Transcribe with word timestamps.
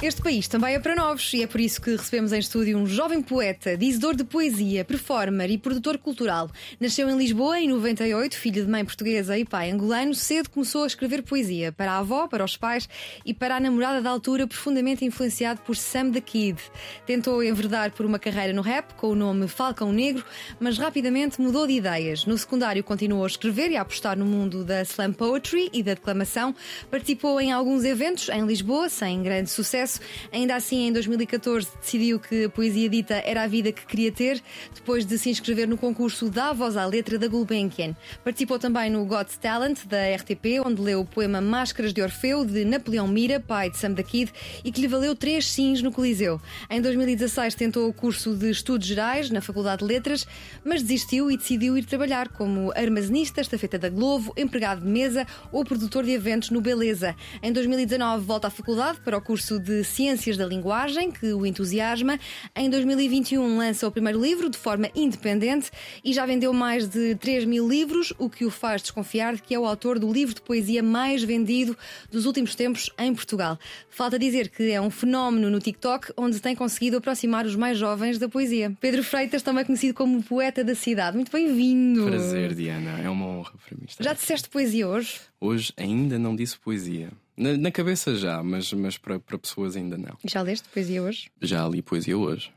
Este 0.00 0.22
país 0.22 0.46
também 0.46 0.76
é 0.76 0.78
para 0.78 0.94
novos 0.94 1.34
e 1.34 1.42
é 1.42 1.46
por 1.48 1.60
isso 1.60 1.80
que 1.80 1.90
recebemos 1.90 2.32
em 2.32 2.38
estúdio 2.38 2.78
um 2.78 2.86
jovem 2.86 3.20
poeta, 3.20 3.76
dizedor 3.76 4.14
de 4.14 4.22
poesia, 4.22 4.84
performer 4.84 5.50
e 5.50 5.58
produtor 5.58 5.98
cultural. 5.98 6.48
Nasceu 6.78 7.10
em 7.10 7.18
Lisboa 7.18 7.58
em 7.58 7.66
98, 7.66 8.36
filho 8.36 8.64
de 8.64 8.70
mãe 8.70 8.84
portuguesa 8.84 9.36
e 9.36 9.44
pai 9.44 9.72
angolano, 9.72 10.14
cedo 10.14 10.50
começou 10.50 10.84
a 10.84 10.86
escrever 10.86 11.24
poesia 11.24 11.72
para 11.72 11.90
a 11.90 11.98
avó, 11.98 12.28
para 12.28 12.44
os 12.44 12.56
pais 12.56 12.88
e 13.26 13.34
para 13.34 13.56
a 13.56 13.60
namorada 13.60 14.00
da 14.00 14.08
altura, 14.08 14.46
profundamente 14.46 15.04
influenciado 15.04 15.62
por 15.62 15.76
Sam 15.76 16.12
the 16.12 16.20
Kid. 16.20 16.62
Tentou 17.04 17.42
enverdar 17.42 17.90
por 17.90 18.06
uma 18.06 18.20
carreira 18.20 18.52
no 18.52 18.62
rap 18.62 18.94
com 18.94 19.08
o 19.08 19.16
nome 19.16 19.48
Falcão 19.48 19.92
Negro, 19.92 20.24
mas 20.60 20.78
rapidamente 20.78 21.40
mudou 21.40 21.66
de 21.66 21.72
ideias. 21.72 22.24
No 22.24 22.38
secundário 22.38 22.84
continuou 22.84 23.24
a 23.24 23.26
escrever 23.26 23.72
e 23.72 23.76
a 23.76 23.80
apostar 23.80 24.16
no 24.16 24.24
mundo 24.24 24.62
da 24.62 24.80
slam 24.82 25.12
poetry 25.12 25.68
e 25.72 25.82
da 25.82 25.94
declamação. 25.94 26.54
Participou 26.88 27.40
em 27.40 27.50
alguns 27.50 27.84
eventos 27.84 28.28
em 28.28 28.46
Lisboa, 28.46 28.88
sem 28.88 29.20
grande 29.24 29.50
sucesso 29.50 29.87
sucesso. 29.88 30.00
Ainda 30.30 30.54
assim, 30.54 30.88
em 30.88 30.92
2014, 30.92 31.68
decidiu 31.80 32.20
que 32.20 32.44
a 32.44 32.48
poesia 32.50 32.88
dita 32.88 33.14
era 33.24 33.42
a 33.42 33.46
vida 33.46 33.72
que 33.72 33.86
queria 33.86 34.12
ter, 34.12 34.40
depois 34.74 35.06
de 35.06 35.18
se 35.18 35.30
inscrever 35.30 35.66
no 35.66 35.78
concurso 35.78 36.28
da 36.30 36.52
Voz 36.52 36.76
à 36.76 36.84
Letra 36.84 37.18
da 37.18 37.26
Gulbenkian. 37.26 37.96
Participou 38.22 38.58
também 38.58 38.90
no 38.90 39.04
Got 39.06 39.38
Talent 39.38 39.86
da 39.86 40.14
RTP, 40.14 40.60
onde 40.64 40.82
leu 40.82 41.00
o 41.00 41.04
poema 41.04 41.40
Máscaras 41.40 41.92
de 41.92 42.02
Orfeu, 42.02 42.44
de 42.44 42.64
Napoleão 42.64 43.08
Mira, 43.08 43.40
pai 43.40 43.70
de 43.70 43.78
Sam 43.78 43.92
da 43.92 44.02
Kid, 44.02 44.30
e 44.62 44.70
que 44.70 44.80
lhe 44.80 44.86
valeu 44.86 45.16
três 45.16 45.46
sims 45.46 45.82
no 45.82 45.90
Coliseu. 45.90 46.40
Em 46.68 46.80
2016, 46.80 47.54
tentou 47.54 47.88
o 47.88 47.92
curso 47.92 48.36
de 48.36 48.50
Estudos 48.50 48.86
Gerais 48.86 49.30
na 49.30 49.40
Faculdade 49.40 49.78
de 49.78 49.86
Letras, 49.86 50.26
mas 50.64 50.82
desistiu 50.82 51.30
e 51.30 51.36
decidiu 51.36 51.76
ir 51.78 51.84
trabalhar 51.84 52.28
como 52.28 52.72
armazenista, 52.72 53.40
estafeta 53.40 53.78
da 53.78 53.88
Globo, 53.88 54.32
empregado 54.36 54.82
de 54.82 54.88
mesa 54.88 55.26
ou 55.50 55.64
produtor 55.64 56.04
de 56.04 56.12
eventos 56.12 56.50
no 56.50 56.60
Beleza. 56.60 57.14
Em 57.42 57.52
2019, 57.52 58.24
volta 58.24 58.48
à 58.48 58.50
faculdade 58.50 58.98
para 59.04 59.16
o 59.16 59.20
curso 59.20 59.58
de 59.58 59.77
Ciências 59.84 60.36
da 60.36 60.46
Linguagem, 60.46 61.10
que 61.10 61.32
o 61.32 61.46
entusiasma. 61.46 62.18
Em 62.54 62.68
2021 62.68 63.58
lança 63.58 63.86
o 63.86 63.90
primeiro 63.90 64.20
livro 64.20 64.48
de 64.48 64.58
forma 64.58 64.90
independente 64.94 65.70
e 66.04 66.12
já 66.12 66.26
vendeu 66.26 66.52
mais 66.52 66.88
de 66.88 67.14
3 67.16 67.44
mil 67.44 67.68
livros, 67.68 68.12
o 68.18 68.28
que 68.28 68.44
o 68.44 68.50
faz 68.50 68.82
desconfiar 68.82 69.36
de 69.36 69.42
que 69.42 69.54
é 69.54 69.58
o 69.58 69.64
autor 69.64 69.98
do 69.98 70.12
livro 70.12 70.34
de 70.34 70.40
poesia 70.40 70.82
mais 70.82 71.22
vendido 71.22 71.76
dos 72.10 72.26
últimos 72.26 72.54
tempos 72.54 72.90
em 72.98 73.14
Portugal. 73.14 73.58
Falta 73.90 74.18
dizer 74.18 74.48
que 74.48 74.70
é 74.70 74.80
um 74.80 74.90
fenómeno 74.90 75.50
no 75.50 75.60
TikTok, 75.60 76.12
onde 76.16 76.40
tem 76.40 76.54
conseguido 76.54 76.96
aproximar 76.96 77.46
os 77.46 77.56
mais 77.56 77.78
jovens 77.78 78.18
da 78.18 78.28
poesia. 78.28 78.72
Pedro 78.80 79.02
Freitas, 79.02 79.42
também 79.42 79.64
conhecido 79.64 79.94
como 79.94 80.22
poeta 80.22 80.62
da 80.64 80.74
cidade. 80.74 81.16
Muito 81.16 81.32
bem-vindo. 81.32 82.06
Prazer, 82.06 82.54
Diana. 82.54 83.00
É 83.02 83.08
uma 83.08 83.26
honra 83.26 83.52
para 83.66 83.76
mim. 83.76 83.84
Estar 83.88 84.04
já 84.04 84.12
disseste 84.12 84.48
poesia 84.48 84.88
hoje? 84.88 85.20
Hoje 85.40 85.72
ainda 85.76 86.18
não 86.18 86.34
disse 86.34 86.58
poesia. 86.58 87.10
Na, 87.38 87.56
na, 87.56 87.70
cabeça 87.70 88.16
já, 88.16 88.42
mas, 88.42 88.72
mas 88.72 88.98
para, 88.98 89.20
para 89.20 89.38
pessoas 89.38 89.76
ainda 89.76 89.96
não. 89.96 90.16
Já 90.24 90.42
leste 90.42 90.68
poesia 90.68 91.02
hoje? 91.02 91.30
Já 91.40 91.66
li 91.68 91.80
poesia 91.80 92.18
hoje. 92.18 92.52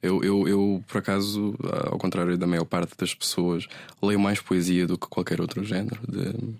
Eu, 0.00 0.22
eu, 0.22 0.46
eu, 0.46 0.84
por 0.86 0.98
acaso, 0.98 1.56
ao 1.90 1.98
contrário 1.98 2.38
da 2.38 2.46
maior 2.46 2.64
parte 2.64 2.96
das 2.96 3.14
pessoas, 3.14 3.66
leio 4.00 4.20
mais 4.20 4.40
poesia 4.40 4.86
do 4.86 4.96
que 4.96 5.08
qualquer 5.08 5.40
outro 5.40 5.64
género 5.64 6.00
de, 6.06 6.54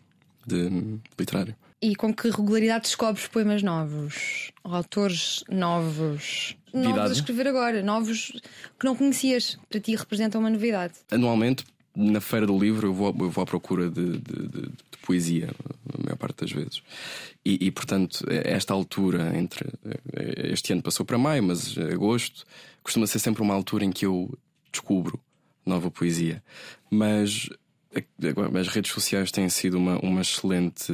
de 0.46 0.98
literário. 1.18 1.54
E 1.80 1.94
com 1.94 2.12
que 2.12 2.28
regularidade 2.28 2.84
descobres 2.84 3.28
poemas 3.28 3.62
novos? 3.62 4.50
Autores 4.64 5.44
novos? 5.48 6.56
Novos 6.74 7.10
a 7.10 7.12
escrever 7.12 7.46
agora, 7.46 7.82
novos 7.82 8.32
que 8.78 8.84
não 8.84 8.96
conhecias, 8.96 9.56
para 9.68 9.78
ti 9.78 9.94
representam 9.94 10.40
uma 10.40 10.50
novidade. 10.50 10.94
Anualmente, 11.10 11.64
na 11.98 12.20
feira 12.20 12.46
do 12.46 12.56
livro, 12.56 12.86
eu 12.86 12.94
vou, 12.94 13.14
eu 13.18 13.30
vou 13.30 13.42
à 13.42 13.46
procura 13.46 13.90
de, 13.90 14.18
de, 14.18 14.48
de, 14.48 14.62
de 14.62 14.98
poesia, 15.02 15.50
a 15.92 16.02
maior 16.02 16.16
parte 16.16 16.42
das 16.42 16.52
vezes. 16.52 16.80
E, 17.44 17.66
e, 17.66 17.70
portanto, 17.72 18.24
esta 18.28 18.72
altura 18.72 19.36
entre. 19.36 19.68
Este 20.52 20.72
ano 20.72 20.82
passou 20.82 21.04
para 21.04 21.18
maio, 21.18 21.42
mas 21.42 21.76
agosto 21.76 22.44
costuma 22.82 23.06
ser 23.06 23.18
sempre 23.18 23.42
uma 23.42 23.54
altura 23.54 23.84
em 23.84 23.90
que 23.90 24.06
eu 24.06 24.32
descubro 24.70 25.18
nova 25.66 25.90
poesia. 25.90 26.42
Mas 26.88 27.48
as 28.60 28.68
redes 28.68 28.92
sociais 28.92 29.32
têm 29.32 29.48
sido 29.48 29.76
uma, 29.76 29.98
uma 29.98 30.20
excelente, 30.20 30.92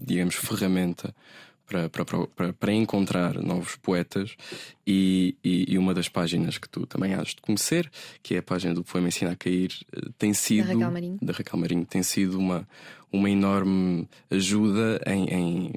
digamos, 0.00 0.34
ferramenta 0.34 1.14
para, 1.66 1.88
para, 1.88 2.04
para, 2.04 2.52
para 2.52 2.72
encontrar 2.72 3.34
novos 3.42 3.76
poetas 3.76 4.36
e, 4.86 5.36
e, 5.42 5.72
e, 5.72 5.78
uma 5.78 5.92
das 5.92 6.08
páginas 6.08 6.58
que 6.58 6.68
tu 6.68 6.86
também 6.86 7.14
has 7.14 7.28
de 7.28 7.40
conhecer, 7.40 7.90
que 8.22 8.34
é 8.34 8.38
a 8.38 8.42
página 8.42 8.72
do 8.72 8.84
Poema 8.84 9.08
Ensina 9.08 9.32
a 9.32 9.36
Cair, 9.36 9.72
eh, 9.92 10.08
tem 10.16 10.32
sido. 10.32 10.66
Da 10.66 10.72
Raquel 10.72 10.90
Marinho. 10.90 11.18
Da 11.20 11.32
Raquel 11.32 11.58
Marinho 11.58 11.84
tem 11.84 12.02
sido 12.02 12.38
uma, 12.38 12.68
uma 13.12 13.28
enorme 13.28 14.08
ajuda 14.30 15.00
em, 15.06 15.24
em 15.28 15.72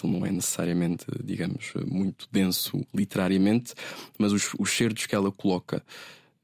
aquilo 0.00 0.12
não 0.12 0.26
é 0.26 0.30
necessariamente, 0.30 1.04
digamos, 1.22 1.72
muito 1.86 2.26
denso 2.32 2.84
literariamente, 2.94 3.74
mas 4.18 4.32
os, 4.32 4.54
os 4.58 4.70
certos 4.70 5.06
que 5.06 5.14
ela 5.14 5.30
coloca 5.30 5.82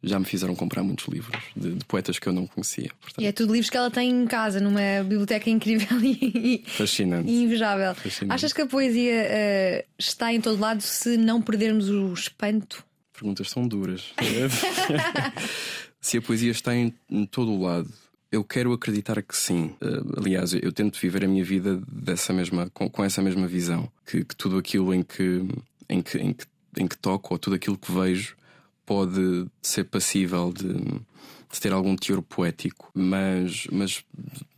já 0.07 0.19
me 0.19 0.25
fizeram 0.25 0.55
comprar 0.55 0.83
muitos 0.83 1.07
livros 1.09 1.43
de, 1.55 1.75
de 1.75 1.85
poetas 1.85 2.19
que 2.19 2.29
eu 2.29 2.33
não 2.33 2.47
conhecia. 2.47 2.91
Portanto. 3.01 3.23
E 3.23 3.27
é 3.27 3.33
tudo 3.33 3.53
livros 3.53 3.69
que 3.69 3.77
ela 3.77 3.91
tem 3.91 4.11
em 4.11 4.27
casa, 4.27 4.61
numa 4.61 5.03
biblioteca 5.03 5.51
incrível 5.51 5.99
e, 6.03 6.63
Fascinante. 6.67 7.29
e 7.29 7.43
invejável. 7.43 7.95
Fascinante. 7.95 8.35
Achas 8.35 8.53
que 8.53 8.63
a 8.63 8.67
poesia 8.67 9.25
uh, 9.25 9.87
está 9.99 10.33
em 10.33 10.41
todo 10.41 10.61
lado 10.61 10.81
se 10.81 11.17
não 11.17 11.43
perdermos 11.43 11.91
o 11.91 12.13
espanto? 12.13 12.85
Perguntas 13.13 13.51
são 13.51 13.67
duras. 13.67 14.13
se 16.01 16.19
a 16.19 16.23
poesia 16.23 16.53
está 16.53 16.75
em, 16.75 16.95
em 17.11 17.27
todo 17.27 17.51
o 17.51 17.63
lado, 17.63 17.93
eu 18.31 18.45
quero 18.45 18.73
acreditar 18.73 19.21
que 19.23 19.37
sim. 19.37 19.75
Uh, 19.81 20.21
aliás, 20.21 20.53
eu 20.53 20.73
tento 20.73 21.01
viver 21.01 21.25
a 21.25 21.29
minha 21.29 21.45
vida 21.45 21.83
dessa 21.89 22.33
mesma, 22.33 22.71
com, 22.73 22.89
com 22.89 23.03
essa 23.03 23.21
mesma 23.21 23.47
visão. 23.49 23.91
Que, 24.07 24.25
que, 24.25 24.37
tudo 24.37 24.57
aquilo 24.59 24.95
em 24.95 25.03
que, 25.03 25.43
em, 25.89 26.01
que, 26.01 26.19
em, 26.19 26.33
que, 26.33 26.45
em 26.79 26.87
que 26.87 26.97
toco, 26.97 27.35
ou 27.35 27.39
tudo 27.39 27.57
aquilo 27.57 27.77
que 27.77 27.91
vejo, 27.91 28.36
pode 28.87 29.47
ser 29.61 29.85
passível 29.85 30.53
de, 30.53 30.73
de, 30.73 31.61
ter 31.61 31.73
algum 31.73 31.97
teor 31.97 32.23
poético, 32.23 32.91
mas, 32.95 33.67
mas 33.71 34.05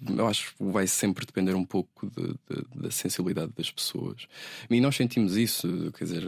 eu 0.06 0.26
acho 0.26 0.54
que 0.54 0.64
vai 0.64 0.86
sempre 0.86 1.26
depender 1.26 1.54
um 1.54 1.64
pouco 1.64 2.06
de, 2.06 2.28
de, 2.28 2.82
da 2.82 2.90
sensibilidade 2.90 3.52
das 3.56 3.70
pessoas. 3.70 4.26
E 4.70 4.80
nós 4.80 4.94
sentimos 4.94 5.36
isso, 5.36 5.66
quer 5.96 6.04
dizer, 6.04 6.24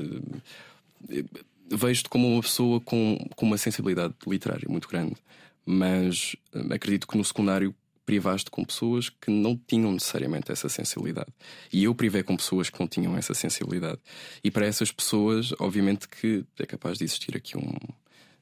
vejo-te 1.70 2.08
como 2.08 2.26
uma 2.26 2.42
pessoa 2.42 2.80
com, 2.80 3.18
com 3.36 3.46
uma 3.46 3.58
sensibilidade 3.58 4.14
literária 4.26 4.68
muito 4.68 4.88
grande, 4.88 5.16
mas 5.64 6.34
eh, 6.52 6.74
acredito 6.74 7.06
que 7.06 7.16
no 7.16 7.24
secundário 7.24 7.74
privaste 8.10 8.50
com 8.50 8.64
pessoas 8.64 9.08
que 9.08 9.30
não 9.30 9.56
tinham 9.56 9.92
necessariamente 9.92 10.50
essa 10.50 10.68
sensibilidade. 10.68 11.32
E 11.72 11.84
eu 11.84 11.94
privei 11.94 12.24
com 12.24 12.36
pessoas 12.36 12.68
que 12.68 12.80
não 12.80 12.88
tinham 12.88 13.16
essa 13.16 13.34
sensibilidade. 13.34 14.00
E 14.42 14.50
para 14.50 14.66
essas 14.66 14.90
pessoas, 14.90 15.52
obviamente 15.60 16.08
que 16.08 16.44
é 16.58 16.66
capaz 16.66 16.98
de 16.98 17.04
existir 17.04 17.36
aqui 17.36 17.56
um, 17.56 17.72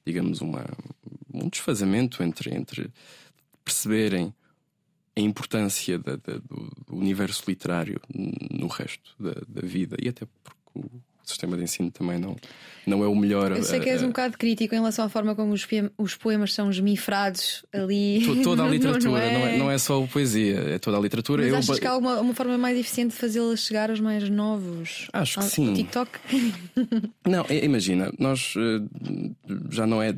digamos, 0.07 0.41
uma, 0.41 0.65
um 1.34 1.51
desfazamento 1.51 2.23
entre, 2.23 2.55
entre 2.55 2.91
perceberem 3.62 4.33
a 5.15 5.21
importância 5.21 5.99
da, 5.99 6.17
da, 6.17 6.39
do, 6.39 6.73
universo 6.89 7.43
literário 7.47 8.01
no 8.51 8.69
resto 8.69 9.15
da, 9.21 9.34
da 9.47 9.67
vida 9.67 9.99
e 10.03 10.09
até 10.09 10.25
porque 10.25 10.89
sistema 11.28 11.56
de 11.56 11.65
ensino 11.65 11.91
também 11.91 12.19
não, 12.19 12.37
não 12.87 13.05
é 13.05 13.06
o 13.06 13.15
melhor. 13.15 13.53
Eu 13.53 13.62
sei 13.62 13.81
que 13.81 13.89
és 13.89 14.03
um 14.03 14.09
bocado 14.09 14.37
crítico 14.37 14.75
em 14.75 14.78
relação 14.78 15.05
à 15.05 15.09
forma 15.09 15.34
como 15.34 15.53
os, 15.53 15.66
os 15.97 16.15
poemas 16.16 16.55
são 16.55 16.71
esmifrados 16.71 17.65
ali. 17.72 18.42
Toda 18.42 18.65
a 18.65 18.69
literatura, 18.69 19.10
não, 19.10 19.19
é... 19.19 19.33
Não, 19.33 19.47
é, 19.47 19.59
não, 19.59 19.71
é... 19.71 19.78
só 19.78 20.03
a 20.03 20.07
poesia, 20.07 20.57
é 20.57 20.78
toda 20.78 20.97
a 20.97 21.01
literatura. 21.01 21.42
Mas 21.42 21.53
Eu... 21.53 21.59
achas 21.59 21.78
que 21.78 21.86
há 21.86 21.97
uma, 21.97 22.21
uma 22.21 22.34
forma 22.34 22.57
mais 22.57 22.78
eficiente 22.78 23.15
de 23.15 23.21
fazê-la 23.21 23.57
chegar 23.57 23.91
aos 23.91 24.01
mais 24.01 24.28
novos? 24.28 25.09
Acho 25.13 25.34
que 25.34 25.45
ao, 25.45 25.51
sim. 25.51 25.75
TikTok? 25.75 26.10
não, 27.27 27.47
imagina, 27.51 28.13
nós 28.19 28.54
eh, 28.57 29.54
já 29.71 29.86
não 29.86 30.03
é, 30.03 30.15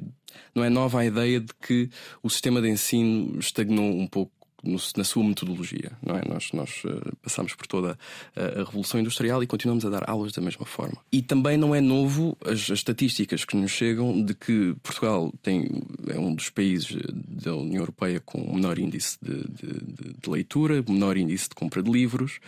não 0.55 0.65
é 0.65 0.71
nova 0.71 1.01
a 1.01 1.05
ideia 1.05 1.41
de 1.41 1.53
que 1.61 1.91
o 2.23 2.31
sistema 2.31 2.61
de 2.61 2.69
ensino 2.69 3.39
estagnou 3.39 3.91
um 3.91 4.07
pouco 4.07 4.33
no, 4.63 4.79
na 4.97 5.05
sua 5.05 5.25
metodologia, 5.25 5.93
não 6.03 6.17
é? 6.17 6.23
Nós, 6.29 6.53
nós 6.53 6.83
uh, 6.85 7.17
passamos 7.23 7.55
por 7.55 7.67
toda 7.67 7.99
a, 8.37 8.61
a, 8.61 8.65
Revolução 8.65 9.01
Industrial 9.01 9.43
e 9.43 9.47
continuamos 9.47 9.85
a 9.85 9.91
dar 9.91 10.09
aulas 10.09 10.33
da 10.33 10.43
mesma 10.43 10.67
forma. 10.67 10.99
E 11.11 11.23
também 11.23 11.57
não 11.57 11.75
é 11.75 11.81
novo 11.81 12.37
as, 12.45 12.71
as, 12.71 12.81
estatísticas 12.81 13.45
que 13.45 13.57
nos 13.57 13.71
chegam 13.71 14.23
de 14.23 14.35
que 14.35 14.75
Portugal 14.83 15.33
tem, 15.43 15.69
é 16.09 16.19
um 16.19 16.35
dos 16.35 16.51
países 16.51 16.97
da 17.13 17.55
União 17.55 17.81
Europeia 17.81 18.21
com 18.21 18.39
o 18.39 18.55
menor 18.55 18.79
índice 18.79 19.19
de, 19.21 19.37
de, 19.49 20.15
de 20.21 20.31
leitura, 20.31 20.85
menor 20.89 21.17
índice 21.17 21.49
de 21.49 21.55
compra 21.55 21.83
de 21.83 21.91
livros, 21.91 22.41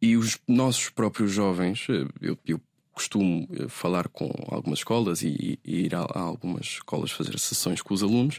e 0.00 0.16
os 0.16 0.38
nossos 0.46 0.90
próprios 0.90 1.32
jovens, 1.32 1.86
eh, 1.88 2.06
eu, 2.20 2.38
eu 2.46 2.60
costumo 2.92 3.48
eh, 3.52 3.68
falar 3.68 4.08
com 4.08 4.30
algumas 4.48 4.80
escolas 4.80 5.22
e, 5.22 5.58
e 5.64 5.86
ir 5.86 5.94
a, 5.94 6.00
a, 6.00 6.20
algumas 6.20 6.66
escolas 6.66 7.10
fazer 7.10 7.38
sessões 7.38 7.82
com 7.82 7.94
os 7.94 8.02
alunos. 8.02 8.38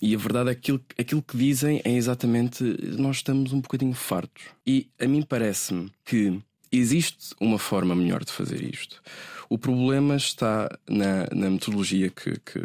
E 0.00 0.14
a 0.14 0.18
verdade 0.18 0.50
é 0.50 0.54
que 0.54 0.60
aquilo, 0.60 0.84
aquilo 0.98 1.22
que 1.22 1.36
dizem 1.36 1.80
é 1.84 1.92
exatamente 1.92 2.64
nós 2.96 3.16
estamos 3.16 3.52
um 3.52 3.60
bocadinho 3.60 3.92
fartos. 3.92 4.44
E 4.66 4.88
a 4.98 5.06
mim 5.06 5.22
parece-me 5.22 5.90
que 6.04 6.40
existe 6.72 7.34
uma 7.40 7.58
forma 7.58 7.94
melhor 7.94 8.24
de 8.24 8.32
fazer 8.32 8.62
isto. 8.62 9.02
O 9.48 9.58
problema 9.58 10.16
está 10.16 10.70
na, 10.88 11.26
na 11.34 11.50
metodologia 11.50 12.08
que, 12.08 12.32
que, 12.40 12.60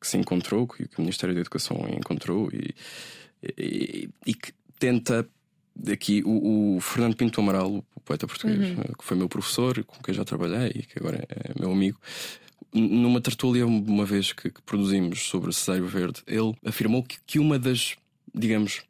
que, 0.00 0.06
se 0.06 0.18
encontrou, 0.18 0.68
que, 0.68 0.86
que 0.86 0.98
o 0.98 1.00
Ministério 1.00 1.34
da 1.34 1.40
Educação 1.40 1.76
encontrou 1.98 2.50
e, 2.52 2.74
e, 3.58 4.08
e 4.26 4.34
que 4.34 4.52
tenta 4.78 5.26
aqui 5.90 6.22
o, 6.24 6.76
o, 6.76 6.80
Fernando 6.80 7.16
Pinto 7.16 7.40
Amaral, 7.40 7.84
o 7.94 8.00
poeta 8.04 8.26
português, 8.26 8.70
uhum. 8.70 8.84
Que 8.98 9.04
foi 9.04 9.16
meu 9.16 9.28
professor, 9.28 9.82
com 9.84 10.02
quem 10.02 10.14
já 10.14 10.24
trabalhei 10.24 10.72
e 10.74 10.82
que 10.82 10.98
agora 10.98 11.26
é 11.28 11.58
meu 11.58 11.72
amigo, 11.72 11.98
numa 12.74 13.20
tertúlia, 13.20 13.66
uma 13.66 14.04
vez 14.04 14.32
que, 14.32 14.50
que 14.50 14.62
produzimos 14.62 15.22
sobre 15.22 15.52
Cesário 15.52 15.86
Verde, 15.86 16.22
ele 16.26 16.54
afirmou 16.64 17.02
que, 17.02 17.18
que 17.26 17.38
uma 17.38 17.58
das, 17.58 17.96
digamos, 18.34 18.82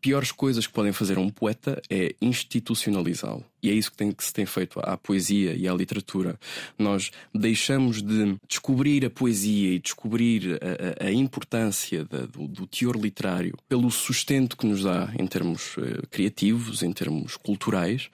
piores 0.00 0.32
coisas 0.32 0.66
que 0.66 0.72
podem 0.72 0.92
fazer 0.92 1.18
um 1.18 1.28
poeta 1.28 1.80
é 1.90 2.14
institucionalizá-lo. 2.20 3.44
E 3.62 3.70
é 3.70 3.72
isso 3.72 3.90
que, 3.90 3.96
tem, 3.96 4.10
que 4.10 4.24
se 4.24 4.32
tem 4.32 4.46
feito 4.46 4.80
à 4.80 4.96
poesia 4.96 5.54
e 5.54 5.68
à 5.68 5.74
literatura. 5.74 6.38
Nós 6.78 7.10
deixamos 7.34 8.02
de 8.02 8.36
descobrir 8.48 9.04
a 9.04 9.10
poesia 9.10 9.74
e 9.74 9.78
descobrir 9.78 10.58
a, 10.60 11.04
a, 11.04 11.08
a 11.08 11.12
importância 11.12 12.04
da, 12.04 12.26
do, 12.26 12.48
do, 12.48 12.66
teor 12.66 12.96
literário 12.96 13.56
pelo 13.68 13.90
sustento 13.90 14.56
que 14.56 14.66
nos 14.66 14.82
dá 14.82 15.12
em 15.18 15.26
termos 15.26 15.76
uh, 15.76 16.06
criativos, 16.10 16.82
em 16.82 16.92
termos 16.92 17.36
culturais, 17.36 18.08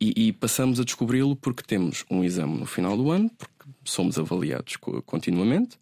e, 0.00 0.28
e 0.28 0.32
passamos 0.32 0.78
a 0.78 0.84
descobri-lo 0.84 1.34
porque 1.34 1.62
temos 1.62 2.04
um 2.10 2.22
exame 2.22 2.58
no 2.58 2.66
final 2.66 2.96
do 2.96 3.10
ano, 3.10 3.30
porque 3.36 3.55
somos 3.86 4.18
avaliados 4.18 4.76
continuamente, 5.04 5.78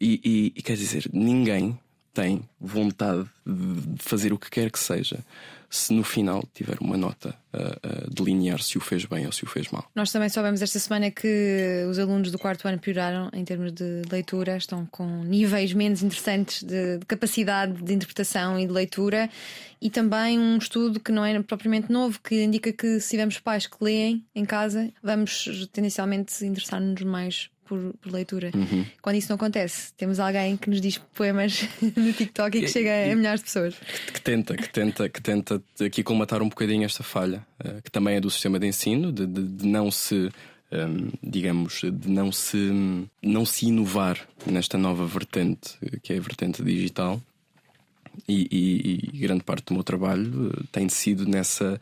e, 0.00 0.20
e, 0.24 0.58
e 0.58 0.62
quer 0.62 0.76
dizer, 0.76 1.08
ninguém 1.12 1.78
tem 2.14 2.48
vontade 2.60 3.28
de 3.44 4.02
fazer 4.02 4.32
o 4.32 4.38
que 4.38 4.48
quer 4.48 4.70
que 4.70 4.78
seja, 4.78 5.18
se 5.68 5.92
no 5.92 6.04
final 6.04 6.44
tiver 6.54 6.76
uma 6.80 6.96
nota 6.96 7.34
a, 7.52 7.58
a, 7.58 8.08
delinear 8.08 8.62
se 8.62 8.78
o 8.78 8.80
fez 8.80 9.04
bem 9.04 9.26
ou 9.26 9.32
se 9.32 9.42
o 9.42 9.46
fez 9.46 9.68
mal. 9.70 9.84
Nós 9.92 10.12
também 10.12 10.28
soubemos 10.28 10.62
esta 10.62 10.78
semana 10.78 11.10
que 11.10 11.84
os 11.90 11.98
alunos 11.98 12.30
do 12.30 12.38
quarto 12.38 12.68
ano 12.68 12.78
pioraram 12.78 13.28
em 13.32 13.44
termos 13.44 13.72
de 13.72 14.02
leitura, 14.08 14.56
estão 14.56 14.86
com 14.86 15.24
níveis 15.24 15.72
menos 15.74 16.02
interessantes 16.02 16.62
de, 16.62 16.98
de 16.98 17.06
capacidade 17.06 17.82
de 17.82 17.92
interpretação 17.92 18.58
e 18.58 18.66
de 18.66 18.72
leitura, 18.72 19.28
e 19.82 19.90
também 19.90 20.38
um 20.38 20.56
estudo 20.56 21.00
que 21.00 21.10
não 21.10 21.24
é 21.24 21.42
propriamente 21.42 21.90
novo, 21.90 22.20
que 22.22 22.44
indica 22.44 22.72
que 22.72 23.00
se 23.00 23.10
tivermos 23.10 23.40
pais 23.40 23.66
que 23.66 23.76
leem 23.80 24.24
em 24.32 24.44
casa, 24.44 24.90
vamos 25.02 25.68
tendencialmente 25.72 26.44
interessar-nos 26.46 27.02
mais 27.02 27.50
por, 27.64 27.94
por 28.00 28.12
leitura. 28.12 28.50
Uhum. 28.54 28.84
Quando 29.00 29.16
isso 29.16 29.28
não 29.28 29.36
acontece, 29.36 29.92
temos 29.94 30.20
alguém 30.20 30.56
que 30.56 30.70
nos 30.70 30.80
diz 30.80 30.98
poemas 31.14 31.68
no 31.96 32.12
TikTok 32.12 32.58
e 32.58 32.60
que 32.62 32.68
chega 32.68 33.12
a 33.12 33.16
milhares 33.16 33.40
de 33.40 33.46
pessoas. 33.46 33.74
Que, 33.74 34.12
que, 34.12 34.20
tenta, 34.20 34.56
que 34.56 34.68
tenta, 34.68 35.08
que 35.08 35.22
tenta 35.22 35.62
aqui 35.84 36.02
colmatar 36.02 36.42
um 36.42 36.48
bocadinho 36.48 36.84
esta 36.84 37.02
falha, 37.02 37.44
uh, 37.64 37.82
que 37.82 37.90
também 37.90 38.16
é 38.16 38.20
do 38.20 38.30
sistema 38.30 38.58
de 38.58 38.66
ensino, 38.66 39.12
de, 39.12 39.26
de, 39.26 39.42
de 39.42 39.66
não 39.66 39.90
se. 39.90 40.30
Um, 40.72 40.76
ehm, 40.76 41.10
digamos, 41.22 41.82
de 41.82 42.08
não 42.08 42.32
se, 42.32 42.70
não 43.22 43.44
se 43.44 43.66
inovar 43.66 44.18
nesta 44.44 44.76
nova 44.76 45.06
vertente, 45.06 45.76
que 46.02 46.12
é 46.12 46.16
a 46.16 46.20
vertente 46.20 46.64
digital. 46.64 47.22
E, 48.28 48.48
e, 48.50 49.10
e, 49.12 49.18
grande 49.18 49.42
parte 49.42 49.66
do 49.66 49.74
meu 49.74 49.82
trabalho 49.82 50.52
eh, 50.52 50.62
tem 50.70 50.88
sido 50.88 51.26
nessa 51.26 51.78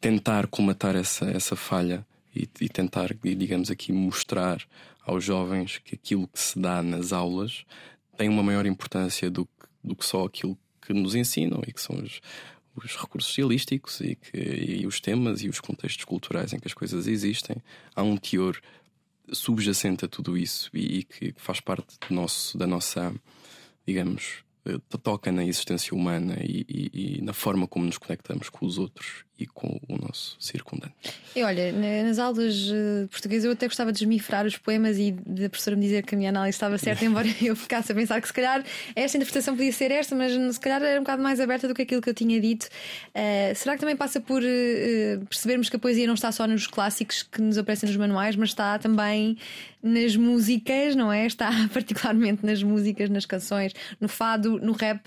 tentar 0.00 0.46
colmatar 0.46 0.94
essa, 0.94 1.24
essa 1.30 1.56
falha 1.56 2.04
e, 2.34 2.48
e 2.60 2.68
tentar, 2.68 3.14
digamos 3.22 3.70
aqui, 3.70 3.92
mostrar 3.92 4.62
aos 5.02 5.24
jovens 5.24 5.78
que 5.78 5.94
aquilo 5.94 6.28
que 6.28 6.38
se 6.38 6.58
dá 6.58 6.82
nas 6.82 7.12
aulas 7.12 7.64
tem 8.16 8.28
uma 8.28 8.42
maior 8.42 8.66
importância 8.66 9.30
do 9.30 9.46
que, 9.46 9.66
do 9.82 9.96
que 9.96 10.04
só 10.04 10.24
aquilo 10.24 10.58
que 10.80 10.92
nos 10.92 11.14
ensinam 11.14 11.62
e 11.66 11.72
que 11.72 11.80
são 11.80 11.96
os, 11.96 12.20
os 12.76 12.96
recursos 12.96 13.30
estilísticos 13.30 14.00
e, 14.00 14.14
que, 14.14 14.36
e 14.80 14.86
os 14.86 15.00
temas 15.00 15.42
e 15.42 15.48
os 15.48 15.60
contextos 15.60 16.04
culturais 16.04 16.52
em 16.52 16.58
que 16.58 16.68
as 16.68 16.74
coisas 16.74 17.06
existem. 17.06 17.56
Há 17.94 18.02
um 18.02 18.16
teor 18.16 18.60
subjacente 19.32 20.04
a 20.04 20.08
tudo 20.08 20.36
isso 20.36 20.70
e, 20.74 20.98
e 20.98 21.04
que 21.04 21.34
faz 21.36 21.60
parte 21.60 21.96
nosso, 22.10 22.58
da 22.58 22.66
nossa, 22.66 23.14
digamos, 23.86 24.44
eh, 24.64 24.78
toca 25.02 25.32
na 25.32 25.44
existência 25.44 25.94
humana 25.94 26.36
e, 26.42 26.66
e, 26.68 27.18
e, 27.18 27.22
na 27.22 27.32
forma 27.32 27.66
como 27.66 27.86
nos 27.86 27.98
conectamos 27.98 28.48
com 28.48 28.66
os 28.66 28.78
outros 28.78 29.24
e 29.38 29.46
com 29.46 29.80
o 29.88 29.96
nosso 29.96 30.36
circundante. 30.38 30.59
E 31.34 31.44
olha, 31.44 31.72
nas 32.04 32.18
aulas 32.18 32.54
de 32.54 33.06
português 33.08 33.44
eu 33.44 33.52
até 33.52 33.66
gostava 33.66 33.92
de 33.92 34.00
desmifrar 34.00 34.44
os 34.44 34.58
poemas 34.58 34.98
e 34.98 35.12
da 35.12 35.48
professora 35.48 35.76
me 35.76 35.82
dizer 35.82 36.04
que 36.04 36.16
a 36.16 36.18
minha 36.18 36.30
análise 36.30 36.56
estava 36.56 36.76
certa, 36.76 37.04
embora 37.06 37.28
eu 37.40 37.54
ficasse 37.54 37.92
a 37.92 37.94
pensar 37.94 38.20
que 38.20 38.26
se 38.26 38.32
calhar 38.32 38.64
esta 38.96 39.16
interpretação 39.16 39.54
podia 39.54 39.72
ser 39.72 39.92
esta, 39.92 40.16
mas 40.16 40.32
se 40.32 40.58
calhar 40.58 40.82
era 40.82 40.98
um 40.98 41.04
bocado 41.04 41.22
mais 41.22 41.38
aberta 41.38 41.68
do 41.68 41.74
que 41.74 41.82
aquilo 41.82 42.02
que 42.02 42.10
eu 42.10 42.14
tinha 42.14 42.40
dito. 42.40 42.66
Uh, 43.14 43.54
será 43.54 43.74
que 43.74 43.80
também 43.80 43.96
passa 43.96 44.20
por 44.20 44.42
uh, 44.42 45.26
percebermos 45.26 45.68
que 45.68 45.76
a 45.76 45.78
poesia 45.78 46.06
não 46.06 46.14
está 46.14 46.32
só 46.32 46.48
nos 46.48 46.66
clássicos 46.66 47.22
que 47.22 47.40
nos 47.40 47.56
aparecem 47.56 47.88
nos 47.88 47.96
manuais, 47.96 48.34
mas 48.34 48.48
está 48.48 48.76
também 48.78 49.38
nas 49.80 50.16
músicas, 50.16 50.96
não 50.96 51.12
é? 51.12 51.26
Está 51.26 51.50
particularmente 51.72 52.44
nas 52.44 52.60
músicas, 52.60 53.08
nas 53.08 53.24
canções, 53.24 53.72
no 54.00 54.08
fado, 54.08 54.58
no 54.58 54.72
rap? 54.72 55.00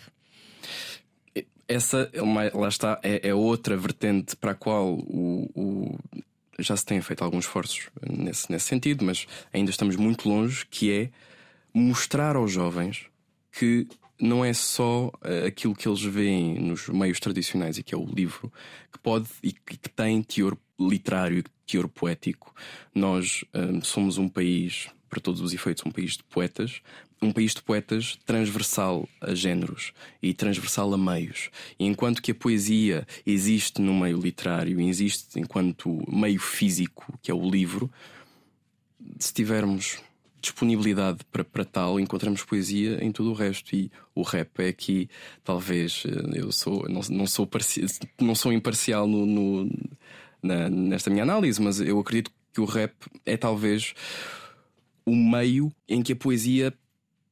Essa 1.67 2.09
é 2.13 2.21
lá 2.57 2.67
está, 2.67 2.99
é, 3.03 3.29
é, 3.29 3.33
outra 3.33 3.75
vertente 3.77 4.35
para 4.35 4.51
a 4.51 4.55
qual 4.55 4.93
o, 4.93 5.49
o, 5.55 5.99
já 6.59 6.75
se 6.75 6.85
têm 6.85 7.01
feito 7.01 7.23
alguns 7.23 7.45
esforços 7.45 7.89
nesse, 8.07 8.51
nesse 8.51 8.65
sentido, 8.65 9.03
mas 9.03 9.27
ainda 9.51 9.71
estamos 9.71 9.95
muito 9.95 10.27
longe, 10.27 10.65
que 10.65 10.91
é 10.91 11.09
mostrar 11.73 12.35
aos 12.35 12.51
jovens 12.51 13.07
que 13.51 13.87
não 14.19 14.43
é 14.43 14.53
só 14.53 15.07
uh, 15.07 15.45
aquilo 15.47 15.75
que 15.75 15.87
eles 15.87 16.01
veem 16.01 16.59
nos 16.59 16.87
meios 16.87 17.19
tradicionais 17.19 17.77
e 17.77 17.83
que 17.83 17.93
é 17.93 17.97
o 17.97 18.05
livro, 18.05 18.51
que 18.91 18.99
pode 18.99 19.27
e 19.41 19.51
que 19.51 19.89
tem 19.89 20.21
teor 20.21 20.57
literário 20.79 21.39
e 21.39 21.43
teor 21.65 21.87
poético. 21.87 22.53
Nós 22.93 23.43
um, 23.53 23.81
somos 23.81 24.17
um 24.17 24.29
país, 24.29 24.87
para 25.09 25.19
todos 25.19 25.41
os 25.41 25.53
efeitos, 25.53 25.85
um 25.85 25.91
país 25.91 26.13
de 26.13 26.23
poetas, 26.23 26.81
um 27.23 27.31
país 27.31 27.53
de 27.53 27.61
poetas 27.61 28.17
transversal 28.25 29.07
a 29.21 29.33
géneros 29.33 29.93
e 30.21 30.33
transversal 30.33 30.93
a 30.93 30.97
meios. 30.97 31.49
E 31.79 31.85
enquanto 31.85 32.21
que 32.21 32.31
a 32.31 32.35
poesia 32.35 33.07
existe 33.25 33.81
no 33.81 33.93
meio 33.93 34.19
literário, 34.19 34.79
existe 34.81 35.39
enquanto 35.39 36.03
meio 36.11 36.39
físico, 36.39 37.17
que 37.21 37.31
é 37.31 37.33
o 37.33 37.49
livro, 37.49 37.89
se 39.19 39.33
tivermos 39.33 39.99
disponibilidade 40.41 41.19
para, 41.31 41.43
para 41.43 41.63
tal, 41.63 41.99
encontramos 41.99 42.43
poesia 42.43 43.03
em 43.03 43.11
tudo 43.11 43.31
o 43.31 43.33
resto. 43.33 43.73
E 43.73 43.89
o 44.13 44.21
rap 44.21 44.59
é 44.59 44.67
aqui, 44.67 45.09
talvez, 45.43 46.03
eh, 46.05 46.39
eu 46.39 46.51
sou, 46.51 46.87
não, 46.89 47.01
não, 47.09 47.25
sou, 47.25 47.49
não 48.19 48.35
sou 48.35 48.51
imparcial 48.51 49.07
no, 49.07 49.25
no 49.25 49.71
na, 50.41 50.69
nesta 50.69 51.09
minha 51.09 51.23
análise, 51.23 51.61
mas 51.61 51.79
eu 51.79 51.97
acredito 51.97 52.29
que 52.53 52.59
o 52.59 52.65
rap 52.65 52.93
é 53.25 53.37
talvez 53.37 53.93
o 55.05 55.15
meio 55.15 55.71
em 55.87 56.01
que 56.01 56.11
a 56.11 56.15
poesia 56.15 56.73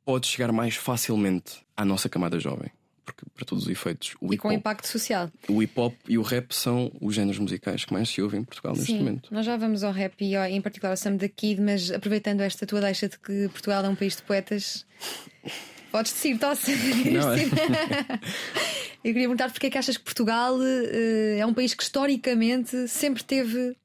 pode 0.05 0.27
chegar 0.27 0.51
mais 0.51 0.75
facilmente 0.75 1.59
à 1.75 1.85
nossa 1.85 2.09
camada 2.09 2.39
jovem. 2.39 2.69
Porque, 3.03 3.25
para 3.33 3.45
todos 3.45 3.65
os 3.65 3.69
efeitos, 3.69 4.15
o 4.21 4.33
e 4.33 4.37
com 4.37 4.51
impacto 4.51 4.87
social. 4.87 5.29
O 5.49 5.61
hip 5.61 5.73
hop 5.79 5.93
e 6.07 6.17
o 6.17 6.21
rap 6.21 6.53
são 6.53 6.91
os 7.01 7.15
géneros 7.15 7.39
musicais 7.39 7.83
que 7.83 7.91
mais 7.91 8.07
se 8.07 8.21
ouvem 8.21 8.41
em 8.41 8.43
Portugal 8.43 8.73
neste 8.73 8.91
Sim, 8.91 8.99
momento. 8.99 9.33
Nós 9.33 9.45
já 9.45 9.57
vamos 9.57 9.83
ao 9.83 9.91
rap 9.91 10.21
e 10.21 10.35
em 10.35 10.61
particular 10.61 10.91
ao 10.91 10.97
Sam 10.97 11.15
da 11.15 11.27
Kid, 11.27 11.59
mas 11.59 11.91
aproveitando 11.91 12.41
esta 12.41 12.65
tua 12.65 12.79
deixa 12.79 13.09
de 13.09 13.17
que 13.17 13.49
Portugal 13.49 13.83
é 13.83 13.89
um 13.89 13.95
país 13.95 14.15
de 14.15 14.21
poetas, 14.21 14.85
podes 15.91 16.13
decidir, 16.13 16.37
tosse. 16.37 16.71
Não, 17.11 17.33
é. 17.33 17.41
Eu 19.03 19.13
queria 19.13 19.27
perguntar 19.27 19.49
porque 19.51 19.65
é 19.65 19.69
que 19.71 19.77
achas 19.79 19.97
que 19.97 20.03
Portugal 20.03 20.55
uh, 20.55 21.39
é 21.39 21.45
um 21.45 21.53
país 21.55 21.73
que 21.73 21.81
historicamente 21.81 22.87
sempre 22.87 23.23
teve 23.23 23.75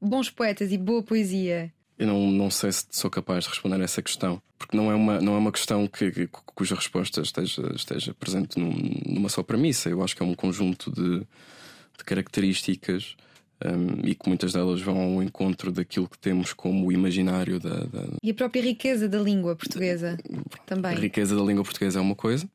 bons 0.00 0.28
poetas 0.30 0.70
e 0.70 0.76
boa 0.76 1.02
poesia. 1.02 1.72
Eu 2.00 2.06
não, 2.06 2.30
não 2.30 2.50
sei 2.50 2.72
se 2.72 2.86
sou 2.90 3.10
capaz 3.10 3.44
de 3.44 3.50
responder 3.50 3.78
a 3.78 3.84
essa 3.84 4.00
questão, 4.00 4.40
porque 4.58 4.74
não 4.74 4.90
é 4.90 4.94
uma, 4.94 5.20
não 5.20 5.34
é 5.34 5.38
uma 5.38 5.52
questão 5.52 5.86
que, 5.86 6.10
que 6.10 6.26
cuja 6.26 6.74
resposta 6.74 7.20
esteja, 7.20 7.70
esteja 7.76 8.14
presente 8.14 8.58
num, 8.58 8.72
numa 9.04 9.28
só 9.28 9.42
premissa. 9.42 9.90
Eu 9.90 10.02
acho 10.02 10.16
que 10.16 10.22
é 10.22 10.24
um 10.24 10.34
conjunto 10.34 10.90
de, 10.90 11.18
de 11.18 12.04
características 12.06 13.16
um, 13.62 14.08
e 14.08 14.14
que 14.14 14.26
muitas 14.30 14.54
delas 14.54 14.80
vão 14.80 14.98
ao 14.98 15.22
encontro 15.22 15.70
daquilo 15.70 16.08
que 16.08 16.18
temos 16.18 16.54
como 16.54 16.86
o 16.86 16.92
imaginário 16.92 17.60
da, 17.60 17.80
da... 17.80 18.06
E 18.22 18.30
a 18.30 18.34
própria 18.34 18.62
riqueza 18.62 19.06
da 19.06 19.18
língua 19.18 19.54
portuguesa 19.54 20.16
também. 20.64 20.92
A 20.92 20.98
riqueza 20.98 21.36
da 21.36 21.42
língua 21.42 21.64
portuguesa 21.64 21.98
é 21.98 22.02
uma 22.02 22.16
coisa, 22.16 22.48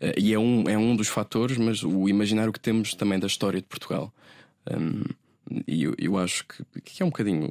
eh, 0.00 0.14
e 0.16 0.32
é 0.32 0.38
um, 0.38 0.66
é 0.70 0.78
um 0.78 0.96
dos 0.96 1.08
fatores, 1.08 1.58
mas 1.58 1.82
o 1.82 2.08
imaginário 2.08 2.50
que 2.50 2.60
temos 2.60 2.94
também 2.94 3.18
da 3.18 3.26
história 3.26 3.60
de 3.60 3.66
Portugal. 3.66 4.10
Um, 4.70 5.02
e 5.66 5.82
eu, 5.82 5.94
eu 5.98 6.16
acho 6.16 6.46
que, 6.46 6.80
que 6.80 7.02
é 7.02 7.06
um 7.06 7.10
bocadinho 7.10 7.50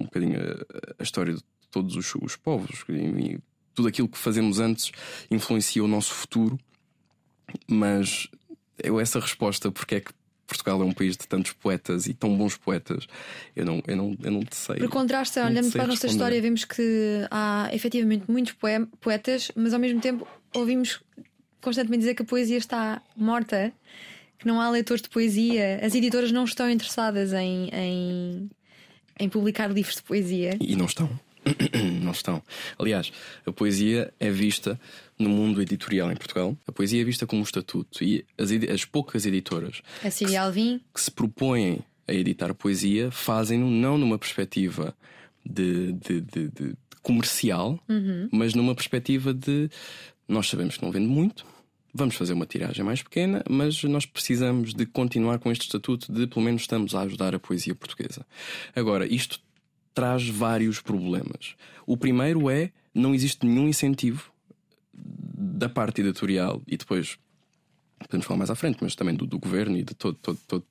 um 0.00 0.04
bocadinho 0.04 0.38
a, 0.40 0.94
a 0.98 1.02
história 1.02 1.34
de 1.34 1.42
todos 1.70 1.96
os, 1.96 2.14
os 2.16 2.36
povos. 2.36 2.84
E, 2.88 3.38
tudo 3.74 3.88
aquilo 3.88 4.08
que 4.08 4.18
fazemos 4.18 4.60
antes 4.60 4.92
influencia 5.30 5.82
o 5.82 5.88
nosso 5.88 6.12
futuro, 6.12 6.58
mas 7.66 8.28
eu 8.82 9.00
essa 9.00 9.18
resposta, 9.18 9.70
porque 9.70 9.94
é 9.94 10.00
que 10.00 10.12
Portugal 10.46 10.82
é 10.82 10.84
um 10.84 10.92
país 10.92 11.16
de 11.16 11.26
tantos 11.26 11.52
poetas 11.52 12.06
e 12.06 12.12
tão 12.12 12.36
bons 12.36 12.56
poetas, 12.56 13.06
eu 13.56 13.64
não, 13.64 13.82
eu 13.86 13.96
não, 13.96 14.16
eu 14.22 14.30
não 14.30 14.40
te 14.44 14.54
sei. 14.54 14.76
Por 14.76 14.90
contraste, 14.90 15.38
olhando 15.38 15.70
para 15.72 15.84
a 15.84 15.86
nossa 15.86 16.06
responder. 16.06 16.12
história, 16.12 16.42
vemos 16.42 16.64
que 16.64 17.26
há 17.30 17.70
efetivamente 17.72 18.30
muitos 18.30 18.52
poe- 18.52 18.86
poetas, 19.00 19.50
mas 19.56 19.72
ao 19.72 19.80
mesmo 19.80 20.00
tempo 20.00 20.26
ouvimos 20.54 21.00
constantemente 21.60 22.00
dizer 22.00 22.14
que 22.14 22.22
a 22.22 22.26
poesia 22.26 22.58
está 22.58 23.00
morta, 23.16 23.72
que 24.38 24.46
não 24.46 24.60
há 24.60 24.68
leitores 24.68 25.02
de 25.02 25.08
poesia, 25.08 25.80
as 25.82 25.94
editoras 25.94 26.30
não 26.32 26.44
estão 26.44 26.68
interessadas 26.68 27.32
em, 27.32 27.70
em, 27.72 28.50
em 29.22 29.28
publicar 29.28 29.68
livros 29.70 29.96
de 29.96 30.02
poesia. 30.02 30.56
E 30.60 30.74
não 30.76 30.86
estão. 30.86 31.08
não 32.02 32.12
estão. 32.12 32.42
Aliás, 32.78 33.12
a 33.46 33.52
poesia 33.52 34.12
é 34.20 34.30
vista 34.30 34.78
no 35.18 35.28
mundo 35.28 35.60
editorial 35.62 36.10
em 36.12 36.16
Portugal. 36.16 36.56
A 36.66 36.72
poesia 36.72 37.00
é 37.00 37.04
vista 37.04 37.26
como 37.26 37.40
um 37.40 37.44
estatuto. 37.44 38.02
E 38.04 38.24
as, 38.38 38.50
as 38.72 38.84
poucas 38.84 39.26
editoras 39.26 39.80
A 40.04 40.10
Alvim, 40.36 40.80
que 40.94 41.00
se 41.00 41.10
propõem 41.10 41.80
a 42.06 42.12
editar 42.12 42.52
poesia 42.54 43.10
fazem-no 43.10 43.70
não 43.70 43.96
numa 43.98 44.18
perspectiva 44.18 44.94
de, 45.44 45.92
de- 45.92 46.20
de- 46.20 46.48
de 46.48 46.74
comercial, 47.02 47.80
mas 48.30 48.54
numa 48.54 48.74
perspectiva 48.74 49.34
de 49.34 49.68
nós 50.28 50.48
sabemos 50.48 50.76
que 50.76 50.84
não 50.84 50.92
vende 50.92 51.06
muito. 51.08 51.44
Vamos 51.94 52.14
fazer 52.14 52.32
uma 52.32 52.46
tiragem 52.46 52.84
mais 52.84 53.02
pequena, 53.02 53.44
mas 53.48 53.82
nós 53.84 54.06
precisamos 54.06 54.72
de 54.72 54.86
continuar 54.86 55.38
com 55.38 55.52
este 55.52 55.62
estatuto 55.62 56.10
de 56.10 56.26
pelo 56.26 56.42
menos 56.44 56.62
estamos 56.62 56.94
a 56.94 57.02
ajudar 57.02 57.34
a 57.34 57.38
poesia 57.38 57.74
portuguesa. 57.74 58.24
Agora, 58.74 59.06
isto 59.06 59.38
traz 59.92 60.26
vários 60.26 60.80
problemas. 60.80 61.54
O 61.86 61.96
primeiro 61.96 62.48
é 62.48 62.72
não 62.94 63.14
existe 63.14 63.44
nenhum 63.46 63.68
incentivo 63.68 64.32
da 64.94 65.68
parte 65.68 66.00
editorial 66.00 66.62
e 66.66 66.76
depois 66.78 67.18
podemos 67.98 68.26
falar 68.26 68.38
mais 68.38 68.50
à 68.50 68.54
frente, 68.54 68.78
mas 68.80 68.94
também 68.94 69.14
do, 69.14 69.26
do 69.26 69.38
governo 69.38 69.76
e 69.76 69.82
de 69.82 69.94
todo, 69.94 70.16
todo, 70.20 70.38
todo- 70.48 70.66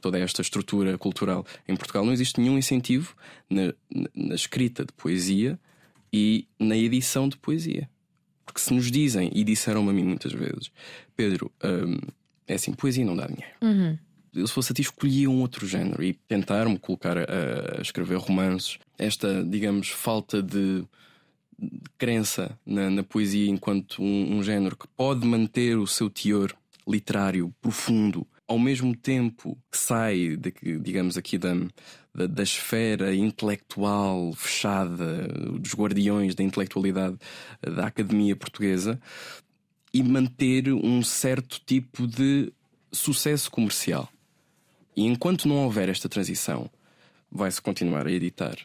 toda 0.00 0.18
esta 0.18 0.40
estrutura 0.42 0.96
cultural 0.98 1.46
em 1.68 1.76
Portugal, 1.76 2.04
não 2.04 2.12
existe 2.12 2.40
nenhum 2.40 2.56
incentivo 2.58 3.14
na, 3.50 3.66
na- 3.94 4.08
na 4.14 4.34
escrita 4.34 4.84
de 4.84 4.92
poesia 4.94 5.58
e 6.12 6.46
na 6.58 6.76
edição 6.76 7.28
de 7.28 7.36
poesia. 7.36 7.88
Porque 8.44 8.60
se 8.60 8.72
nos 8.72 8.90
dizem, 8.90 9.30
e 9.34 9.42
disseram-me 9.42 9.90
a 9.90 9.92
mim 9.92 10.04
muitas 10.04 10.32
vezes, 10.32 10.70
Pedro, 11.16 11.50
hum, 11.64 11.98
é 12.46 12.54
assim, 12.54 12.72
poesia 12.72 13.04
não 13.04 13.16
dá 13.16 13.26
dinheiro. 13.26 13.54
Eu, 14.34 14.46
se 14.46 14.52
fosse 14.52 14.72
a 14.72 14.74
ti, 14.74 14.82
escolhia 14.82 15.30
um 15.30 15.40
outro 15.40 15.66
género 15.66 16.02
e 16.02 16.12
tentar-me 16.12 16.78
colocar 16.78 17.16
a, 17.16 17.78
a 17.78 17.80
escrever 17.80 18.18
romances. 18.18 18.78
Esta, 18.98 19.44
digamos, 19.44 19.88
falta 19.88 20.42
de 20.42 20.84
crença 21.96 22.58
na, 22.66 22.90
na 22.90 23.02
poesia 23.02 23.48
enquanto 23.48 24.02
um, 24.02 24.38
um 24.38 24.42
género 24.42 24.76
que 24.76 24.88
pode 24.88 25.24
manter 25.24 25.78
o 25.78 25.86
seu 25.86 26.10
teor 26.10 26.52
literário 26.86 27.54
profundo, 27.62 28.26
ao 28.46 28.58
mesmo 28.58 28.94
tempo 28.94 29.58
sai, 29.72 30.36
de, 30.36 30.52
digamos, 30.78 31.16
aqui 31.16 31.38
da, 31.38 31.54
da, 32.14 32.26
da 32.26 32.42
esfera 32.42 33.14
intelectual 33.14 34.32
fechada, 34.34 35.26
dos 35.58 35.74
guardiões 35.74 36.34
da 36.34 36.42
intelectualidade 36.42 37.16
da 37.62 37.86
academia 37.86 38.36
portuguesa, 38.36 39.00
e 39.92 40.02
manter 40.02 40.72
um 40.72 41.02
certo 41.02 41.60
tipo 41.64 42.06
de 42.06 42.52
sucesso 42.92 43.50
comercial. 43.50 44.08
E 44.96 45.06
enquanto 45.06 45.48
não 45.48 45.64
houver 45.64 45.88
esta 45.88 46.08
transição, 46.08 46.70
vai-se 47.30 47.60
continuar 47.60 48.06
a 48.06 48.12
editar 48.12 48.56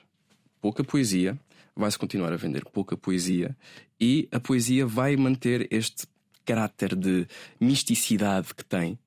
pouca 0.62 0.84
poesia, 0.84 1.40
vai-se 1.76 1.98
continuar 1.98 2.34
a 2.34 2.38
vender 2.38 2.66
pouca 2.66 2.98
poesia 2.98 3.56
e 4.00 4.28
a 4.32 4.40
poesia 4.40 4.86
vai 4.86 5.16
manter 5.16 5.68
este 5.72 6.06
caráter 6.46 6.96
de 6.96 7.28
misticidade 7.60 8.54
que 8.54 8.66
tem 8.66 8.98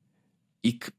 e 0.63 0.73
que, 0.73 0.91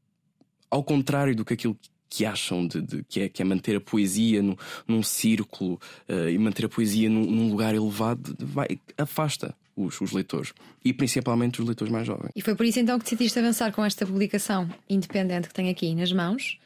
ao 0.70 0.84
contrário 0.84 1.36
do 1.36 1.44
que 1.46 1.54
aquilo 1.54 1.78
que 2.10 2.26
acham 2.26 2.68
de, 2.68 2.82
de- 2.82 3.04
que, 3.04 3.22
é, 3.22 3.30
que 3.30 3.42
é 3.42 3.46
manter 3.46 3.76
a 3.76 3.82
poesia 3.82 4.42
no- 4.44 4.58
num 4.88 5.02
círculo 5.02 5.80
eh, 6.08 6.32
e 6.32 6.38
manter 6.38 6.66
a 6.66 6.70
poesia 6.70 7.10
num, 7.10 7.26
num 7.26 7.50
lugar 7.50 7.74
elevado, 7.74 8.36
vai, 8.40 8.80
afasta 8.98 9.56
os, 9.76 10.00
os 10.00 10.12
leitores 10.12 10.54
e 10.86 10.94
principalmente 10.94 11.60
os 11.60 11.66
leitores 11.66 11.92
mais 11.92 12.06
jovens. 12.06 12.30
E 12.36 12.42
foi 12.42 12.54
por 12.56 12.66
isso 12.68 12.80
então 12.80 13.00
que 13.00 13.06
decidiste 13.06 13.40
avançar 13.40 13.72
com 13.72 13.84
esta 13.84 14.06
publicação 14.06 14.70
independente 14.88 15.48
que 15.48 15.54
tenho 15.56 15.72
aqui 15.72 15.96
nas 15.96 16.12
mãos. 16.12 16.60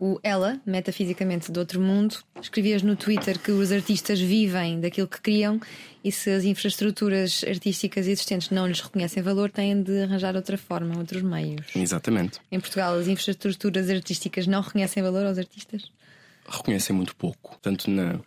O 0.00 0.18
Ela, 0.22 0.58
Metafisicamente 0.64 1.52
do 1.52 1.60
Outro 1.60 1.78
Mundo. 1.80 2.16
Escrevias 2.40 2.82
no 2.82 2.96
Twitter 2.96 3.38
que 3.38 3.50
os 3.52 3.70
artistas 3.70 4.18
vivem 4.18 4.80
daquilo 4.80 5.06
que 5.06 5.20
criam 5.20 5.60
e 6.02 6.10
se 6.10 6.30
as 6.30 6.42
infraestruturas 6.44 7.44
artísticas 7.46 8.06
existentes 8.08 8.48
não 8.48 8.66
lhes 8.66 8.80
reconhecem 8.80 9.22
valor, 9.22 9.50
têm 9.50 9.82
de 9.82 10.02
arranjar 10.04 10.34
outra 10.34 10.56
forma, 10.56 10.96
outros 10.98 11.20
meios. 11.20 11.66
Exatamente. 11.76 12.40
Em 12.50 12.58
Portugal, 12.58 12.94
as 12.98 13.06
infraestruturas 13.08 13.90
artísticas 13.90 14.46
não 14.46 14.62
reconhecem 14.62 15.02
valor 15.02 15.26
aos 15.26 15.36
artistas? 15.38 15.92
reconhecem 16.48 16.96
muito 16.96 17.14
pouco, 17.14 17.56
tanto 17.62 17.88
na, 17.88 18.18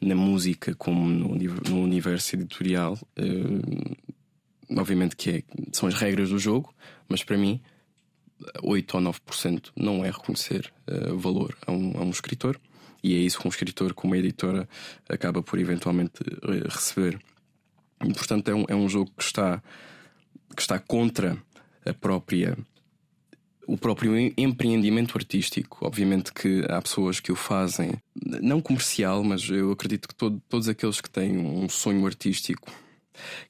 na 0.00 0.14
música 0.14 0.74
como 0.76 1.06
no, 1.06 1.34
no 1.34 1.82
universo 1.82 2.36
editorial. 2.36 2.98
Eh, 3.16 3.96
obviamente 4.76 5.14
que 5.16 5.30
é- 5.30 5.42
são 5.72 5.88
as 5.88 5.94
regras 5.94 6.30
do 6.30 6.38
jogo, 6.38 6.72
mas 7.08 7.22
para 7.22 7.36
mim, 7.36 7.60
8 8.62 8.94
ou 8.96 9.00
9% 9.02 9.70
não 9.76 10.04
é 10.04 10.10
reconhecer 10.10 10.72
eh, 10.86 11.12
valor 11.14 11.56
a 11.66 11.72
um, 11.72 11.92
a 11.98 12.02
um 12.02 12.10
escritor. 12.10 12.58
E 13.02 13.14
é 13.14 13.18
isso 13.18 13.38
que 13.40 13.46
um 13.46 13.50
escritor, 13.50 13.94
como 13.94 14.12
uma 14.12 14.18
editora, 14.18 14.68
acaba 15.08 15.42
por 15.42 15.58
eventualmente 15.58 16.20
eh, 16.22 16.68
receber. 16.68 17.18
E, 18.04 18.12
portanto, 18.12 18.48
é 18.50 18.54
um, 18.54 18.64
é 18.68 18.74
um 18.74 18.88
jogo 18.88 19.10
que 19.16 19.22
está, 19.22 19.62
que 20.54 20.60
está 20.62 20.78
contra 20.78 21.36
a 21.84 21.92
própria 21.94 22.56
o 23.66 23.78
próprio 23.78 24.16
em- 24.16 24.32
empreendimento 24.36 25.16
artístico. 25.16 25.86
Obviamente 25.86 26.32
que 26.32 26.64
há 26.68 26.82
pessoas 26.82 27.20
que 27.20 27.30
o 27.30 27.36
fazem, 27.36 27.92
não 28.42 28.60
comercial, 28.60 29.22
mas 29.22 29.48
eu 29.48 29.70
acredito 29.70 30.08
que 30.08 30.14
todo- 30.14 30.42
todos 30.48 30.68
aqueles 30.68 31.00
que 31.00 31.08
têm 31.08 31.38
um 31.38 31.68
sonho 31.68 32.04
artístico 32.04 32.68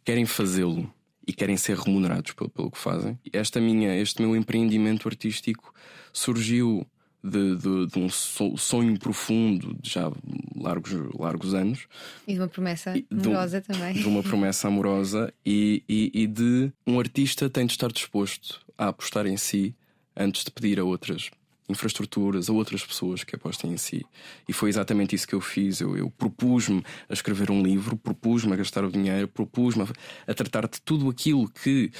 querem 0.04 0.26
fazê-lo 0.26 0.92
e 1.30 1.32
querem 1.32 1.56
ser 1.56 1.76
remunerados 1.78 2.32
pelo, 2.32 2.50
pelo 2.50 2.70
que 2.70 2.78
fazem. 2.78 3.16
Esta 3.32 3.60
minha, 3.60 3.94
este 3.96 4.20
meu 4.20 4.34
empreendimento 4.34 5.06
artístico 5.08 5.72
surgiu 6.12 6.84
de, 7.22 7.54
de- 7.56 7.86
de 7.86 7.98
um 7.98 8.08
so- 8.08 8.56
sonho 8.56 8.98
profundo 8.98 9.74
de 9.80 9.90
já 9.90 10.10
largos, 10.56 10.92
largos 11.18 11.52
anos 11.54 11.86
E 12.26 12.32
de 12.34 12.40
uma 12.40 12.48
promessa 12.48 12.96
E 12.96 13.06
de 13.10 13.26
amorosa 13.28 13.60
também. 13.60 13.92
de 13.94 14.06
uma 14.08 14.22
promessa 14.22 14.68
amorosa 14.68 15.32
e, 15.44 15.82
e, 15.88 16.10
e 16.14 16.26
de 16.26 16.72
um 16.86 16.98
artista 16.98 17.48
tem 17.50 17.66
de 17.66 17.72
estar 17.72 17.92
disposto 17.92 18.60
a 18.76 18.88
apostar 18.88 19.26
em 19.26 19.36
si 19.36 19.74
antes 20.16 20.44
de 20.44 20.50
pedir 20.50 20.80
a 20.80 20.84
outras 20.84 21.30
infraestruturas, 21.70 22.48
a 22.48 22.52
outras 22.52 22.84
pessoas 22.84 23.24
que 23.24 23.34
apostem 23.34 23.72
em 23.72 23.76
si. 23.76 24.04
E 24.48 24.52
foi 24.52 24.68
exatamente 24.68 25.14
isso 25.14 25.26
que 25.26 25.34
eu 25.34 25.40
fiz. 25.40 25.80
Eu, 25.80 25.96
eu 25.96 26.10
propus-me 26.10 26.82
a 27.08 27.12
escrever 27.12 27.50
um 27.50 27.62
livro, 27.62 27.96
propus-me 27.96 28.52
a 28.52 28.56
gastar 28.56 28.84
o 28.84 28.90
dinheiro, 28.90 29.28
propus-me 29.28 29.84
a, 29.84 30.30
a 30.30 30.34
tratar 30.34 30.68
de 30.68 30.80
tudo 30.80 31.08
aquilo 31.08 31.48
que, 31.48 31.90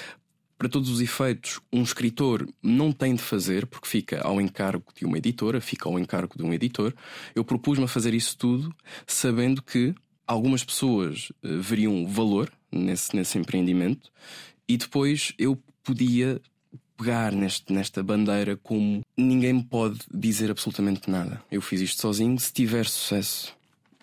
para 0.59 0.69
todos 0.69 0.91
os 0.91 1.01
efeitos, 1.01 1.61
um 1.73 1.83
escritor 1.83 2.49
não 2.63 2.93
tem 2.93 3.15
de 3.15 3.23
fazer, 3.23 3.67
porque 3.67 3.89
fica 3.89 4.21
ao 4.23 4.41
encargo 4.41 4.87
de 4.95 5.05
uma 5.05 5.19
editora, 5.19 5.61
fica 5.61 5.89
ao 5.89 5.99
encargo 5.99 6.37
de 6.37 6.43
um 6.43 6.53
editor. 6.53 6.95
Eu 7.35 7.45
propus-me 7.45 7.85
a 7.85 7.89
fazer 7.89 8.15
isso 8.15 8.37
tudo, 8.37 8.75
sabendo 9.07 9.63
que 9.63 9.95
algumas 10.27 10.63
pessoas 10.63 11.33
eh, 11.43 11.57
veriam 11.57 12.07
valor 12.07 12.53
nesse, 12.71 13.17
nesse 13.17 13.37
empreendimento 13.37 14.11
e 14.69 14.77
depois 14.77 15.33
eu 15.37 15.61
podia 15.83 16.41
pegar 17.01 17.33
neste, 17.33 17.73
nesta 17.73 18.03
bandeira 18.03 18.57
como 18.57 19.01
ninguém 19.17 19.55
me 19.55 19.65
pode 19.65 19.99
dizer 20.13 20.51
absolutamente 20.51 21.11
nada. 21.11 21.43
Eu 21.51 21.63
fiz 21.63 21.81
isto 21.81 22.01
sozinho. 22.01 22.39
Se 22.39 22.53
tiver 22.53 22.85
sucesso, 22.87 23.55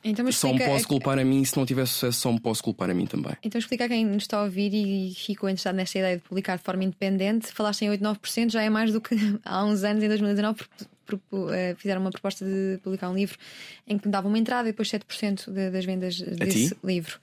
Então, 0.03 0.31
só 0.31 0.51
me 0.53 0.63
posso 0.63 0.87
culpar 0.87 1.19
a 1.19 1.23
mim. 1.25 1.43
Se 1.45 1.55
não 1.57 1.65
tiver 1.65 1.85
sucesso, 1.85 2.19
só 2.21 2.31
me 2.31 2.39
posso 2.39 2.63
culpar 2.63 2.89
a 2.89 2.93
mim 2.93 3.05
também. 3.05 3.33
Então 3.43 3.59
explica 3.59 3.85
a 3.85 3.87
quem 3.87 4.05
nos 4.05 4.23
está 4.23 4.39
a 4.39 4.43
ouvir 4.43 4.73
e 4.73 5.13
ficou 5.13 5.49
interessado 5.49 5.75
nesta 5.75 5.99
ideia 5.99 6.17
de 6.17 6.23
publicar 6.23 6.57
de 6.57 6.63
forma 6.63 6.83
independente. 6.83 7.47
Falaste 7.53 7.83
em 7.83 7.89
8, 7.89 8.01
9%, 8.03 8.49
já 8.51 8.61
é 8.63 8.69
mais 8.69 8.91
do 8.91 8.99
que 9.01 9.15
há 9.45 9.63
uns 9.65 9.83
anos, 9.83 10.03
em 10.03 10.07
2019, 10.07 10.63
pro- 11.05 11.17
pro- 11.19 11.53
eh, 11.53 11.75
fizeram 11.77 12.01
uma 12.01 12.11
proposta 12.11 12.43
de 12.45 12.79
publicar 12.83 13.09
um 13.09 13.15
livro 13.15 13.37
em 13.87 13.97
que 13.97 14.07
me 14.07 14.11
dava 14.11 14.27
uma 14.27 14.37
entrada 14.39 14.67
e 14.67 14.71
depois 14.71 14.89
7% 14.89 15.51
de- 15.51 15.69
das 15.71 15.85
vendas 15.85 16.19
desse 16.19 16.75
livro. 16.83 17.19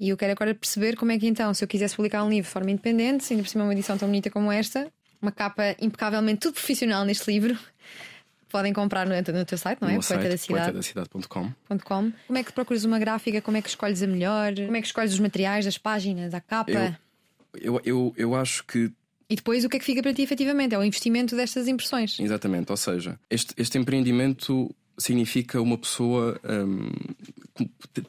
E 0.00 0.08
eu 0.08 0.16
quero 0.16 0.32
agora 0.32 0.54
perceber 0.54 0.96
como 0.96 1.12
é 1.12 1.18
que 1.18 1.26
então, 1.28 1.52
se 1.54 1.62
eu 1.62 1.68
quisesse 1.68 1.94
publicar 1.96 2.24
um 2.24 2.28
livro 2.30 2.48
de 2.48 2.52
forma 2.52 2.70
independente, 2.70 3.26
ainda 3.32 3.42
por 3.44 3.48
cima 3.48 3.64
uma 3.64 3.72
edição 3.72 3.96
tão 3.96 4.08
bonita 4.08 4.30
como 4.30 4.50
esta, 4.50 4.90
uma 5.22 5.32
capa 5.32 5.76
impecavelmente 5.80 6.40
tudo 6.40 6.54
profissional 6.54 7.04
neste 7.04 7.30
livro. 7.30 7.56
Podem 8.50 8.72
comprar 8.72 9.06
no, 9.06 9.14
no 9.14 9.44
teu 9.46 9.56
site, 9.56 9.80
não 9.80 9.88
é? 9.88 9.98
Poetadacidade.com. 9.98 11.52
Com. 11.84 12.12
Como 12.26 12.38
é 12.38 12.42
que 12.42 12.52
procuras 12.52 12.84
uma 12.84 12.98
gráfica? 12.98 13.40
Como 13.40 13.56
é 13.56 13.62
que 13.62 13.68
escolhes 13.68 14.02
a 14.02 14.06
melhor? 14.06 14.54
Como 14.54 14.76
é 14.76 14.80
que 14.80 14.86
escolhes 14.86 15.14
os 15.14 15.20
materiais, 15.20 15.66
as 15.66 15.78
páginas, 15.78 16.34
a 16.34 16.40
capa? 16.40 16.98
Eu, 17.54 17.80
eu, 17.84 18.12
eu 18.16 18.34
acho 18.34 18.64
que 18.64 18.92
E 19.30 19.36
depois 19.36 19.64
o 19.64 19.70
que 19.70 19.76
é 19.76 19.78
que 19.78 19.86
fica 19.86 20.02
para 20.02 20.12
ti 20.12 20.20
efetivamente? 20.20 20.74
É 20.74 20.78
o 20.78 20.84
investimento 20.84 21.34
destas 21.34 21.66
impressões. 21.66 22.20
Exatamente, 22.20 22.70
ou 22.70 22.76
seja, 22.76 23.18
este, 23.30 23.54
este 23.56 23.78
empreendimento 23.78 24.74
significa 24.98 25.60
uma 25.60 25.78
pessoa 25.78 26.40
hum, 26.44 26.90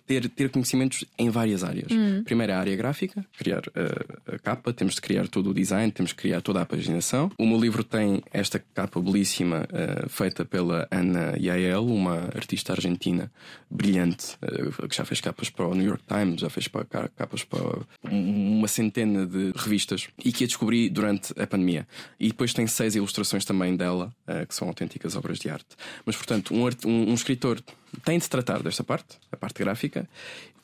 ter, 0.06 0.30
ter 0.30 0.50
conhecimentos 0.50 1.06
em 1.18 1.30
várias 1.30 1.64
áreas. 1.64 1.92
Hum. 1.92 2.24
Primeiro, 2.24 2.54
a 2.54 2.58
área 2.58 2.76
gráfica, 2.76 3.26
criar 3.38 3.64
a, 3.76 4.36
a, 4.36 4.40
capa, 4.40 4.74
temos 4.74 4.96
de 4.96 5.02
criar 5.02 5.28
todo 5.28 5.50
o 5.50 5.54
design, 5.54 5.92
temos 5.92 6.10
de 6.10 6.16
criar 6.16 6.42
toda 6.42 6.62
a 6.62 6.66
paginação. 6.66 7.32
O 7.38 7.46
meu 7.46 7.60
livro 7.60 7.84
tem 7.84 8.22
esta 8.32 8.60
capa 8.60 9.00
belíssima 9.00 9.68
uh, 9.72 10.10
feita 10.10 10.46
pela 10.46 10.88
Ana 10.90 11.36
Yael, 11.38 11.86
uma 11.86 12.30
artista 12.36 12.74
argentina 12.74 13.32
brilhante, 13.70 14.36
uh, 14.42 14.88
que 14.88 14.96
já 14.96 15.06
fez 15.06 15.20
capas 15.20 15.50
para 15.50 15.68
o 15.68 15.76
New 15.76 15.86
York 15.86 16.04
Times, 16.08 16.42
já 16.42 16.50
fez 16.50 16.68
para, 16.68 16.86
capas 17.10 17.44
para 17.44 17.80
uma 18.10 18.68
centena 18.68 19.26
de 19.26 19.52
revistas 19.56 20.08
e 20.24 20.32
que 20.32 20.44
a 20.44 20.48
descobri 20.48 20.90
durante 20.90 21.34
a 21.40 21.46
pandemia. 21.46 21.88
E 22.20 22.28
depois 22.28 22.54
tem 22.54 22.68
seis 22.68 22.96
ilustrações 22.96 23.46
também 23.46 23.76
dela, 23.76 24.14
uh, 24.28 24.46
que 24.48 24.56
são 24.56 24.68
autênticas 24.68 25.16
obras 25.16 25.40
de 25.40 25.50
arte. 25.50 25.76
Mas, 26.06 26.16
portanto, 26.16 26.54
um, 26.54 26.64
um, 26.86 27.12
um 27.12 27.14
escritor 27.14 27.62
tem 28.04 28.18
de 28.18 28.30
tratar 28.30 28.62
desta 28.64 28.84
parte, 28.84 29.18
a 29.32 29.38
parte 29.38 29.64
gráfica, 29.64 30.10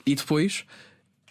e 0.06 0.16
depois 0.16 0.66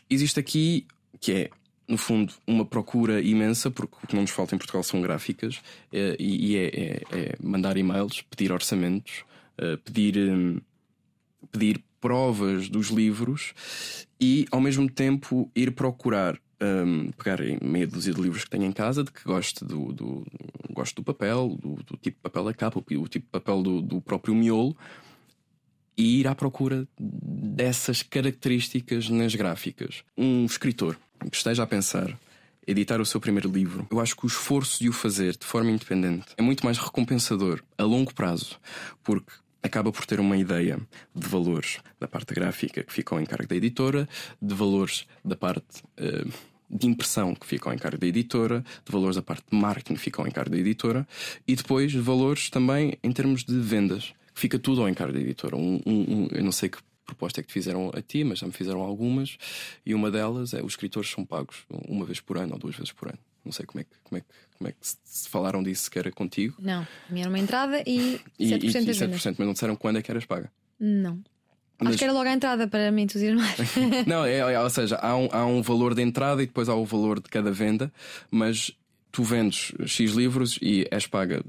existe 0.08 0.38
aqui 0.38 0.86
que 1.20 1.32
é 1.32 1.50
no 1.88 1.96
fundo, 1.96 2.34
uma 2.46 2.66
procura 2.66 3.20
imensa, 3.22 3.70
porque 3.70 3.96
o 4.02 4.06
que 4.06 4.14
não 4.14 4.20
nos 4.20 4.30
falta 4.30 4.54
em 4.54 4.58
Portugal 4.58 4.82
são 4.82 5.00
gráficas, 5.00 5.62
eh, 5.90 6.16
e 6.18 6.56
é, 6.56 6.66
é, 6.66 7.02
é 7.10 7.36
mandar 7.42 7.78
e-mails, 7.78 8.20
pedir 8.20 8.52
orçamentos, 8.52 9.24
eh, 9.56 9.78
pedir, 9.78 10.18
hum, 10.18 10.60
pedir 11.50 11.82
provas 11.98 12.68
dos 12.68 12.88
livros 12.88 13.54
e, 14.20 14.46
ao 14.50 14.60
mesmo 14.60 14.88
tempo, 14.90 15.50
ir 15.56 15.72
procurar. 15.72 16.38
Um, 16.60 17.12
pegar 17.12 17.40
em 17.40 17.56
meia 17.62 17.86
dúzia 17.86 18.12
de 18.12 18.20
livros 18.20 18.42
que 18.42 18.50
tenho 18.50 18.64
em 18.64 18.72
casa, 18.72 19.04
de 19.04 19.12
que 19.12 19.22
gosto 19.22 19.64
do, 19.64 19.92
do 19.92 20.26
gosto 20.72 20.96
do 20.96 21.04
papel, 21.04 21.56
do, 21.60 21.76
do, 21.84 21.96
tipo 21.96 22.16
de 22.16 22.22
papel 22.22 22.44
da 22.44 22.54
capa, 22.54 22.78
o 22.78 22.82
tipo 22.82 23.26
de 23.26 23.30
papel 23.30 23.62
do, 23.62 23.80
do 23.80 24.00
próprio 24.00 24.34
miolo, 24.34 24.76
e 25.96 26.20
ir 26.20 26.26
à 26.26 26.34
procura 26.34 26.86
dessas 26.98 28.02
características 28.02 29.08
nas 29.08 29.34
gráficas. 29.34 30.02
Um 30.16 30.44
escritor 30.44 30.98
que 31.30 31.36
esteja 31.36 31.62
a 31.62 31.66
pensar 31.66 32.16
editar 32.66 33.00
o 33.00 33.06
seu 33.06 33.18
primeiro 33.18 33.50
livro, 33.50 33.86
eu 33.90 33.98
acho 33.98 34.14
que 34.14 34.24
o 34.24 34.28
esforço 34.28 34.78
de 34.78 34.90
o 34.90 34.92
fazer 34.92 35.36
de 35.36 35.46
forma 35.46 35.70
independente 35.70 36.26
é 36.36 36.42
muito 36.42 36.64
mais 36.64 36.76
recompensador 36.76 37.62
a 37.78 37.82
longo 37.82 38.12
prazo, 38.14 38.60
porque 39.02 39.32
acaba 39.62 39.90
por 39.92 40.06
ter 40.06 40.20
uma 40.20 40.36
ideia 40.36 40.78
de 41.14 41.28
valores 41.28 41.78
da 41.98 42.06
parte 42.06 42.34
gráfica 42.34 42.82
que 42.82 42.92
ficam 42.92 43.20
em 43.20 43.26
cargo 43.26 43.48
da 43.48 43.56
editora, 43.56 44.08
de 44.40 44.54
valores 44.54 45.06
da 45.24 45.36
parte 45.36 45.82
uh, 46.00 46.32
de 46.70 46.86
impressão 46.86 47.34
que 47.34 47.46
ficam 47.46 47.72
em 47.72 47.78
cargo 47.78 47.98
da 47.98 48.06
editora, 48.06 48.64
de 48.84 48.92
valores 48.92 49.16
da 49.16 49.22
parte 49.22 49.44
de 49.50 49.56
marketing 49.56 49.94
que 49.94 50.00
ficam 50.00 50.26
em 50.26 50.30
cargo 50.30 50.50
da 50.50 50.58
editora 50.58 51.06
e 51.46 51.56
depois 51.56 51.90
de 51.90 52.00
valores 52.00 52.50
também 52.50 52.98
em 53.02 53.12
termos 53.12 53.44
de 53.44 53.58
vendas 53.58 54.12
fica 54.38 54.58
tudo 54.58 54.82
ao 54.82 54.88
encargo 54.88 55.12
da 55.12 55.20
editora. 55.20 55.56
Um, 55.56 55.80
um, 55.84 55.92
um, 55.92 56.28
eu 56.30 56.44
não 56.44 56.52
sei 56.52 56.68
que 56.68 56.78
proposta 57.04 57.40
é 57.40 57.42
que 57.42 57.48
te 57.48 57.54
fizeram 57.54 57.90
a 57.94 58.02
ti, 58.02 58.22
mas 58.22 58.38
já 58.38 58.46
me 58.46 58.52
fizeram 58.52 58.80
algumas, 58.80 59.38
e 59.84 59.94
uma 59.94 60.10
delas 60.10 60.52
é 60.52 60.62
os 60.62 60.72
escritores 60.72 61.10
são 61.10 61.24
pagos 61.24 61.64
uma 61.88 62.04
vez 62.04 62.20
por 62.20 62.36
ano 62.36 62.52
ou 62.52 62.58
duas 62.58 62.76
vezes 62.76 62.92
por 62.92 63.08
ano. 63.08 63.18
Não 63.48 63.52
sei 63.52 63.64
como 63.64 63.80
é 63.80 63.84
que, 63.84 63.90
como 64.04 64.18
é 64.18 64.20
que, 64.20 64.26
como 64.58 64.68
é 64.68 64.72
que 64.72 64.78
se 64.82 65.28
falaram 65.28 65.62
disso 65.62 65.90
que 65.90 65.98
era 65.98 66.12
contigo. 66.12 66.56
Não, 66.58 66.86
me 67.08 67.20
era 67.20 67.30
uma 67.30 67.38
entrada 67.38 67.82
e 67.86 68.20
7% 68.20 68.22
e, 68.38 68.44
e, 68.44 68.50
e 68.52 68.58
7%, 68.58 69.36
mas 69.38 69.46
não 69.46 69.54
disseram 69.54 69.74
quando 69.74 69.96
é 69.96 70.02
que 70.02 70.10
eras 70.10 70.26
paga. 70.26 70.52
Não. 70.78 71.22
Mas... 71.80 71.90
Acho 71.90 71.98
que 71.98 72.04
era 72.04 72.12
logo 72.12 72.28
a 72.28 72.32
entrada 72.32 72.68
para 72.68 72.90
me 72.90 73.02
entusiasmar. 73.02 73.54
não, 74.06 74.24
é, 74.24 74.36
é, 74.36 74.60
ou 74.60 74.68
seja, 74.68 74.96
há 74.96 75.16
um, 75.16 75.28
há 75.32 75.46
um 75.46 75.62
valor 75.62 75.94
de 75.94 76.02
entrada 76.02 76.42
e 76.42 76.46
depois 76.46 76.68
há 76.68 76.74
o 76.74 76.84
valor 76.84 77.20
de 77.20 77.28
cada 77.28 77.50
venda, 77.50 77.90
mas 78.30 78.72
tu 79.10 79.22
vendes 79.22 79.72
X 79.86 80.12
livros 80.12 80.58
e 80.60 80.86
és 80.90 81.06
paga 81.06 81.42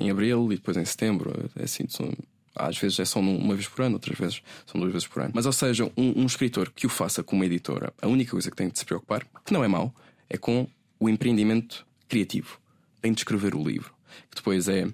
em 0.00 0.10
abril 0.10 0.50
e 0.52 0.56
depois 0.56 0.76
em 0.76 0.84
setembro. 0.84 1.50
É 1.56 1.64
assim, 1.64 1.84
são, 1.88 2.10
às 2.54 2.78
vezes 2.78 2.98
é 3.00 3.04
só 3.04 3.20
uma 3.20 3.54
vez 3.54 3.68
por 3.68 3.82
ano, 3.82 3.94
outras 3.94 4.18
vezes 4.18 4.42
são 4.66 4.80
duas 4.80 4.92
vezes 4.92 5.06
por 5.06 5.22
ano. 5.22 5.32
Mas, 5.34 5.44
ou 5.44 5.52
seja, 5.52 5.84
um, 5.96 6.22
um 6.22 6.26
escritor 6.26 6.72
que 6.74 6.86
o 6.86 6.90
faça 6.90 7.22
com 7.22 7.36
uma 7.36 7.44
editora, 7.46 7.92
a 8.00 8.08
única 8.08 8.30
coisa 8.30 8.50
que 8.50 8.56
tem 8.56 8.68
de 8.68 8.78
se 8.78 8.84
preocupar, 8.84 9.26
que 9.44 9.52
não 9.52 9.62
é 9.62 9.68
mau, 9.68 9.94
é 10.32 10.38
com 10.38 10.66
o 10.98 11.08
empreendimento 11.08 11.86
criativo. 12.08 12.58
Tem 13.00 13.12
de 13.12 13.20
escrever 13.20 13.54
o 13.54 13.62
livro, 13.62 13.92
que 14.30 14.36
depois 14.36 14.68
é, 14.68 14.86
um, 14.86 14.92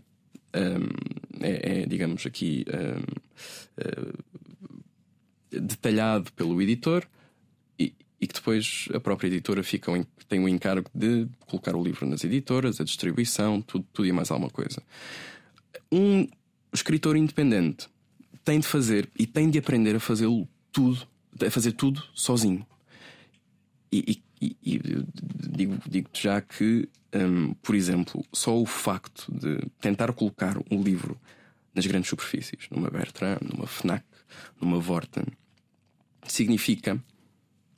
é, 1.40 1.82
é, 1.82 1.86
digamos 1.86 2.26
aqui, 2.26 2.64
um, 2.68 3.00
uh, 3.82 4.18
detalhado 5.50 6.32
pelo 6.32 6.60
editor 6.60 7.06
e 8.20 8.26
que 8.26 8.34
depois 8.34 8.88
a 8.92 8.98
própria 8.98 9.28
editora 9.28 9.62
fica, 9.62 9.92
tem 10.28 10.40
o 10.40 10.48
encargo 10.48 10.90
de 10.92 11.28
colocar 11.46 11.76
o 11.76 11.82
livro 11.82 12.06
nas 12.06 12.24
editoras, 12.24 12.80
a 12.80 12.84
distribuição, 12.84 13.62
tudo, 13.62 13.86
tudo 13.92 14.08
e 14.08 14.12
mais 14.12 14.30
alguma 14.30 14.50
coisa. 14.50 14.82
Um 15.90 16.26
escritor 16.72 17.16
independente 17.16 17.88
tem 18.44 18.58
de 18.58 18.66
fazer 18.66 19.08
e 19.16 19.26
tem 19.26 19.48
de 19.48 19.58
aprender 19.58 19.94
a 19.94 20.00
fazê-lo 20.00 20.48
tudo, 20.72 21.06
a 21.46 21.50
fazer 21.50 21.72
tudo 21.72 22.02
sozinho. 22.12 22.66
E, 23.92 24.04
e, 24.08 24.22
e 24.40 24.80
digo, 25.50 25.78
digo 25.88 26.10
já 26.12 26.40
que, 26.40 26.88
um, 27.14 27.54
por 27.54 27.74
exemplo, 27.74 28.24
só 28.32 28.56
o 28.56 28.66
facto 28.66 29.32
de 29.32 29.58
tentar 29.80 30.12
colocar 30.12 30.56
um 30.70 30.82
livro 30.82 31.18
nas 31.74 31.86
grandes 31.86 32.08
superfícies, 32.08 32.68
numa 32.70 32.90
Bertrand, 32.90 33.40
numa 33.42 33.66
Fnac, 33.66 34.04
numa 34.60 34.78
Vorten, 34.78 35.24
significa 36.26 37.02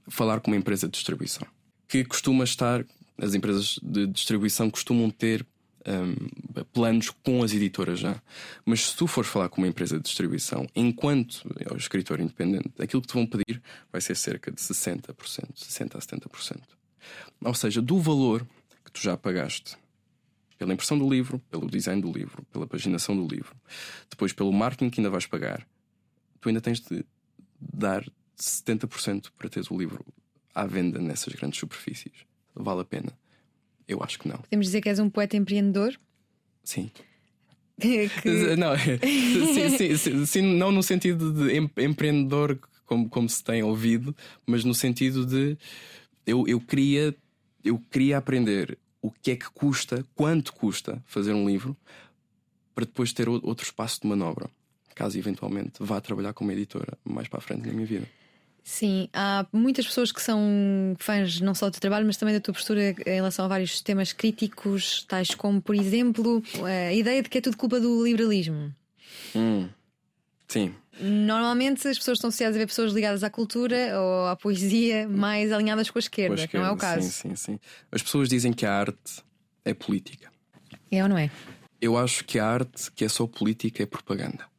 falar 0.09 0.41
com 0.41 0.51
uma 0.51 0.57
empresa 0.57 0.87
de 0.87 0.93
distribuição 0.93 1.47
que 1.91 2.05
costuma 2.05 2.45
estar, 2.45 2.87
as 3.19 3.35
empresas 3.35 3.81
de 3.83 4.07
distribuição 4.07 4.71
costumam 4.71 5.11
ter 5.11 5.45
um, 5.87 6.65
planos 6.73 7.11
com 7.11 7.43
as 7.43 7.53
editoras 7.53 8.01
já. 8.01 8.21
Mas 8.65 8.91
se 8.91 8.97
tu 8.97 9.07
fores 9.07 9.31
falar 9.31 9.49
com 9.49 9.61
uma 9.61 9.69
empresa 9.69 9.97
de 9.97 10.03
distribuição, 10.03 10.67
enquanto 10.75 11.43
é 11.59 11.73
o 11.73 11.77
escritor 11.77 12.21
independente, 12.21 12.71
aquilo 12.79 13.03
que 13.03 13.09
te 13.09 13.15
vão 13.15 13.27
pedir 13.27 13.63
vai 13.91 14.01
ser 14.01 14.17
cerca 14.17 14.51
de 14.51 14.61
60%, 14.61 15.15
60% 15.15 15.97
a 15.97 15.99
70%. 15.99 16.61
Ou 17.45 17.55
seja, 17.55 17.81
do 17.81 17.99
valor 17.99 18.47
que 18.85 18.93
tu 18.93 19.01
já 19.01 19.17
pagaste 19.17 19.77
pela 20.59 20.75
impressão 20.75 20.99
do 20.99 21.09
livro, 21.09 21.39
pelo 21.51 21.71
design 21.71 22.03
do 22.03 22.13
livro, 22.13 22.45
pela 22.53 22.67
paginação 22.67 23.17
do 23.17 23.27
livro, 23.27 23.57
depois 24.11 24.33
pelo 24.33 24.53
marketing 24.53 24.91
que 24.91 25.01
ainda 25.01 25.09
vais 25.09 25.27
pagar, 25.27 25.67
tu 26.41 26.49
ainda 26.49 26.61
tens 26.61 26.81
de 26.81 27.05
dar 27.59 28.05
70% 28.39 29.31
para 29.37 29.49
teres 29.49 29.71
o 29.71 29.79
livro 29.79 30.05
à 30.55 30.67
venda 30.67 30.99
nessas 30.99 31.33
grandes 31.35 31.59
superfícies. 31.59 32.13
Vale 32.55 32.83
a 32.83 32.85
pena? 32.85 33.13
Eu 33.91 34.01
acho 34.05 34.21
que 34.21 34.29
não. 34.29 34.39
Podemos 34.39 34.67
dizer 34.67 34.81
que 34.81 34.89
és 34.89 35.01
um 35.01 35.11
poeta 35.11 35.37
empreendedor? 35.37 35.99
Sim. 36.63 36.93
que... 37.81 38.31
Não, 38.57 38.79
sim, 38.79 39.77
sim, 39.77 39.97
sim, 39.97 40.27
sim, 40.27 40.43
não 40.43 40.71
no 40.71 40.83
sentido 40.83 41.33
de 41.33 41.57
empreendedor 41.83 42.59
como, 42.85 43.09
como 43.09 43.29
se 43.29 43.43
tem 43.43 43.63
ouvido, 43.63 44.15
mas 44.47 44.65
no 44.65 44.75
sentido 44.75 45.25
de 45.25 45.57
eu, 46.27 46.47
eu 46.47 46.61
queria 46.61 47.15
eu 47.65 47.79
queria 47.91 48.19
aprender 48.19 48.79
o 49.03 49.11
que 49.11 49.33
é 49.33 49.37
que 49.37 49.51
custa, 49.51 50.05
quanto 50.15 50.53
custa 50.53 51.03
fazer 51.07 51.33
um 51.33 51.49
livro, 51.49 51.77
para 52.75 52.85
depois 52.85 53.13
ter 53.13 53.29
outro 53.29 53.65
espaço 53.65 54.01
de 54.03 54.07
manobra, 54.07 54.51
caso 54.95 55.19
eventualmente 55.19 55.73
vá 55.81 56.01
trabalhar 56.01 56.33
como 56.33 56.53
editora 56.53 56.99
mais 57.03 57.29
para 57.29 57.39
a 57.39 57.43
frente 57.43 57.67
na 57.67 57.73
minha 57.73 57.87
vida. 57.87 58.07
Sim, 58.63 59.09
há 59.13 59.47
muitas 59.53 59.87
pessoas 59.87 60.13
que 60.13 60.23
são 60.23 60.95
fãs 60.99 61.41
não 61.41 61.55
só 61.55 61.69
do 61.69 61.73
teu 61.73 61.81
trabalho, 61.81 62.07
mas 62.07 62.17
também 62.17 62.35
da 62.35 62.41
tua 62.41 62.55
postura 62.55 62.91
em 62.91 63.15
relação 63.15 63.45
a 63.45 63.49
vários 63.49 63.81
temas 63.81 64.13
críticos, 64.13 65.05
tais 65.09 65.35
como, 65.35 65.61
por 65.61 65.75
exemplo, 65.75 66.43
a 66.65 66.93
ideia 66.93 67.23
de 67.23 67.29
que 67.29 67.39
é 67.39 67.41
tudo 67.41 67.57
culpa 67.57 67.81
do 67.81 68.05
liberalismo. 68.05 68.75
Hum. 69.35 69.69
Sim. 70.47 70.75
Normalmente 71.01 71.87
as 71.89 71.97
pessoas 71.97 72.19
estão 72.19 72.29
associadas 72.29 72.57
a 72.57 72.59
ver 72.59 72.67
pessoas 72.67 72.93
ligadas 72.93 73.23
à 73.23 73.31
cultura 73.31 73.99
ou 73.99 74.27
à 74.27 74.37
poesia 74.37 75.09
mais 75.09 75.51
alinhadas 75.53 75.89
com 75.89 75.99
a 75.99 76.01
esquerda, 76.01 76.35
com 76.35 76.41
a 76.41 76.45
esquerda 76.45 76.67
não 76.67 76.73
é 76.73 76.75
o 76.75 76.79
caso. 76.79 77.03
Sim, 77.03 77.31
sim, 77.31 77.37
sim. 77.37 77.61
As 77.91 78.03
pessoas 78.03 78.29
dizem 78.29 78.53
que 78.53 78.67
a 78.67 78.73
arte 78.73 79.23
é 79.65 79.73
política. 79.73 80.31
É 80.91 81.03
ou 81.03 81.09
não 81.09 81.17
é? 81.17 81.31
Eu 81.81 81.97
acho 81.97 82.25
que 82.25 82.39
a 82.39 82.47
arte 82.47 82.91
que 82.93 83.05
é 83.05 83.09
só 83.09 83.27
política 83.27 83.83
é 83.83 83.87
propaganda 83.87 84.50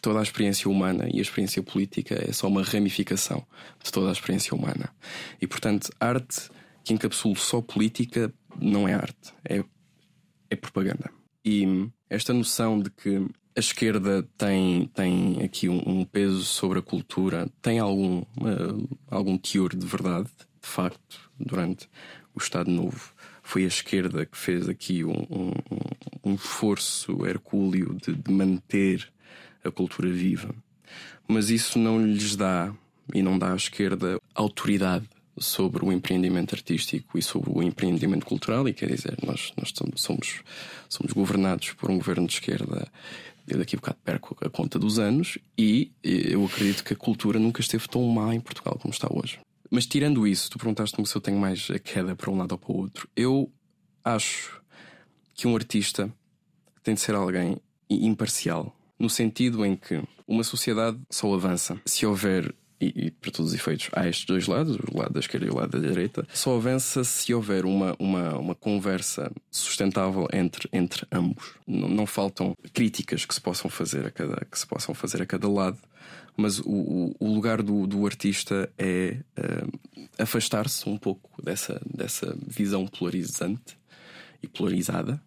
toda 0.00 0.20
a 0.20 0.22
experiência 0.22 0.70
humana 0.70 1.08
e 1.12 1.18
a 1.18 1.22
experiência 1.22 1.62
política 1.62 2.14
é 2.28 2.32
só 2.32 2.48
uma 2.48 2.62
ramificação 2.62 3.46
de 3.82 3.90
toda 3.90 4.08
a 4.08 4.12
experiência 4.12 4.54
humana. 4.54 4.90
E, 5.40 5.46
portanto, 5.46 5.90
arte 6.00 6.50
que 6.84 6.94
encapsula 6.94 7.36
só 7.36 7.60
política 7.60 8.32
não 8.60 8.88
é 8.88 8.94
arte, 8.94 9.32
é, 9.44 9.62
é 10.50 10.56
propaganda. 10.56 11.10
E 11.44 11.88
esta 12.08 12.32
noção 12.32 12.80
de 12.80 12.90
que 12.90 13.26
a 13.56 13.60
esquerda 13.60 14.22
tem, 14.36 14.86
tem 14.94 15.42
aqui 15.42 15.68
um, 15.68 15.82
um 15.84 16.04
peso 16.04 16.42
sobre 16.44 16.78
a 16.78 16.82
cultura, 16.82 17.48
tem 17.60 17.78
algum, 17.78 18.20
uh, 18.20 18.98
algum 19.10 19.36
teor 19.36 19.74
de 19.74 19.84
verdade, 19.84 20.28
de 20.62 20.68
facto, 20.68 21.30
durante 21.38 21.88
o 22.34 22.38
Estado 22.38 22.70
Novo. 22.70 23.12
Foi 23.42 23.64
a 23.64 23.68
esquerda 23.68 24.24
que 24.24 24.36
fez 24.36 24.68
aqui 24.68 25.04
um, 25.04 25.26
um, 25.30 25.52
um 26.24 26.34
esforço 26.34 27.26
hercúleo 27.26 27.96
de, 27.96 28.14
de 28.14 28.30
manter 28.30 29.10
a 29.68 29.72
cultura 29.72 30.08
viva. 30.08 30.54
Mas 31.26 31.50
isso 31.50 31.78
não 31.78 32.00
lhes 32.04 32.36
dá, 32.36 32.72
e 33.14 33.22
não 33.22 33.38
dá 33.38 33.52
à 33.52 33.56
esquerda, 33.56 34.18
autoridade 34.34 35.06
sobre 35.38 35.84
o 35.84 35.92
empreendimento 35.92 36.54
artístico 36.54 37.16
e 37.16 37.22
sobre 37.22 37.50
o 37.50 37.62
empreendimento 37.62 38.26
cultural, 38.26 38.68
e 38.68 38.72
quer 38.72 38.90
dizer, 38.90 39.16
nós, 39.24 39.52
nós 39.56 39.72
somos, 39.96 40.42
somos 40.88 41.12
governados 41.12 41.72
por 41.74 41.90
um 41.90 41.98
governo 41.98 42.26
de 42.26 42.34
esquerda 42.34 42.90
eu 43.48 43.58
daqui 43.58 43.76
a 43.76 43.78
bocado 43.78 43.98
perco 44.04 44.36
a 44.42 44.50
conta 44.50 44.78
dos 44.78 44.98
anos 44.98 45.38
e 45.56 45.90
eu 46.02 46.44
acredito 46.44 46.84
que 46.84 46.92
a 46.92 46.96
cultura 46.96 47.38
nunca 47.38 47.62
esteve 47.62 47.88
tão 47.88 48.06
má 48.06 48.34
em 48.34 48.40
Portugal 48.40 48.78
como 48.78 48.92
está 48.92 49.08
hoje. 49.10 49.40
Mas 49.70 49.86
tirando 49.86 50.26
isso, 50.26 50.50
tu 50.50 50.58
perguntaste-me 50.58 51.06
se 51.06 51.16
eu 51.16 51.20
tenho 51.20 51.38
mais 51.38 51.68
a 51.70 51.78
queda 51.78 52.14
para 52.14 52.30
um 52.30 52.36
lado 52.36 52.52
ou 52.52 52.58
para 52.58 52.72
o 52.72 52.76
outro. 52.76 53.08
Eu 53.16 53.50
acho 54.04 54.60
que 55.34 55.46
um 55.46 55.54
artista 55.54 56.12
tem 56.82 56.94
de 56.94 57.00
ser 57.00 57.14
alguém 57.14 57.56
imparcial, 57.88 58.74
no 58.98 59.08
sentido 59.08 59.64
em 59.64 59.76
que 59.76 60.02
uma 60.26 60.44
sociedade 60.44 60.98
só 61.10 61.32
avança 61.32 61.80
se 61.84 62.04
houver 62.04 62.54
e, 62.80 63.06
e, 63.06 63.10
para 63.10 63.30
todos 63.32 63.52
os 63.52 63.58
efeitos 63.58 63.88
há 63.92 64.06
estes 64.06 64.24
dois 64.24 64.46
lados, 64.46 64.76
o 64.76 64.98
lado 64.98 65.12
da 65.12 65.20
esquerda 65.20 65.46
e 65.46 65.50
o 65.50 65.56
lado 65.56 65.80
da 65.80 65.88
direita, 65.88 66.26
só 66.32 66.56
avança 66.56 67.02
se 67.02 67.34
houver 67.34 67.64
uma, 67.64 67.96
uma, 67.98 68.38
uma 68.38 68.54
conversa 68.54 69.32
sustentável 69.50 70.28
entre, 70.32 70.68
entre 70.72 71.04
ambos. 71.10 71.54
Não, 71.66 71.88
não 71.88 72.06
faltam 72.06 72.56
críticas 72.72 73.24
que 73.24 73.34
se 73.34 73.40
possam 73.40 73.68
fazer 73.68 74.06
a 74.06 74.10
cada, 74.10 74.44
que 74.44 74.58
se 74.58 74.66
possam 74.66 74.94
fazer 74.94 75.20
a 75.20 75.26
cada 75.26 75.48
lado, 75.48 75.78
mas 76.36 76.60
o, 76.60 77.16
o 77.18 77.34
lugar 77.34 77.62
do, 77.62 77.84
do 77.84 78.06
artista 78.06 78.70
é 78.78 79.16
uh, 79.36 80.08
afastar-se 80.16 80.88
um 80.88 80.96
pouco 80.96 81.42
dessa, 81.42 81.80
dessa 81.84 82.36
visão 82.46 82.86
polarizante 82.86 83.76
e 84.40 84.46
polarizada 84.46 85.20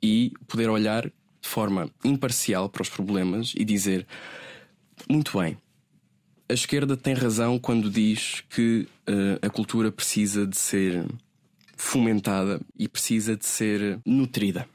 e 0.00 0.32
poder 0.46 0.70
olhar 0.70 1.10
de 1.44 1.50
forma 1.50 1.90
imparcial 2.02 2.68
para 2.70 2.82
os 2.82 2.88
problemas 2.88 3.52
e 3.54 3.64
dizer 3.64 4.06
muito 5.08 5.38
bem 5.38 5.58
a 6.48 6.52
esquerda 6.52 6.96
tem 6.96 7.14
razão 7.14 7.58
quando 7.58 7.90
diz 7.90 8.42
que 8.50 8.86
uh, 9.08 9.46
a 9.46 9.50
cultura 9.50 9.90
precisa 9.90 10.46
de 10.46 10.56
ser 10.56 11.06
fomentada 11.76 12.60
e 12.78 12.86
precisa 12.86 13.36
de 13.36 13.46
ser 13.46 13.98
nutrida. 14.04 14.68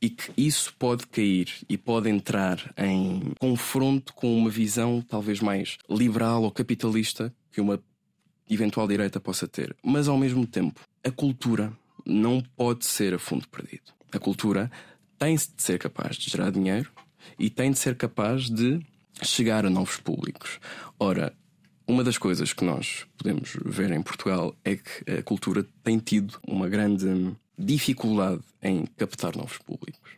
E 0.00 0.10
que 0.10 0.30
isso 0.36 0.74
pode 0.78 1.06
cair 1.06 1.52
e 1.68 1.76
pode 1.76 2.08
entrar 2.08 2.72
em 2.76 3.32
confronto 3.38 4.12
com 4.12 4.36
uma 4.36 4.50
visão 4.50 5.00
talvez 5.00 5.40
mais 5.40 5.76
liberal 5.88 6.42
ou 6.44 6.50
capitalista 6.50 7.34
que 7.50 7.60
uma 7.60 7.80
eventual 8.48 8.86
direita 8.86 9.18
possa 9.18 9.48
ter. 9.48 9.74
Mas 9.82 10.08
ao 10.08 10.16
mesmo 10.16 10.46
tempo, 10.46 10.80
a 11.02 11.10
cultura 11.10 11.72
não 12.04 12.40
pode 12.56 12.86
ser 12.86 13.14
a 13.14 13.18
fundo 13.18 13.48
perdido. 13.48 13.92
A 14.12 14.18
cultura 14.18 14.70
tem 15.18 15.34
de 15.34 15.48
ser 15.58 15.78
capaz 15.78 16.16
de 16.16 16.30
gerar 16.30 16.50
dinheiro 16.50 16.90
e 17.38 17.50
tem 17.50 17.72
de 17.72 17.78
ser 17.78 17.96
capaz 17.96 18.48
de 18.48 18.80
chegar 19.22 19.66
a 19.66 19.70
novos 19.70 19.96
públicos. 19.96 20.60
Ora, 20.98 21.32
uma 21.86 22.04
das 22.04 22.18
coisas 22.18 22.52
que 22.52 22.64
nós 22.64 23.06
podemos 23.16 23.56
ver 23.64 23.90
em 23.90 24.02
Portugal 24.02 24.54
é 24.64 24.76
que 24.76 25.10
a 25.10 25.22
cultura 25.22 25.66
tem 25.82 25.98
tido 25.98 26.38
uma 26.46 26.68
grande 26.68 27.34
dificuldade 27.58 28.42
em 28.62 28.86
captar 28.96 29.34
novos 29.34 29.58
públicos. 29.58 30.12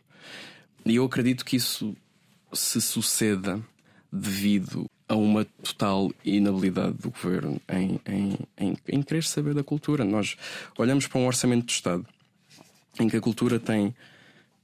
E 0.85 0.95
eu 0.95 1.05
acredito 1.05 1.45
que 1.45 1.55
isso 1.55 1.95
se 2.53 2.81
suceda 2.81 3.61
devido 4.11 4.85
a 5.07 5.15
uma 5.15 5.45
total 5.45 6.11
inabilidade 6.23 6.97
do 6.97 7.09
governo 7.09 7.61
em, 7.69 7.99
em, 8.05 8.37
em, 8.57 8.77
em 8.87 9.01
querer 9.01 9.23
saber 9.23 9.53
da 9.53 9.63
cultura. 9.63 10.03
Nós 10.03 10.35
olhamos 10.77 11.07
para 11.07 11.19
um 11.19 11.27
orçamento 11.27 11.65
de 11.65 11.73
Estado 11.73 12.05
em 12.99 13.07
que 13.07 13.17
a 13.17 13.21
cultura 13.21 13.59
tem 13.59 13.95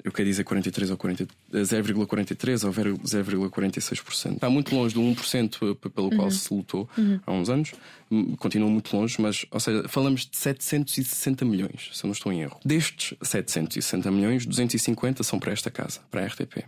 eu 0.04 0.12
quero 0.12 0.30
dizer 0.30 0.44
43 0.44 0.92
ou 0.92 0.98
0,43 0.98 2.64
ou 2.66 2.72
0,46%. 2.72 4.36
Está 4.36 4.50
muito 4.50 4.74
longe 4.74 4.94
do 4.94 5.02
1% 5.02 5.76
pelo 5.76 6.10
qual 6.10 6.26
uhum. 6.26 6.32
se 6.32 6.54
lutou 6.54 6.90
uhum. 6.98 7.20
há 7.26 7.32
uns 7.32 7.50
anos, 7.50 7.74
hum, 8.10 8.36
continua 8.36 8.70
muito 8.70 8.96
longe, 8.96 9.20
mas, 9.20 9.46
ou 9.52 9.60
seja, 9.60 9.88
falamos 9.88 10.26
de 10.26 10.38
760 10.38 11.44
milhões, 11.44 11.90
se 11.94 12.04
eu 12.04 12.08
não 12.08 12.14
estou 12.14 12.32
em 12.32 12.42
erro. 12.42 12.60
Destes 12.64 13.18
760 13.22 14.12
milhões, 14.12 14.46
250 14.46 15.24
são 15.24 15.40
para 15.40 15.52
esta 15.52 15.72
casa, 15.72 16.00
para 16.12 16.22
a 16.22 16.28
RTP. 16.28 16.64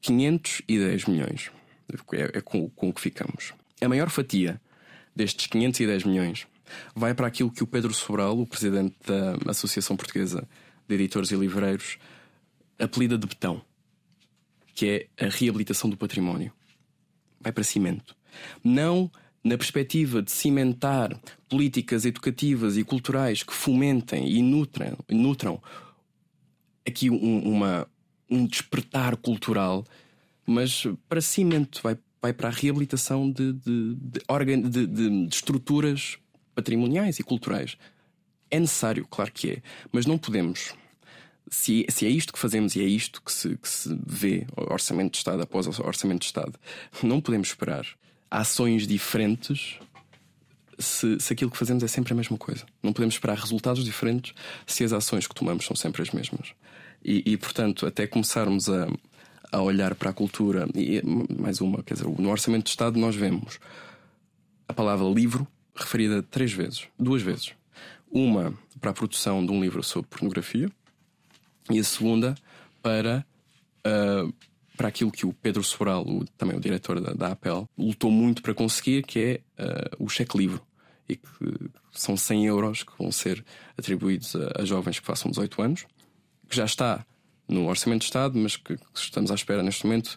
510 0.00 1.06
milhões 1.06 1.50
é, 2.12 2.38
é 2.38 2.40
com, 2.40 2.68
com 2.70 2.88
o 2.90 2.92
que 2.92 3.00
ficamos. 3.00 3.54
A 3.80 3.88
maior 3.88 4.10
fatia 4.10 4.60
destes 5.16 5.46
510 5.46 6.04
milhões 6.04 6.46
vai 6.94 7.14
para 7.14 7.26
aquilo 7.26 7.50
que 7.50 7.62
o 7.62 7.66
Pedro 7.66 7.92
Sobral, 7.94 8.38
o 8.38 8.46
presidente 8.46 8.94
da 9.06 9.50
Associação 9.50 9.96
Portuguesa 9.96 10.46
de 10.86 10.94
Editores 10.94 11.30
e 11.30 11.36
Livreiros, 11.36 11.98
apelida 12.78 13.18
de 13.18 13.26
betão, 13.26 13.62
que 14.74 15.08
é 15.18 15.24
a 15.26 15.28
reabilitação 15.28 15.88
do 15.90 15.96
património. 15.96 16.52
Vai 17.40 17.52
para 17.52 17.64
cimento. 17.64 18.16
Não 18.62 19.10
na 19.42 19.56
perspectiva 19.56 20.22
de 20.22 20.30
cimentar 20.30 21.18
políticas 21.48 22.04
educativas 22.04 22.76
e 22.76 22.84
culturais 22.84 23.42
que 23.42 23.52
fomentem 23.52 24.28
e 24.28 24.42
nutram, 24.42 24.98
nutram 25.08 25.62
aqui 26.86 27.08
um, 27.08 27.40
uma, 27.40 27.86
um 28.30 28.46
despertar 28.46 29.16
cultural, 29.16 29.84
mas 30.46 30.86
para 31.08 31.20
cimento, 31.20 31.80
vai, 31.82 31.96
vai 32.20 32.32
para 32.32 32.48
a 32.48 32.52
reabilitação 32.52 33.30
de, 33.30 33.52
de, 33.52 33.94
de, 33.94 34.68
de, 34.68 34.86
de 34.86 35.34
estruturas 35.34 36.18
patrimoniais 36.54 37.18
e 37.18 37.22
culturais. 37.22 37.76
É 38.50 38.58
necessário, 38.58 39.06
claro 39.08 39.30
que 39.32 39.50
é, 39.50 39.62
mas 39.92 40.06
não 40.06 40.18
podemos 40.18 40.74
se, 41.50 41.86
se 41.88 42.06
é 42.06 42.08
isto 42.08 42.32
que 42.32 42.38
fazemos 42.38 42.76
e 42.76 42.80
é 42.80 42.84
isto 42.84 43.22
que 43.22 43.32
se, 43.32 43.56
que 43.56 43.68
se 43.68 43.98
vê 44.06 44.46
orçamento 44.56 45.12
de 45.12 45.18
Estado 45.18 45.42
após 45.42 45.66
orçamento 45.66 46.20
de 46.20 46.26
Estado, 46.26 46.54
não 47.02 47.20
podemos 47.20 47.48
esperar 47.48 47.86
ações 48.30 48.86
diferentes 48.86 49.78
se, 50.78 51.18
se 51.18 51.32
aquilo 51.32 51.50
que 51.50 51.56
fazemos 51.56 51.82
é 51.82 51.88
sempre 51.88 52.12
a 52.12 52.16
mesma 52.16 52.38
coisa. 52.38 52.64
Não 52.82 52.92
podemos 52.92 53.14
esperar 53.14 53.36
resultados 53.36 53.84
diferentes 53.84 54.32
se 54.66 54.84
as 54.84 54.92
ações 54.92 55.26
que 55.26 55.34
tomamos 55.34 55.64
são 55.64 55.74
sempre 55.74 56.02
as 56.02 56.10
mesmas. 56.10 56.52
E, 57.04 57.22
e 57.32 57.36
portanto, 57.36 57.86
até 57.86 58.06
começarmos 58.06 58.68
a, 58.68 58.88
a 59.50 59.60
olhar 59.60 59.94
para 59.94 60.10
a 60.10 60.12
cultura, 60.12 60.68
e 60.74 61.02
mais 61.38 61.60
uma, 61.60 61.82
quer 61.82 61.94
dizer, 61.94 62.06
no 62.06 62.30
Orçamento 62.30 62.64
de 62.64 62.70
Estado 62.70 62.98
nós 62.98 63.14
vemos 63.14 63.58
a 64.68 64.74
palavra 64.74 65.08
livro 65.08 65.46
referida 65.74 66.22
três 66.22 66.52
vezes, 66.52 66.84
duas 66.98 67.22
vezes. 67.22 67.52
Uma 68.10 68.54
para 68.80 68.90
a 68.90 68.94
produção 68.94 69.44
de 69.44 69.52
um 69.52 69.60
livro 69.60 69.82
sobre 69.82 70.08
pornografia, 70.08 70.70
e 71.70 71.78
a 71.78 71.84
segunda 71.84 72.34
para, 72.82 73.24
uh, 73.86 74.32
para 74.76 74.88
aquilo 74.88 75.10
que 75.10 75.26
o 75.26 75.32
Pedro 75.32 75.62
Sobral, 75.62 76.02
o, 76.06 76.24
também 76.36 76.56
o 76.56 76.60
diretor 76.60 77.00
da, 77.00 77.12
da 77.12 77.32
Apple, 77.32 77.66
lutou 77.76 78.10
muito 78.10 78.42
para 78.42 78.54
conseguir, 78.54 79.02
que 79.02 79.42
é 79.56 79.62
uh, 79.62 80.04
o 80.04 80.08
cheque 80.08 80.36
livre. 80.36 80.60
E 81.08 81.16
que 81.16 81.70
são 81.90 82.18
100 82.18 82.46
euros 82.46 82.82
que 82.82 82.92
vão 82.98 83.10
ser 83.10 83.42
atribuídos 83.78 84.36
a, 84.36 84.60
a 84.60 84.64
jovens 84.66 85.00
que 85.00 85.06
façam 85.06 85.30
18 85.30 85.62
anos, 85.62 85.86
que 86.46 86.54
já 86.54 86.66
está 86.66 87.04
no 87.48 87.66
Orçamento 87.66 88.00
de 88.00 88.06
Estado, 88.06 88.38
mas 88.38 88.56
que, 88.56 88.76
que 88.76 88.84
estamos 88.94 89.30
à 89.30 89.34
espera 89.34 89.62
neste 89.62 89.86
momento 89.86 90.16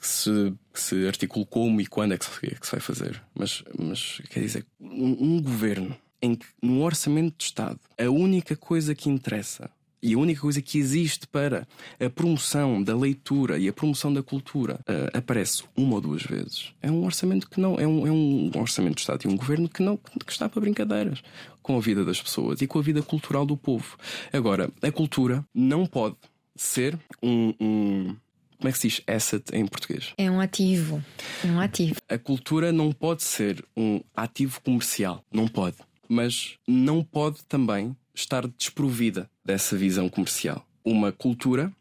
que 0.00 0.08
se, 0.08 0.54
que 0.72 0.80
se 0.80 1.06
articule 1.06 1.44
como 1.44 1.78
e 1.80 1.86
quando 1.86 2.14
é 2.14 2.18
que 2.18 2.24
se, 2.24 2.46
é 2.46 2.54
que 2.54 2.66
se 2.66 2.72
vai 2.72 2.80
fazer. 2.80 3.22
Mas, 3.34 3.62
mas 3.78 4.22
quer 4.30 4.40
dizer, 4.40 4.66
um, 4.80 5.34
um 5.36 5.42
governo 5.42 5.94
em 6.22 6.34
que 6.34 6.46
no 6.62 6.82
Orçamento 6.82 7.36
de 7.36 7.44
Estado 7.44 7.78
a 7.98 8.10
única 8.10 8.56
coisa 8.56 8.94
que 8.94 9.10
interessa 9.10 9.70
e 10.02 10.14
a 10.14 10.18
única 10.18 10.40
coisa 10.40 10.62
que 10.62 10.78
existe 10.78 11.26
para 11.26 11.66
a 11.98 12.10
promoção 12.10 12.82
da 12.82 12.96
leitura 12.96 13.58
e 13.58 13.68
a 13.68 13.72
promoção 13.72 14.12
da 14.12 14.22
cultura 14.22 14.80
uh, 14.80 15.16
aparece 15.16 15.64
uma 15.76 15.96
ou 15.96 16.00
duas 16.00 16.22
vezes. 16.22 16.72
É 16.80 16.90
um 16.90 17.04
orçamento 17.04 17.48
que 17.48 17.60
não 17.60 17.74
é 17.78 17.86
um, 17.86 18.06
é 18.06 18.10
um 18.10 18.50
orçamento 18.56 18.96
de 18.96 19.00
Estado 19.02 19.24
e 19.24 19.28
um 19.28 19.36
governo 19.36 19.68
que 19.68 19.82
não 19.82 19.96
que 19.96 20.32
está 20.32 20.48
para 20.48 20.60
brincadeiras 20.60 21.22
com 21.62 21.76
a 21.76 21.80
vida 21.80 22.04
das 22.04 22.20
pessoas 22.20 22.60
e 22.62 22.66
com 22.66 22.78
a 22.78 22.82
vida 22.82 23.02
cultural 23.02 23.44
do 23.44 23.56
povo. 23.56 23.96
Agora, 24.32 24.70
a 24.82 24.90
cultura 24.90 25.44
não 25.54 25.86
pode 25.86 26.16
ser 26.56 26.98
um, 27.22 27.54
um 27.60 28.16
como 28.60 28.68
é 28.68 28.72
que 28.72 28.78
se 28.78 28.88
diz 28.88 29.02
asset 29.06 29.42
em 29.54 29.66
português? 29.66 30.12
É 30.18 30.30
um 30.30 30.38
ativo. 30.38 31.02
É 31.42 31.46
um 31.46 31.58
ativo. 31.58 31.96
A 32.06 32.18
cultura 32.18 32.70
não 32.70 32.92
pode 32.92 33.22
ser 33.22 33.64
um 33.74 34.02
ativo 34.14 34.60
comercial. 34.60 35.24
Não 35.32 35.48
pode. 35.48 35.78
Mas 36.06 36.58
não 36.68 37.02
pode 37.02 37.42
também 37.44 37.96
estar 38.20 38.46
desprovida 38.46 39.30
dessa 39.44 39.76
visão 39.76 40.08
comercial. 40.08 40.66
Uma 40.84 41.12
cultura, 41.12 41.72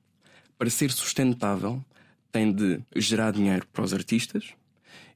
para 0.58 0.70
ser 0.70 0.92
sustentável, 0.92 1.84
tem 2.32 2.52
de 2.52 2.80
gerar 2.96 3.32
dinheiro 3.32 3.66
para 3.72 3.84
os 3.84 3.94
artistas 3.94 4.54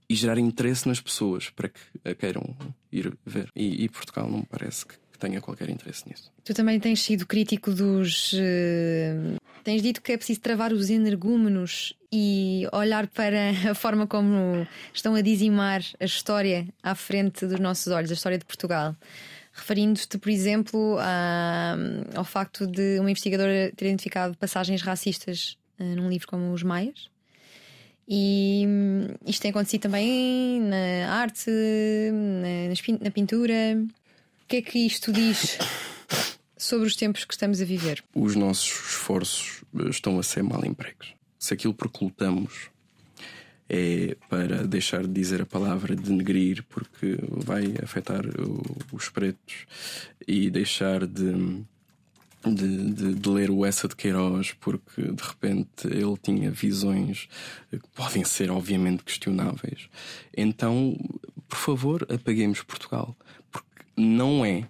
e 0.09 0.15
gerar 0.15 0.37
interesse 0.37 0.87
nas 0.87 0.99
pessoas 0.99 1.49
para 1.49 1.69
que 1.69 1.79
a 2.03 2.13
queiram 2.13 2.55
ir 2.91 3.13
ver. 3.25 3.49
E, 3.55 3.83
e 3.83 3.89
Portugal 3.89 4.29
não 4.29 4.39
me 4.39 4.45
parece 4.45 4.85
que 4.85 4.95
tenha 5.19 5.41
qualquer 5.41 5.69
interesse 5.69 6.07
nisso. 6.07 6.31
Tu 6.43 6.53
também 6.53 6.79
tens 6.79 7.01
sido 7.01 7.25
crítico 7.25 7.71
dos. 7.71 8.33
Uh, 8.33 9.37
tens 9.63 9.81
dito 9.81 10.01
que 10.01 10.11
é 10.11 10.17
preciso 10.17 10.41
travar 10.41 10.73
os 10.73 10.89
energúmenos 10.89 11.93
e 12.11 12.67
olhar 12.73 13.07
para 13.07 13.51
a 13.71 13.73
forma 13.73 14.05
como 14.05 14.67
estão 14.93 15.15
a 15.15 15.21
dizimar 15.21 15.81
a 15.99 16.05
história 16.05 16.67
à 16.81 16.93
frente 16.93 17.45
dos 17.45 17.59
nossos 17.59 17.87
olhos, 17.87 18.11
a 18.11 18.13
história 18.13 18.37
de 18.37 18.45
Portugal 18.45 18.95
referindo-te, 19.53 20.17
por 20.17 20.29
exemplo, 20.29 20.97
a, 20.99 21.75
ao 22.15 22.23
facto 22.23 22.65
de 22.65 22.99
uma 22.99 23.11
investigadora 23.11 23.71
ter 23.75 23.85
identificado 23.85 24.35
passagens 24.37 24.81
racistas 24.81 25.57
uh, 25.79 25.83
num 25.83 26.09
livro 26.09 26.27
como 26.27 26.51
Os 26.51 26.63
Maias. 26.63 27.09
E 28.07 28.65
um, 28.67 29.07
isto 29.25 29.41
tem 29.41 29.51
acontecido 29.51 29.83
também 29.83 30.59
na 30.59 31.09
arte, 31.09 31.49
na, 32.11 32.99
na 32.99 33.11
pintura. 33.11 33.53
O 34.43 34.47
que 34.47 34.57
é 34.57 34.61
que 34.61 34.79
isto 34.79 35.13
diz 35.13 35.57
sobre 36.57 36.87
os 36.87 36.95
tempos 36.95 37.23
que 37.23 37.33
estamos 37.33 37.61
a 37.61 37.65
viver? 37.65 38.03
Os 38.13 38.35
nossos 38.35 38.69
esforços 38.69 39.63
eh, 39.79 39.89
estão 39.89 40.19
a 40.19 40.23
ser 40.23 40.43
mal 40.43 40.65
empregos. 40.65 41.13
Se 41.39 41.53
aquilo 41.53 41.73
por 41.73 41.89
que 41.89 42.03
lutamos 42.03 42.69
é 43.75 44.15
para 44.29 44.67
deixar 44.67 45.01
de 45.01 45.11
dizer 45.11 45.41
a 45.41 45.47
palavra 45.47 45.95
denegrir, 45.95 46.63
porque 46.69 47.17
vai 47.31 47.73
afetar 47.81 48.23
os 48.91 49.09
pretos, 49.09 49.65
e 50.27 50.51
deixar 50.51 51.07
de 51.07 51.65
de, 52.45 52.91
de, 52.91 53.13
de, 53.15 53.29
ler 53.29 53.49
o 53.49 53.65
Essa 53.65 53.87
de 53.87 53.95
Queiroz, 53.95 54.51
porque 54.59 55.01
de 55.01 55.23
repente 55.23 55.87
ele 55.87 56.17
tinha 56.21 56.51
visões 56.51 57.29
que 57.71 57.79
podem 57.95 58.25
ser, 58.25 58.51
obviamente, 58.51 59.01
questionáveis. 59.01 59.87
Então, 60.35 60.93
por 61.47 61.57
favor, 61.57 62.05
apaguemos 62.11 62.61
Portugal, 62.61 63.15
porque 63.49 63.85
não 63.95 64.43
é, 64.43 64.67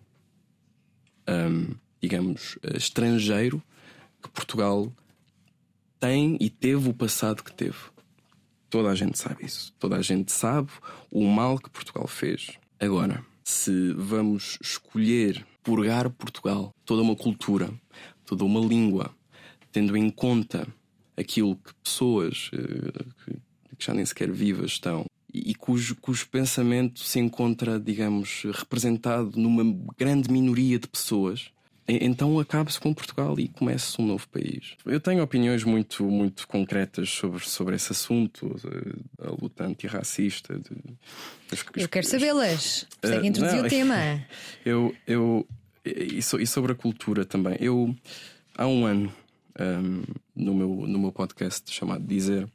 hum, 1.28 1.74
digamos, 2.00 2.60
estrangeiro 2.76 3.60
que 4.22 4.30
Portugal 4.30 4.94
tem 6.00 6.38
e 6.40 6.52
teve 6.52 6.90
o 6.90 6.94
passado 6.94 7.44
que 7.44 7.52
teve. 7.52 7.93
Toda 8.74 8.90
a 8.90 8.96
gente 8.96 9.20
sabe 9.20 9.46
isso. 9.46 9.72
Toda 9.78 9.98
a 9.98 10.02
gente 10.02 10.32
sabe 10.32 10.72
o 11.12 11.28
mal 11.28 11.60
que 11.60 11.70
Portugal 11.70 12.08
fez. 12.08 12.58
Agora, 12.80 13.24
se 13.44 13.94
vamos 13.94 14.58
escolher 14.60 15.46
purgar 15.62 16.10
Portugal, 16.10 16.72
toda 16.84 17.04
uma 17.04 17.16
cultura, 17.16 17.70
toda 18.26 18.44
uma 18.44 18.60
língua, 18.60 19.14
tendo 19.72 19.96
em 19.96 20.10
conta 20.10 20.68
aquilo 21.16 21.56
que 21.56 21.72
pessoas 21.84 22.50
eh, 22.52 23.36
que 23.78 23.86
já 23.86 23.94
nem 23.94 24.04
sequer 24.08 24.32
vivas 24.32 24.72
estão 24.72 25.06
e 25.32 25.54
cujo, 25.54 25.96
cujo 25.98 26.28
pensamento 26.30 27.00
se 27.02 27.20
encontra, 27.20 27.80
digamos, 27.80 28.42
representado 28.56 29.40
numa 29.40 29.64
grande 29.96 30.32
minoria 30.32 30.80
de 30.80 30.88
pessoas, 30.88 31.52
então 31.88 32.40
acaba-se 32.40 32.80
com 32.80 32.94
Portugal 32.94 33.38
e 33.38 33.50
começa 33.50 34.02
um 34.02 34.06
novo 34.06 34.28
país. 34.30 34.78
Eu 34.86 35.00
tenho 35.00 35.22
opiniões 35.22 35.64
muito, 35.64 36.06
muito 36.06 36.48
concretas 36.48 37.10
sobre, 37.10 37.48
sobre 37.48 37.76
esse 37.76 37.92
assunto, 37.92 38.56
a 39.22 39.30
luta 39.32 39.66
antirracista. 39.66 40.58
De, 40.58 40.72
as, 41.52 41.66
eu 41.76 41.90
quero 41.90 42.06
sabê-las. 42.06 42.88
Segue 43.04 43.24
uh, 43.24 43.26
introduzir 43.26 43.60
não, 43.60 43.66
o 43.66 43.70
tema. 43.70 43.96
Eu, 44.66 44.96
eu, 45.06 45.48
e, 45.84 46.20
e, 46.20 46.48
sobre 46.48 46.72
a 46.72 46.76
cultura 46.76 47.26
também. 47.26 47.58
Eu, 47.60 47.94
há 48.58 48.66
um 48.66 48.86
ano, 48.86 49.14
um, 49.60 50.04
no, 50.34 50.54
meu, 50.54 50.70
no 50.88 51.00
meu 51.00 51.12
podcast 51.12 51.70
chamado 51.70 52.06
Dizer, 52.06 52.48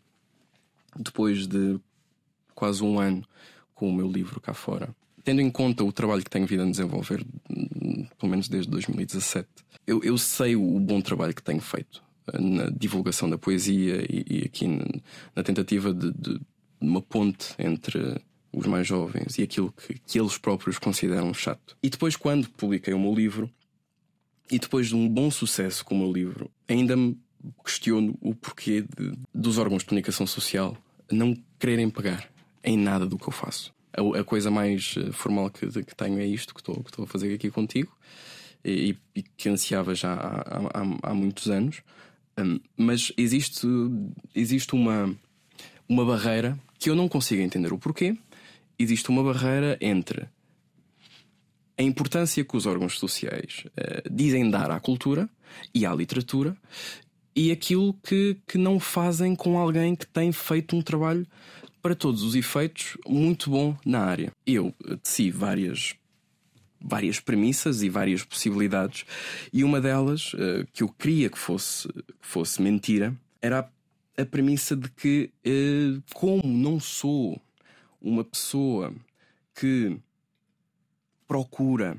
depois 0.96 1.46
de 1.46 1.78
quase 2.54 2.82
um 2.82 2.98
ano 2.98 3.22
com 3.74 3.90
o 3.90 3.92
meu 3.92 4.10
livro 4.10 4.40
cá 4.40 4.54
fora, 4.54 4.88
tendo 5.28 5.42
em 5.42 5.50
conta 5.50 5.84
o 5.84 5.92
trabalho 5.92 6.24
que 6.24 6.30
tenho 6.30 6.46
vindo 6.46 6.62
a 6.62 6.70
desenvolver, 6.70 7.22
pelo 8.18 8.30
menos 8.30 8.48
desde 8.48 8.70
2017, 8.70 9.46
eu, 9.86 10.02
eu 10.02 10.16
sei 10.16 10.56
o 10.56 10.80
bom 10.80 11.02
trabalho 11.02 11.34
que 11.34 11.42
tenho 11.42 11.60
feito 11.60 12.02
eh, 12.32 12.40
na 12.40 12.70
divulgação 12.70 13.28
da 13.28 13.36
poesia 13.36 14.06
e, 14.08 14.24
e 14.26 14.42
aqui 14.46 14.66
na, 14.66 14.86
na 15.36 15.42
tentativa 15.42 15.92
de, 15.92 16.10
de, 16.14 16.40
uma 16.80 17.02
ponte 17.02 17.48
entre 17.58 18.18
os 18.50 18.64
mais 18.64 18.86
jovens 18.86 19.36
e 19.36 19.42
aquilo 19.42 19.70
que, 19.70 19.98
que 19.98 20.18
eles 20.18 20.38
próprios 20.38 20.78
consideram 20.78 21.34
chato. 21.34 21.76
E 21.82 21.90
depois, 21.90 22.16
quando 22.16 22.48
publiquei 22.48 22.94
o 22.94 22.98
meu 22.98 23.14
livro, 23.14 23.50
e 24.50 24.58
depois 24.58 24.88
de 24.88 24.96
um 24.96 25.06
bom 25.06 25.30
sucesso 25.30 25.84
com 25.84 25.94
o 25.94 25.98
meu 25.98 26.10
livro, 26.10 26.50
ainda 26.66 26.96
me 26.96 27.18
questiono 27.62 28.16
o 28.22 28.34
porquê 28.34 28.80
de, 28.80 29.12
dos 29.34 29.58
órgãos 29.58 29.82
de 29.82 29.88
comunicação 29.90 30.26
social 30.26 30.74
não 31.12 31.36
quererem 31.58 31.90
pegar 31.90 32.30
em 32.64 32.78
nada 32.78 33.04
do 33.04 33.18
que 33.18 33.28
eu 33.28 33.32
faço 33.32 33.76
a, 33.98 34.20
a 34.20 34.24
coisa 34.24 34.50
mais 34.50 34.94
eh, 34.96 35.12
formal 35.12 35.50
que, 35.50 35.66
que 35.66 35.94
tenho 35.94 36.18
é 36.18 36.26
isto 36.26 36.54
que 36.54 36.60
estou, 36.60 36.76
que 36.82 36.90
estou 36.90 37.04
a 37.04 37.08
fazer 37.08 37.34
aqui 37.34 37.50
contigo 37.50 37.92
e, 38.64 38.96
e 39.14 39.22
que 39.22 39.48
ansiava 39.48 39.94
já 39.94 40.12
há, 40.14 40.80
há, 40.80 41.10
há 41.10 41.14
muitos 41.14 41.48
anos. 41.48 41.82
Um, 42.38 42.60
mas 42.76 43.12
existe, 43.16 43.66
existe 44.34 44.74
uma, 44.74 45.14
uma 45.88 46.04
barreira 46.04 46.58
que 46.78 46.88
eu 46.88 46.94
não 46.94 47.08
consigo 47.08 47.42
entender 47.42 47.72
o 47.72 47.78
porquê. 47.78 48.16
Existe 48.78 49.08
uma 49.08 49.22
barreira 49.22 49.76
entre 49.80 50.28
a 51.76 51.82
importância 51.82 52.44
que 52.44 52.56
os 52.56 52.66
órgãos 52.66 52.98
sociais 52.98 53.64
uh, 53.66 54.12
dizem 54.12 54.50
dar 54.50 54.70
à 54.70 54.80
cultura 54.80 55.28
e 55.74 55.84
à 55.86 55.94
literatura 55.94 56.56
e 57.34 57.52
aquilo 57.52 57.94
que, 58.02 58.36
que 58.46 58.58
não 58.58 58.80
fazem 58.80 59.36
com 59.36 59.56
alguém 59.56 59.94
que 59.94 60.06
tem 60.06 60.32
feito 60.32 60.74
um 60.74 60.82
trabalho 60.82 61.24
para 61.88 61.94
todos 61.94 62.22
os 62.22 62.34
efeitos, 62.34 62.98
muito 63.06 63.48
bom 63.48 63.74
na 63.82 64.00
área. 64.00 64.30
Eu 64.46 64.74
teci 65.02 65.30
várias 65.30 65.94
várias 66.78 67.18
premissas 67.18 67.82
e 67.82 67.88
várias 67.88 68.22
possibilidades, 68.22 69.06
e 69.50 69.64
uma 69.64 69.80
delas, 69.80 70.34
uh, 70.34 70.68
que 70.70 70.82
eu 70.82 70.90
queria 70.90 71.30
que 71.30 71.38
fosse, 71.38 71.88
fosse 72.20 72.60
mentira, 72.60 73.16
era 73.40 73.60
a, 73.60 74.22
a 74.22 74.26
premissa 74.26 74.76
de 74.76 74.90
que, 74.90 75.30
uh, 75.46 76.02
como 76.12 76.42
não 76.46 76.78
sou 76.78 77.40
uma 78.02 78.22
pessoa 78.22 78.94
que 79.54 79.96
procura 81.26 81.96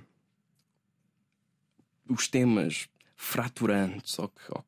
os 2.07 2.27
temas 2.27 2.87
fraturantes 3.15 4.19
ou 4.19 4.29
que, 4.29 4.51
ou 4.51 4.63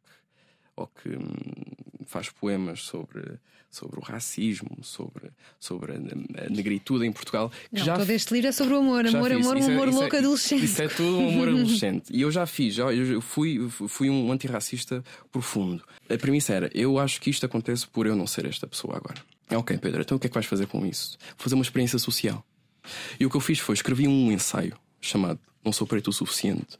ou 0.81 0.87
que 0.87 1.09
hum, 1.09 2.05
faz 2.05 2.29
poemas 2.29 2.81
sobre 2.81 3.39
sobre 3.71 3.97
o 3.97 4.03
racismo, 4.03 4.69
sobre, 4.81 5.31
sobre 5.57 5.93
a, 5.93 6.49
negritude 6.49 7.05
em 7.05 7.11
Portugal. 7.11 7.49
Que 7.69 7.79
não, 7.79 7.85
já 7.85 7.97
todo 7.97 8.09
este 8.09 8.33
livro 8.33 8.49
é 8.49 8.51
sobre 8.51 8.73
o 8.73 8.79
amor, 8.79 9.07
amor, 9.07 9.31
amor, 9.31 9.55
um 9.55 9.63
amor 9.63 9.87
é, 9.87 9.91
louco 9.91 10.15
é, 10.15 10.19
adolescente. 10.19 10.65
Isso 10.65 10.81
é 10.81 10.89
tudo 10.89 11.17
um 11.17 11.29
amor 11.29 11.47
adolescente. 11.49 12.11
E 12.11 12.21
eu 12.21 12.29
já 12.29 12.45
fiz, 12.45 12.75
já, 12.75 12.91
eu 12.93 13.21
fui, 13.21 13.69
fui 13.69 14.09
um 14.09 14.29
antirracista 14.29 15.01
profundo. 15.31 15.81
A 16.09 16.17
premissa 16.17 16.53
era: 16.53 16.69
eu 16.73 16.99
acho 16.99 17.21
que 17.21 17.29
isto 17.29 17.45
acontece 17.45 17.87
por 17.87 18.05
eu 18.05 18.15
não 18.15 18.27
ser 18.27 18.45
esta 18.45 18.67
pessoa 18.67 18.97
agora. 18.97 19.21
Ok, 19.49 19.77
Pedro, 19.77 20.01
então 20.01 20.17
o 20.17 20.19
que 20.19 20.27
é 20.27 20.29
que 20.29 20.33
vais 20.33 20.45
fazer 20.45 20.67
com 20.67 20.85
isso? 20.85 21.17
Vou 21.29 21.43
fazer 21.43 21.55
uma 21.55 21.63
experiência 21.63 21.97
social. 21.97 22.45
E 23.19 23.25
o 23.25 23.29
que 23.29 23.37
eu 23.37 23.41
fiz 23.41 23.59
foi 23.59 23.73
escrevi 23.73 24.07
um 24.07 24.31
ensaio 24.31 24.75
chamado 24.99 25.39
Não 25.63 25.71
Sou 25.71 25.87
Preto 25.87 26.09
o 26.09 26.13
Suficiente 26.13 26.77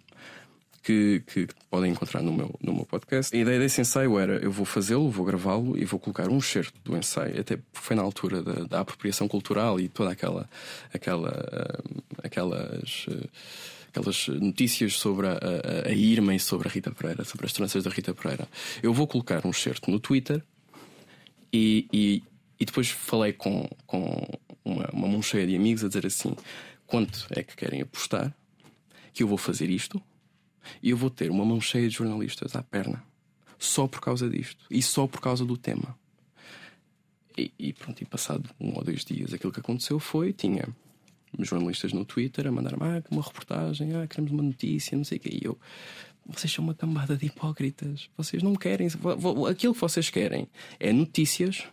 que, 0.82 1.22
que 1.28 1.48
podem 1.70 1.92
encontrar 1.92 2.22
no 2.22 2.34
meu, 2.34 2.54
no 2.62 2.74
meu 2.74 2.86
podcast. 2.86 3.36
A 3.36 3.40
ideia 3.40 3.60
desse 3.60 3.82
ensaio 3.82 4.18
era: 4.18 4.38
eu 4.38 4.52
vou 4.52 4.66
fazê-lo, 4.66 5.10
vou 5.10 5.26
gravá-lo 5.26 5.78
e 5.78 5.86
vou 5.86 6.00
colocar 6.00 6.30
um 6.30 6.38
excerto 6.38 6.80
do 6.84 6.98
ensaio, 6.98 7.40
até 7.40 7.60
foi 7.74 7.96
na 7.96 8.02
altura 8.02 8.42
da, 8.42 8.54
da 8.64 8.80
apropriação 8.80 9.28
cultural 9.28 9.80
e 9.80 9.88
toda 9.88 10.12
aquela, 10.12 10.50
aquela, 10.94 11.30
uh, 11.30 12.04
aquelas. 12.24 13.06
Uh, 13.08 13.30
aquelas 13.94 14.30
notícias 14.30 14.94
sobre 14.94 15.28
a, 15.28 15.34
a, 15.34 15.90
a, 15.90 15.92
Irma 15.92 16.34
e 16.34 16.40
sobre 16.40 16.70
a 16.70 16.72
Rita 16.72 16.92
Pereira, 16.92 17.26
sobre 17.26 17.46
as 17.46 17.52
tranças 17.52 17.84
da 17.84 17.90
Rita 17.90 18.14
Pereira. 18.14 18.48
Eu 18.82 18.94
vou 18.94 19.06
colocar 19.06 19.46
um 19.46 19.50
excerto 19.50 19.92
no 19.92 20.00
Twitter 20.00 20.42
e, 21.52 21.90
e, 21.92 22.24
e 22.58 22.64
depois 22.64 22.90
falei 22.90 23.34
com, 23.34 23.70
com 23.86 24.26
uma, 24.64 24.90
uma 24.94 25.08
mão 25.10 25.22
cheia 25.22 25.46
de 25.46 25.58
amigos 25.58 25.84
a 25.84 25.90
dizer 25.90 26.06
assim: 26.06 26.34
quanto 26.88 27.28
é 27.32 27.44
que 27.44 27.54
querem 27.54 27.82
apostar 27.82 28.34
que 29.14 29.24
eu 29.24 29.28
vou 29.28 29.38
fazer 29.38 29.70
isto 29.70 30.02
e 30.82 30.90
eu 30.90 30.98
vou 30.98 31.10
ter 31.10 31.32
uma 31.32 31.46
mão 31.46 31.60
cheia 31.60 31.88
de 31.88 31.96
jornalistas 31.96 32.56
à 32.56 32.64
perna. 32.64 33.04
Só 33.58 33.88
por 33.88 34.02
causa 34.02 34.30
disto. 34.30 34.66
E 34.70 34.82
só 34.82 35.08
por 35.08 35.22
causa 35.22 35.46
do 35.46 35.58
tema. 35.58 35.96
E, 37.38 37.52
e 37.58 37.74
pronto, 37.74 38.02
e 38.02 38.06
passado 38.06 38.50
um 38.60 38.76
ou 38.76 38.84
dois 38.84 39.06
dias, 39.06 39.34
aquilo 39.34 39.54
que 39.54 39.60
aconteceu 39.60 40.00
foi: 40.00 40.34
tinha 40.34 40.68
jornalistas 41.40 41.94
no 41.94 42.04
Twitter 42.04 42.48
a 42.48 42.52
mandar-me 42.52 42.84
ah, 42.84 43.04
uma 43.10 43.22
reportagem, 43.22 43.96
ah, 43.96 44.06
queremos 44.08 44.32
uma 44.32 44.44
notícia, 44.44 44.98
não 44.98 45.04
sei 45.04 45.18
o 45.18 45.22
quê. 45.22 45.40
E 45.42 45.46
eu, 45.46 45.58
vocês 46.26 46.52
são 46.52 46.64
uma 46.64 46.74
cambada 46.74 47.16
de 47.16 47.26
hipócritas. 47.26 48.10
Vocês 48.18 48.44
não 48.44 48.56
querem. 48.56 48.88
Aquilo 49.50 49.74
que 49.74 49.82
vocês 49.82 50.10
querem 50.10 50.48
é 50.80 50.92
notícias 50.92 51.64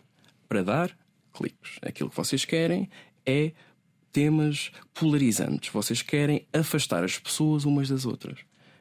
para 0.47 0.63
dar 0.63 0.97
cliques. 1.33 1.77
Aquilo 1.81 2.09
que 2.09 2.15
vocês 2.15 2.45
querem 2.45 2.89
é 3.25 3.51
temas 4.11 4.71
polarizantes. 4.93 5.69
Vocês 5.71 6.01
querem 6.01 6.47
afastar 6.51 7.03
as 7.03 7.19
pessoas 7.19 7.65
umas 7.65 7.89
das 7.89 8.05
outras. 8.05 8.39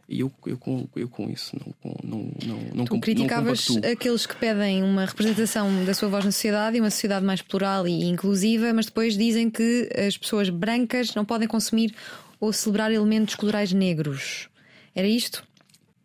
E 0.09 0.21
eu, 0.21 0.33
eu, 0.47 0.57
com, 0.57 0.89
eu 0.97 1.07
com 1.07 1.29
isso 1.29 1.55
não, 1.55 1.75
não, 2.03 2.33
não, 2.47 2.61
não 2.75 2.85
Tu 2.87 2.99
criticavas 2.99 3.69
não 3.69 3.91
aqueles 3.91 4.25
que 4.25 4.35
pedem 4.37 4.83
uma 4.83 5.05
representação 5.05 5.85
da 5.85 5.93
sua 5.93 6.09
voz 6.09 6.25
na 6.25 6.33
sociedade 6.33 6.79
e 6.79 6.81
uma 6.81 6.91
sociedade 6.91 7.27
mais 7.27 7.43
plural 7.43 7.87
e 7.87 8.05
inclusiva, 8.05 8.73
mas 8.73 8.87
depois 8.87 9.19
dizem 9.19 9.51
que 9.51 9.87
as 9.95 10.17
pessoas 10.17 10.49
brancas 10.49 11.15
não 11.15 11.27
podem 11.27 11.47
consumir 11.47 11.95
ou 12.41 12.55
celebrar 12.55 12.91
elementos 12.91 13.35
culturais 13.35 13.71
negros. 13.73 14.49
Era 14.95 15.07
isto? 15.07 15.45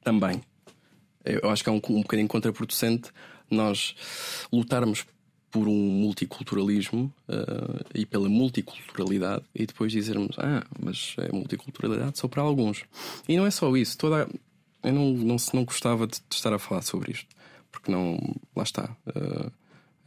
Também. 0.04 0.42
Eu 1.24 1.50
acho 1.50 1.64
que 1.64 1.70
é 1.70 1.72
um, 1.72 1.80
um 1.90 2.02
bocadinho 2.02 2.28
contraproducente 2.28 3.10
nós 3.50 3.96
lutarmos 4.52 5.06
por 5.54 5.68
um 5.68 5.72
multiculturalismo 6.02 7.14
uh, 7.30 7.86
e 7.94 8.06
pela 8.06 8.28
multiculturalidade 8.28 9.46
e 9.54 9.66
depois 9.68 9.92
dizermos 9.92 10.36
ah, 10.40 10.66
mas 10.84 11.16
é 11.20 11.32
multiculturalidade 11.32 12.18
só 12.18 12.28
para 12.28 12.42
alguns. 12.42 12.84
E 13.30 13.38
não 13.38 13.46
é 13.46 13.52
só 13.52 13.74
isso. 13.78 13.96
Toda 13.98 14.28
eu 14.84 14.92
não, 14.92 15.14
não, 15.14 15.36
não 15.54 15.64
gostava 15.64 16.08
de, 16.08 16.16
de 16.28 16.36
estar 16.36 16.52
a 16.52 16.58
falar 16.60 16.82
sobre 16.82 17.12
isto 17.12 17.28
porque 17.72 17.92
não 17.92 18.18
lá 18.56 18.64
está 18.64 18.96
uh, 19.08 19.52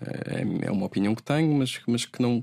é, 0.00 0.66
é 0.66 0.70
uma 0.70 0.87
opinião 0.87 1.14
que 1.14 1.22
tenho, 1.22 1.54
mas, 1.54 1.80
mas 1.87 2.04
que 2.04 2.20
não 2.20 2.42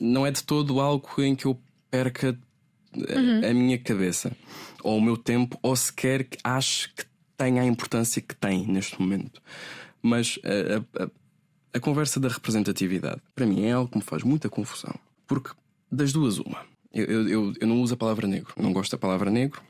não 0.00 0.26
é 0.26 0.30
de 0.30 0.42
todo 0.42 0.80
algo 0.80 1.08
em 1.22 1.34
que 1.36 1.44
eu 1.46 1.56
perca 1.90 2.36
a- 2.96 3.50
a 3.50 3.54
minha 3.54 3.78
cabeça, 3.78 4.36
ou 4.82 4.98
o 4.98 5.00
meu 5.00 5.16
tempo, 5.16 5.58
ou 5.62 5.74
sequer 5.76 6.24
que 6.24 6.36
acho 6.42 6.92
que 6.94 7.04
tenha 7.36 7.62
a 7.62 7.66
importância 7.66 8.20
que 8.20 8.34
tem 8.34 8.66
neste 8.66 9.00
momento. 9.00 9.40
Mas 10.02 10.38
a, 10.44 11.04
a- 11.04 11.10
a- 11.74 11.80
conversa 11.80 12.18
da 12.20 12.28
representatividade, 12.28 13.20
para 13.34 13.46
mim, 13.46 13.64
é 13.64 13.72
algo 13.72 13.90
que 13.90 13.98
me 13.98 14.02
faz 14.04 14.22
muita 14.22 14.48
confusão. 14.48 14.94
Porque 15.26 15.50
das 15.90 16.12
duas, 16.12 16.38
uma. 16.38 16.64
Eu, 16.92 17.28
eu, 17.28 17.52
eu, 17.60 17.66
não 17.66 17.80
uso 17.82 17.94
a 17.94 17.96
palavra 17.96 18.26
negro. 18.26 18.52
Não 18.56 18.72
gosto 18.72 18.92
da 18.92 18.98
palavra 18.98 19.30
negro. 19.30 19.60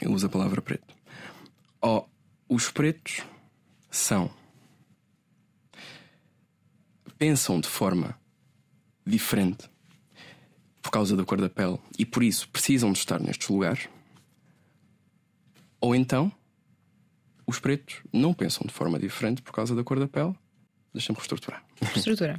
Eu 0.00 0.12
uso 0.12 0.26
a 0.26 0.28
palavra 0.28 0.60
preto. 0.60 0.94
Ó, 1.80 2.04
os 2.48 2.68
pretos 2.70 3.22
são. 3.90 4.30
Pensam 7.18 7.60
de 7.60 7.68
forma 7.68 8.18
diferente 9.06 9.70
por 10.80 10.90
causa 10.90 11.16
da 11.16 11.24
cor 11.24 11.40
da 11.40 11.48
pele 11.48 11.78
e 11.96 12.04
por 12.04 12.22
isso 12.24 12.48
precisam 12.48 12.92
de 12.92 12.98
estar 12.98 13.20
nestes 13.20 13.48
lugares. 13.48 13.88
Ou 15.80 15.94
então, 15.94 16.32
os 17.46 17.60
pretos 17.60 18.02
não 18.12 18.34
pensam 18.34 18.66
de 18.66 18.72
forma 18.72 18.98
diferente 18.98 19.42
por 19.42 19.52
causa 19.52 19.74
da 19.74 19.84
cor 19.84 19.98
da 20.00 20.08
pele. 20.08 20.34
Deixa-me 20.92 21.16
reestruturar. 21.16 21.64
Estrutura. 21.96 22.36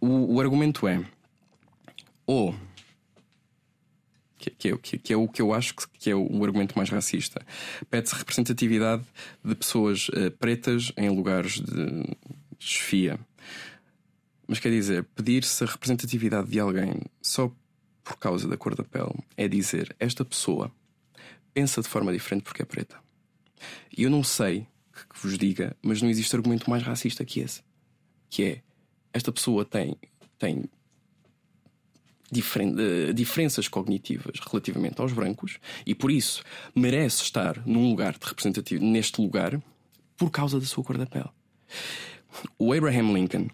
O, 0.00 0.34
o 0.34 0.40
argumento 0.40 0.86
é 0.88 1.04
ou 2.26 2.54
que, 4.38 4.50
que 4.50 4.68
é, 4.68 4.74
o- 4.74 4.78
que, 4.78 4.98
que 4.98 5.12
é 5.12 5.16
o 5.16 5.28
que 5.28 5.40
eu 5.42 5.52
acho 5.54 5.74
que, 5.74 5.86
que 5.98 6.10
é 6.10 6.14
o, 6.14 6.44
argumento 6.44 6.76
mais 6.76 6.90
racista. 6.90 7.44
Pede-se 7.90 8.14
representatividade 8.14 9.04
de 9.44 9.54
pessoas 9.54 10.08
eh, 10.14 10.30
pretas 10.30 10.92
em 10.96 11.08
lugares 11.10 11.60
de 11.60 12.16
desfia. 12.58 13.18
Mas 14.46 14.58
quer 14.58 14.70
dizer, 14.70 15.04
pedir-se 15.14 15.62
a 15.62 15.66
representatividade 15.66 16.48
de 16.50 16.58
alguém 16.60 16.94
só 17.20 17.50
por 18.04 18.16
causa 18.18 18.48
da 18.48 18.56
cor 18.56 18.74
da 18.74 18.82
pele 18.84 19.14
é 19.36 19.46
dizer 19.46 19.94
esta 20.00 20.24
pessoa 20.24 20.72
pensa 21.54 21.80
de 21.80 21.88
forma 21.88 22.12
diferente 22.12 22.42
porque 22.42 22.62
é 22.62 22.64
preta. 22.64 22.96
E 23.96 24.02
eu 24.02 24.10
não 24.10 24.24
sei 24.24 24.66
que, 25.06 25.18
vos 25.20 25.36
diga, 25.38 25.76
mas 25.82 26.00
não 26.02 26.08
existe 26.10 26.34
argumento 26.36 26.68
mais 26.70 26.82
racista 26.82 27.24
que 27.24 27.40
esse. 27.40 27.62
Que 28.30 28.42
é 28.44 28.62
esta 29.12 29.30
pessoa 29.32 29.64
tem, 29.64 29.96
tem 30.38 30.64
diferen- 32.30 32.74
eh, 32.78 33.12
diferenças 33.12 33.68
cognitivas 33.68 34.38
relativamente 34.40 35.00
aos 35.00 35.12
brancos 35.12 35.58
e 35.86 35.94
por 35.94 36.10
isso 36.10 36.42
merece 36.74 37.22
estar 37.22 37.62
num 37.66 37.88
lugar 37.90 38.16
de 38.18 38.26
representativo, 38.26 38.84
neste 38.84 39.20
lugar, 39.20 39.60
por 40.16 40.30
causa 40.30 40.58
da 40.58 40.64
sua 40.66 40.82
cor 40.82 40.96
da 40.96 41.06
pele. 41.06 41.28
O 42.58 42.72
Abraham 42.72 43.12
Lincoln, 43.12 43.48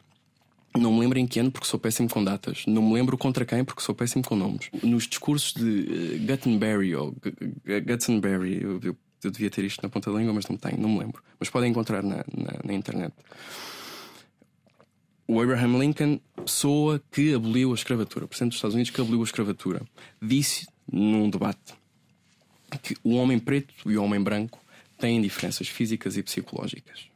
não 0.76 0.92
me 0.94 1.00
lembro 1.00 1.18
em 1.18 1.26
que 1.26 1.40
ano 1.40 1.50
porque 1.50 1.66
sou 1.66 1.80
péssimo 1.80 2.08
com 2.08 2.22
datas, 2.22 2.64
não 2.66 2.82
me 2.82 2.94
lembro 2.94 3.18
contra 3.18 3.44
quem 3.44 3.64
porque 3.64 3.82
sou 3.82 3.94
péssimo 3.94 4.22
com 4.22 4.36
nomes. 4.36 4.70
Nos 4.82 5.08
discursos 5.08 5.52
de 5.54 6.14
eh, 6.14 6.18
Guttenberry 6.18 6.94
ou 6.94 7.16
G- 7.24 7.34
G- 7.66 7.80
Guttenberry, 7.80 8.62
eu, 8.62 8.78
eu- 8.82 8.96
eu 9.26 9.30
devia 9.30 9.50
ter 9.50 9.64
isto 9.64 9.82
na 9.82 9.88
ponta 9.88 10.10
da 10.12 10.18
língua, 10.18 10.32
mas 10.32 10.46
não 10.46 10.56
tenho, 10.56 10.78
não 10.78 10.88
me 10.88 10.98
lembro. 11.00 11.22
Mas 11.38 11.50
podem 11.50 11.70
encontrar 11.70 12.02
na- 12.02 12.24
na- 12.36 12.60
na 12.64 12.72
internet 12.72 13.12
o 15.26 15.40
Abraham 15.40 15.78
Lincoln, 15.78 16.20
pessoa 16.36 17.02
que 17.12 17.34
aboliu 17.34 17.72
a 17.72 17.74
escravatura, 17.74 18.26
presidente 18.26 18.50
dos 18.52 18.56
Estados 18.58 18.74
Unidos 18.74 18.90
que 18.90 19.00
aboliu 19.00 19.20
a 19.20 19.24
escravatura, 19.24 19.82
disse 20.22 20.66
num 20.90 21.28
debate 21.28 21.74
que 22.82 22.96
o 23.04 23.14
homem 23.14 23.38
preto 23.38 23.74
e 23.86 23.96
o 23.96 24.02
homem 24.02 24.20
branco 24.22 24.58
têm 24.98 25.20
diferenças 25.20 25.68
físicas 25.68 26.16
e 26.16 26.22
psicológicas. 26.22 27.08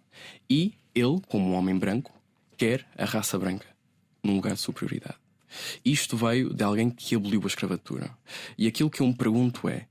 E 0.49 0.75
ele, 0.95 1.21
como 1.29 1.53
homem 1.53 1.77
branco, 1.79 2.13
quer 2.57 2.87
a 2.97 3.05
raça 3.07 3.39
branca 3.39 3.67
num 4.23 4.35
lugar 4.37 4.55
de 4.55 4.61
superioridade. 4.61 5.17
Isto 5.85 6.17
veio 6.17 6.53
de 6.53 6.63
alguém 6.63 6.91
que 6.91 7.15
aboliu 7.15 7.41
a 7.45 7.47
escravatura. 7.47 8.11
E 8.57 8.67
aquilo 8.67 8.91
que 8.91 9.01
eu 9.01 9.07
me 9.07 9.15
pergunto 9.15 9.69
é: 9.69 9.87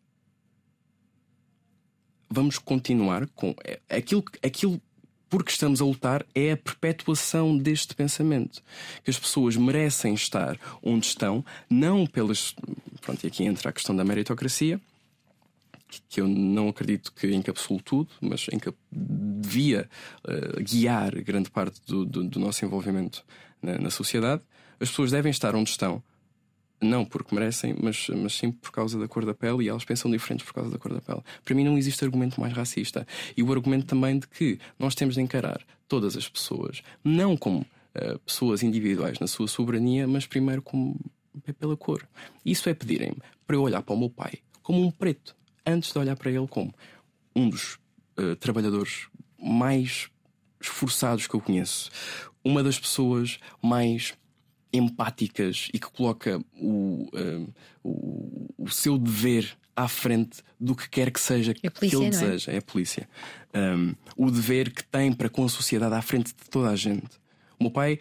vamos 2.31 2.57
continuar 2.57 3.27
com 3.35 3.53
é, 3.63 3.79
aquilo, 3.89 4.23
aquilo 4.41 4.81
porque 5.29 5.51
estamos 5.51 5.81
a 5.81 5.85
lutar 5.85 6.25
é 6.35 6.51
a 6.53 6.57
perpetuação 6.57 7.57
deste 7.57 7.93
pensamento. 7.95 8.61
Que 9.03 9.09
as 9.11 9.19
pessoas 9.19 9.55
merecem 9.55 10.13
estar 10.13 10.57
onde 10.81 11.05
estão, 11.05 11.43
não 11.69 12.05
pelas. 12.07 12.53
Pronto, 13.01 13.23
e 13.23 13.27
aqui 13.27 13.43
entra 13.43 13.69
a 13.69 13.73
questão 13.73 13.95
da 13.95 14.03
meritocracia, 14.03 14.79
que- 15.87 16.01
que 16.09 16.21
eu 16.21 16.27
não 16.27 16.67
acredito 16.69 17.13
que 17.13 17.27
encapsule 17.33 17.81
tudo, 17.81 18.09
mas 18.21 18.47
enca- 18.51 18.73
devia 18.91 19.89
eh, 20.27 20.61
guiar 20.63 21.15
grande 21.23 21.49
parte 21.49 21.79
do, 21.85 22.05
do- 22.05 22.23
do 22.23 22.39
nosso 22.39 22.63
envolvimento 22.65 23.23
na, 23.61 23.77
na 23.77 23.89
sociedade. 23.89 24.41
As 24.79 24.89
pessoas 24.89 25.11
devem 25.11 25.29
estar 25.31 25.55
onde 25.55 25.69
estão, 25.69 26.03
não 26.81 27.05
porque 27.05 27.35
merecem, 27.35 27.75
mas, 27.81 28.07
mas 28.09 28.33
sim 28.33 28.51
por 28.51 28.71
causa 28.71 28.99
da 28.99 29.07
cor 29.07 29.25
da 29.25 29.33
pele 29.33 29.65
e 29.65 29.69
elas 29.69 29.85
pensam 29.85 30.09
diferentes 30.09 30.45
por 30.45 30.53
causa 30.53 30.71
da 30.71 30.77
cor 30.77 30.93
da 30.93 31.01
pele. 31.01 31.21
Para 31.45 31.55
mim 31.55 31.63
não 31.63 31.77
existe 31.77 32.03
argumento 32.03 32.41
mais 32.41 32.53
racista. 32.53 33.07
E 33.37 33.43
o 33.43 33.51
argumento 33.51 33.85
também 33.85 34.17
de 34.17 34.27
que 34.27 34.59
nós 34.79 34.95
temos 34.95 35.15
de 35.15 35.21
encarar 35.21 35.61
todas 35.87 36.17
as 36.17 36.27
pessoas, 36.27 36.81
não 37.03 37.37
como 37.37 37.65
eh, 37.93 38.17
pessoas 38.25 38.63
individuais 38.63 39.19
na 39.19 39.27
sua 39.27 39.47
soberania, 39.47 40.07
mas 40.07 40.25
primeiro 40.25 40.61
como 40.61 40.99
pela 41.59 41.77
cor. 41.77 42.07
Isso 42.45 42.67
é 42.69 42.73
pedirem-me 42.73 43.17
para 43.45 43.55
eu 43.55 43.61
olhar 43.61 43.81
para 43.81 43.93
o 43.93 43.99
meu 43.99 44.09
pai 44.09 44.39
como 44.61 44.85
um 44.85 44.91
preto, 44.91 45.35
antes 45.65 45.91
de 45.91 45.99
olhar 45.99 46.15
para 46.15 46.31
ele 46.31 46.47
como 46.47 46.73
um 47.35 47.49
dos 47.49 47.77
eh, 48.17 48.35
trabalhadores 48.35 49.07
mais 49.37 50.09
esforçados 50.61 51.27
que 51.27 51.35
eu 51.35 51.41
conheço. 51.41 51.89
Uma 52.43 52.63
das 52.63 52.79
pessoas 52.79 53.39
mais 53.61 54.13
empáticas 54.73 55.69
e 55.73 55.79
que 55.79 55.89
coloca 55.89 56.41
o, 56.59 57.09
eh, 57.13 57.45
o, 57.83 58.47
o 58.57 58.69
seu 58.69 58.97
dever 58.97 59.57
à 59.75 59.87
frente 59.87 60.41
do 60.59 60.75
que 60.75 60.89
quer 60.89 61.11
que 61.11 61.19
seja 61.19 61.53
É 61.63 61.69
polícia, 61.69 61.89
que 61.89 61.95
ele 61.95 62.05
é? 62.05 62.09
deseja. 62.09 62.51
É 62.51 62.57
a 62.57 62.61
polícia. 62.61 63.09
Um, 63.53 63.93
o 64.15 64.29
dever 64.31 64.71
que 64.71 64.83
tem 64.83 65.11
para 65.11 65.29
com 65.29 65.43
a 65.45 65.49
sociedade 65.49 65.95
à 65.95 66.01
frente 66.01 66.27
de 66.27 66.49
toda 66.49 66.69
a 66.69 66.75
gente. 66.75 67.19
O 67.59 67.63
meu 67.63 67.71
pai 67.71 67.99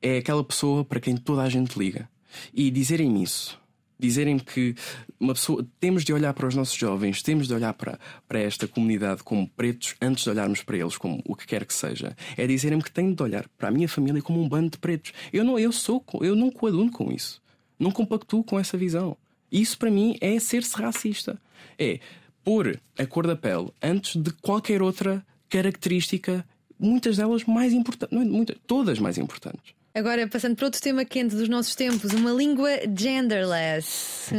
é 0.00 0.18
aquela 0.18 0.44
pessoa 0.44 0.84
para 0.84 1.00
quem 1.00 1.16
toda 1.16 1.42
a 1.42 1.48
gente 1.48 1.78
liga. 1.78 2.08
E 2.52 2.70
dizerem-me 2.70 3.22
isso, 3.22 3.60
dizerem 3.98 4.38
que 4.38 4.74
uma 5.18 5.34
pessoa 5.34 5.66
temos 5.80 6.04
de 6.04 6.12
olhar 6.12 6.32
para 6.32 6.46
os 6.46 6.54
nossos 6.54 6.76
jovens, 6.76 7.22
temos 7.22 7.48
de 7.48 7.54
olhar 7.54 7.72
para, 7.74 7.98
para 8.28 8.38
esta 8.38 8.68
comunidade 8.68 9.22
como 9.22 9.48
pretos 9.48 9.94
antes 10.00 10.24
de 10.24 10.30
olharmos 10.30 10.62
para 10.62 10.76
eles 10.76 10.96
como 10.96 11.22
o 11.26 11.34
que 11.34 11.46
quer 11.46 11.64
que 11.64 11.74
seja. 11.74 12.16
É 12.36 12.46
dizerem-me 12.46 12.82
que 12.82 12.90
tenho 12.90 13.14
de 13.14 13.22
olhar 13.22 13.48
para 13.56 13.68
a 13.68 13.70
minha 13.70 13.88
família 13.88 14.22
como 14.22 14.40
um 14.42 14.48
bando 14.48 14.70
de 14.70 14.78
pretos. 14.78 15.12
Eu 15.32 15.44
não, 15.44 15.58
eu 15.58 15.72
sou, 15.72 16.04
eu 16.20 16.36
não 16.36 16.50
coaduno 16.50 16.90
com 16.90 17.10
isso. 17.10 17.42
Não 17.78 17.90
compactuo 17.90 18.44
com 18.44 18.58
essa 18.58 18.76
visão. 18.76 19.16
Isso 19.50 19.78
para 19.78 19.90
mim 19.90 20.16
é 20.20 20.38
ser-se 20.38 20.76
racista. 20.76 21.40
É 21.78 22.00
pôr 22.44 22.80
a 22.98 23.06
cor 23.06 23.26
da 23.26 23.36
pele 23.36 23.70
antes 23.82 24.16
de 24.16 24.30
qualquer 24.32 24.82
outra 24.82 25.24
característica, 25.48 26.46
muitas 26.78 27.16
delas 27.16 27.44
mais 27.44 27.72
importantes, 27.72 28.14
não 28.14 28.22
é 28.22 28.24
muitas, 28.24 28.56
todas 28.66 28.98
mais 28.98 29.18
importantes. 29.18 29.74
Agora, 29.94 30.28
passando 30.28 30.54
para 30.54 30.66
outro 30.66 30.80
tema 30.80 31.04
quente 31.04 31.34
dos 31.34 31.48
nossos 31.48 31.74
tempos, 31.74 32.12
uma 32.12 32.30
língua 32.30 32.70
genderless. 32.96 34.30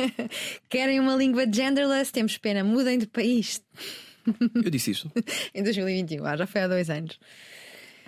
Querem 0.70 0.98
uma 0.98 1.14
língua 1.14 1.44
genderless? 1.50 2.10
Temos 2.10 2.38
pena, 2.38 2.64
mudem 2.64 2.98
de 2.98 3.06
país. 3.06 3.60
Eu 4.54 4.70
disse 4.70 4.92
isto. 4.92 5.12
Em 5.54 5.62
2021, 5.62 6.24
ah, 6.24 6.36
já 6.36 6.46
foi 6.46 6.62
há 6.62 6.68
dois 6.68 6.88
anos. 6.88 7.18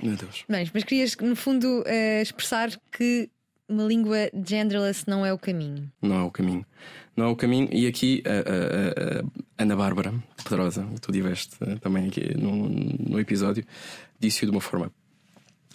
Meu 0.02 0.16
Deus. 0.16 0.44
Mas 0.48 0.84
querias, 0.84 1.16
no 1.16 1.36
fundo, 1.36 1.82
eh, 1.86 2.22
expressar 2.22 2.70
que 2.90 3.28
uma 3.68 3.84
língua 3.84 4.30
genderless 4.46 5.04
não 5.08 5.24
é 5.26 5.32
o 5.32 5.38
caminho. 5.38 5.90
Não 6.00 6.16
é 6.16 6.22
o 6.22 6.30
caminho. 6.30 6.64
Não 7.16 7.24
é 7.26 7.28
o 7.28 7.36
caminho. 7.36 7.68
E 7.72 7.86
aqui 7.86 8.22
a, 8.26 8.30
a- 8.30 9.20
a- 9.20 9.62
Ana 9.62 9.74
Bárbara 9.76 10.14
Pedrosa, 10.42 10.86
que 10.94 11.00
tu 11.00 11.10
tiveste 11.12 11.56
eh, 11.62 11.76
também 11.76 12.06
aqui 12.08 12.36
no, 12.36 12.68
no 12.68 13.18
episódio, 13.18 13.64
disse-o 14.20 14.46
de 14.46 14.52
uma 14.52 14.60
forma 14.60 14.92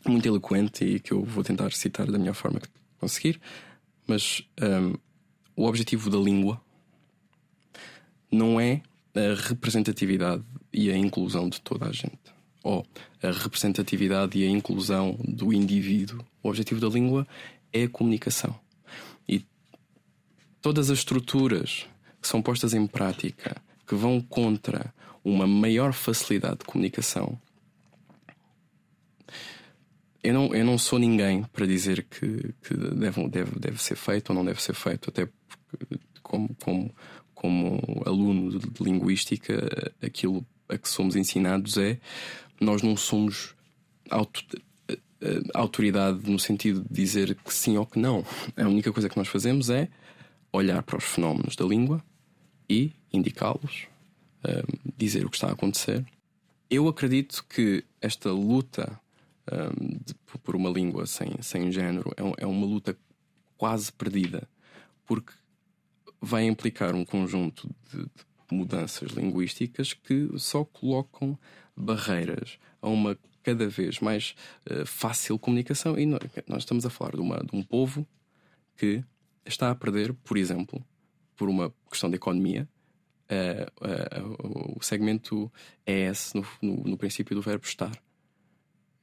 muito 0.07 0.25
eloquente 0.27 0.85
e 0.85 0.99
que 0.99 1.11
eu 1.11 1.23
vou 1.23 1.43
tentar 1.43 1.71
citar 1.73 2.05
da 2.09 2.17
melhor 2.17 2.35
forma 2.35 2.59
que 2.59 2.69
conseguir. 2.99 3.39
Mas 4.07 4.43
hum, 4.61 4.93
o 5.55 5.65
objetivo 5.65 6.09
da 6.09 6.17
língua 6.17 6.61
não 8.31 8.59
é 8.59 8.81
a 9.15 9.47
representatividade 9.49 10.43
e 10.71 10.89
a 10.89 10.95
inclusão 10.97 11.49
de 11.49 11.59
toda 11.61 11.87
a 11.87 11.91
gente. 11.91 12.17
Ou 12.63 12.85
a 13.21 13.31
representatividade 13.31 14.37
e 14.37 14.45
a 14.45 14.49
inclusão 14.49 15.17
do 15.27 15.51
indivíduo. 15.51 16.23
O 16.43 16.49
objetivo 16.49 16.79
da 16.79 16.87
língua 16.87 17.27
é 17.73 17.83
a 17.83 17.89
comunicação. 17.89 18.59
E 19.27 19.45
todas 20.61 20.89
as 20.89 20.99
estruturas 20.99 21.87
que 22.21 22.27
são 22.27 22.41
postas 22.41 22.73
em 22.73 22.85
prática 22.85 23.61
que 23.87 23.95
vão 23.95 24.21
contra 24.21 24.93
uma 25.23 25.47
maior 25.47 25.93
facilidade 25.93 26.59
de 26.59 26.65
comunicação. 26.65 27.39
Eu 30.23 30.33
não, 30.33 30.55
eu 30.55 30.63
não 30.63 30.77
sou 30.77 30.99
ninguém 30.99 31.43
para 31.43 31.65
dizer 31.65 32.03
que, 32.03 32.53
que 32.61 32.73
deve, 32.75 33.27
deve, 33.27 33.59
deve 33.59 33.81
ser 33.81 33.95
feito 33.95 34.29
ou 34.29 34.35
não 34.35 34.45
deve 34.45 34.61
ser 34.61 34.75
feito, 34.75 35.09
até 35.09 35.27
porque, 35.67 35.99
como, 36.21 36.55
como, 36.63 36.95
como 37.33 38.03
aluno 38.05 38.59
de, 38.59 38.83
linguística, 38.83 39.93
aquilo 40.01 40.45
a 40.69 40.77
que 40.77 40.87
somos 40.87 41.15
ensinados 41.15 41.77
é 41.77 41.99
nós 42.59 42.83
não 42.83 42.95
somos 42.95 43.55
auto, 44.09 44.43
autoridade 45.53 46.29
no 46.29 46.39
sentido 46.39 46.81
de 46.81 46.93
dizer 46.93 47.35
que 47.35 47.53
sim 47.53 47.77
ou 47.77 47.85
que 47.85 47.99
não. 47.99 48.25
A 48.57 48.67
única 48.67 48.91
coisa 48.91 49.09
que 49.09 49.17
nós 49.17 49.27
fazemos 49.27 49.69
é 49.69 49.87
olhar 50.51 50.81
para 50.83 50.97
os 50.97 51.03
fenómenos 51.03 51.55
da 51.55 51.65
língua 51.65 52.03
e 52.69 52.91
indicá-los, 53.11 53.87
um, 54.45 54.91
dizer 54.97 55.25
o 55.25 55.29
que 55.29 55.35
está 55.35 55.47
a 55.47 55.53
acontecer. 55.53 56.05
Eu 56.69 56.87
acredito 56.87 57.45
que 57.47 57.83
esta 58.01 58.31
luta 58.31 58.99
um, 59.51 59.99
de, 60.05 60.13
por 60.39 60.55
uma 60.55 60.69
língua 60.69 61.05
sem, 61.05 61.41
sem 61.41 61.71
género 61.71 62.11
é, 62.17 62.43
é 62.43 62.47
uma 62.47 62.65
luta 62.65 62.97
quase 63.57 63.91
perdida, 63.91 64.47
porque 65.05 65.33
vai 66.19 66.45
implicar 66.45 66.95
um 66.95 67.05
conjunto 67.05 67.69
de, 67.91 68.03
de 68.03 68.09
mudanças 68.51 69.11
linguísticas 69.11 69.93
que 69.93 70.29
só 70.37 70.63
colocam 70.63 71.37
barreiras 71.75 72.57
a 72.81 72.89
uma 72.89 73.17
cada 73.43 73.67
vez 73.67 73.99
mais 73.99 74.35
uh, 74.69 74.85
fácil 74.85 75.37
comunicação. 75.39 75.97
E 75.97 76.05
nós, 76.05 76.21
nós, 76.47 76.63
estamos 76.63 76.85
a 76.85 76.89
falar 76.89 77.11
de, 77.11 77.21
uma, 77.21 77.37
de 77.37 77.55
um 77.55 77.63
povo 77.63 78.07
que 78.77 79.03
está 79.45 79.71
a 79.71 79.75
perder, 79.75 80.13
por 80.13 80.37
exemplo, 80.37 80.83
por 81.35 81.49
uma 81.49 81.73
questão 81.89 82.09
de 82.09 82.15
economia, 82.15 82.67
uh, 83.31 83.85
uh, 83.85 84.77
o 84.77 84.83
segmento 84.83 85.51
ES 85.85 86.33
no, 86.33 86.45
no, 86.61 86.83
no, 86.83 86.97
princípio 86.97 87.35
do 87.35 87.41
verbo 87.41 87.65
estar. 87.65 87.91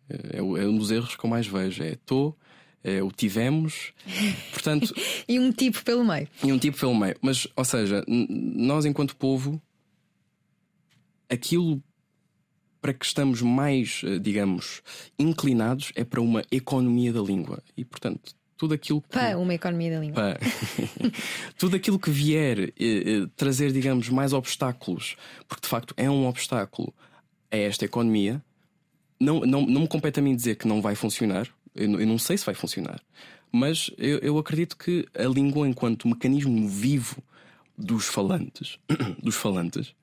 É, 0.09 0.39
é, 0.39 0.43
um 0.43 0.79
dos 0.79 0.91
erros 0.91 1.17
que 1.17 1.25
eu 1.25 1.31
mais 1.31 1.47
vejo. 1.47 1.83
É 1.83 1.93
estou, 1.93 2.37
é, 2.83 3.03
o 3.03 3.11
tivemos, 3.11 3.93
portanto. 4.53 4.95
e 5.29 5.39
um 5.39 5.53
tipo 5.53 5.83
pelo 5.85 6.05
meio. 6.05 6.29
E 6.43 6.53
um 6.53 6.59
tipo 6.59 6.79
pelo 6.79 6.95
meio. 6.95 7.17
Mas, 7.21 7.47
ou 7.57 7.65
seja, 7.65 8.05
nós, 8.07 8.85
enquanto 8.85 9.17
povo, 9.17 9.61
aquilo 11.29 11.83
para 12.81 12.93
que 12.93 13.05
estamos 13.05 13.43
mais, 13.43 14.03
eh, 14.05 14.19
digamos, 14.19 14.83
inclinados 15.19 15.93
é 15.95 16.05
para 16.05 16.21
uma 16.21 16.43
economia 16.51 17.13
da 17.13 17.21
língua. 17.21 17.63
E, 17.77 17.85
portanto, 17.85 18.35
tudo 18.57 18.75
aquilo 18.75 19.01
que. 19.01 19.09
Para 19.09 19.39
uma 19.39 19.55
economia 19.55 19.93
da 19.93 20.01
língua. 20.01 20.15
Para. 20.15 20.41
tudo 21.57 21.77
aquilo 21.77 21.99
que 21.99 22.11
vier 22.11 22.59
eh, 22.59 22.73
eh, 22.79 23.27
trazer, 23.37 23.73
digamos, 23.73 24.09
mais 24.09 24.33
obstáculos, 24.33 25.17
porque 25.47 25.63
de 25.63 25.69
facto 25.69 25.95
é 25.97 26.11
um 26.11 26.27
obstáculo 26.27 26.93
a 27.51 27.57
esta 27.57 27.85
economia, 27.85 28.43
não, 29.19 29.41
não, 29.41 29.67
não 29.67 29.81
me 29.83 29.89
compete 29.89 30.21
a 30.21 30.23
mim 30.23 30.37
dizer 30.37 30.57
que 30.57 30.69
não 30.69 30.83
vai 30.83 30.95
funcionar. 30.95 31.49
Eu, 31.75 32.01
eu 32.01 32.07
não 32.07 32.19
sei 32.19 32.37
se 32.37 32.45
vai 32.45 32.55
funcionar. 32.55 33.01
Mas 33.51 33.91
eu, 33.97 34.19
eu 34.19 34.39
acredito 34.39 34.77
que 34.77 35.07
a 35.15 35.25
língua, 35.25 35.67
enquanto 35.67 36.07
mecanismo 36.07 36.69
vivo 36.69 37.23
dos 37.77 38.07
falantes, 38.07 38.79
dos 39.23 39.37
falantes, 39.37 39.95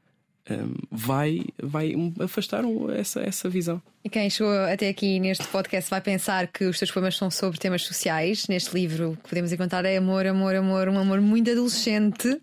vai, 0.91 1.41
vai 1.61 1.93
afastar 2.19 2.63
essa, 2.95 3.21
essa 3.21 3.49
visão. 3.49 3.81
E 4.03 4.09
quem 4.09 4.29
chegou 4.29 4.53
até 4.53 4.89
aqui 4.89 5.19
neste 5.19 5.47
podcast 5.47 5.89
vai 5.89 6.01
pensar 6.01 6.47
que 6.47 6.65
os 6.65 6.77
teus 6.77 6.91
poemas 6.91 7.17
são 7.17 7.31
sobre 7.31 7.59
temas 7.59 7.83
sociais. 7.83 8.47
Neste 8.47 8.73
livro 8.73 9.17
que 9.23 9.29
podemos 9.29 9.51
encontrar 9.51 9.85
é 9.85 9.97
amor, 9.97 10.25
amor, 10.27 10.55
amor, 10.55 10.87
um 10.87 10.99
amor 10.99 11.19
muito 11.21 11.49
adolescente. 11.49 12.39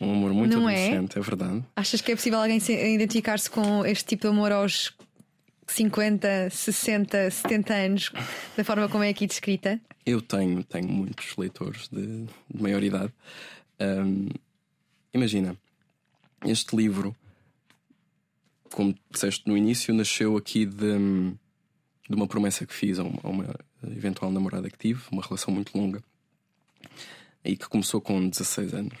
Um 0.00 0.12
amor 0.12 0.32
muito 0.32 0.56
Não 0.56 0.68
é? 0.68 0.74
adolescente, 0.74 1.16
é? 1.16 1.20
é 1.20 1.22
verdade. 1.22 1.64
Achas 1.74 2.00
que 2.00 2.12
é 2.12 2.16
possível 2.16 2.38
alguém 2.38 2.58
identificar-se 2.94 3.50
com 3.50 3.84
este 3.84 4.04
tipo 4.04 4.22
de 4.22 4.28
amor 4.28 4.52
aos 4.52 4.94
50, 5.66 6.48
60, 6.50 7.30
70 7.30 7.74
anos, 7.74 8.12
da 8.56 8.64
forma 8.64 8.88
como 8.88 9.04
é 9.04 9.08
aqui 9.08 9.26
descrita? 9.26 9.80
Eu 10.04 10.22
tenho, 10.22 10.62
tenho 10.64 10.88
muitos 10.88 11.36
leitores 11.36 11.88
de, 11.88 12.24
de 12.24 12.62
maior 12.62 12.82
idade. 12.82 13.12
Um, 13.80 14.28
imagina, 15.12 15.56
este 16.50 16.76
livro, 16.76 17.14
como 18.72 18.94
disseste 19.10 19.46
no 19.46 19.56
início, 19.56 19.94
nasceu 19.94 20.36
aqui 20.36 20.64
de, 20.64 20.98
de 22.08 22.14
uma 22.14 22.26
promessa 22.26 22.66
que 22.66 22.74
fiz 22.74 22.98
a 22.98 23.04
uma, 23.04 23.20
a 23.22 23.28
uma 23.28 23.54
eventual 23.84 24.30
namorada 24.30 24.70
que 24.70 24.78
tive, 24.78 25.02
uma 25.10 25.22
relação 25.22 25.52
muito 25.52 25.76
longa, 25.76 26.02
e 27.44 27.56
que 27.56 27.68
começou 27.68 28.00
com 28.00 28.28
16 28.28 28.74
anos. 28.74 28.98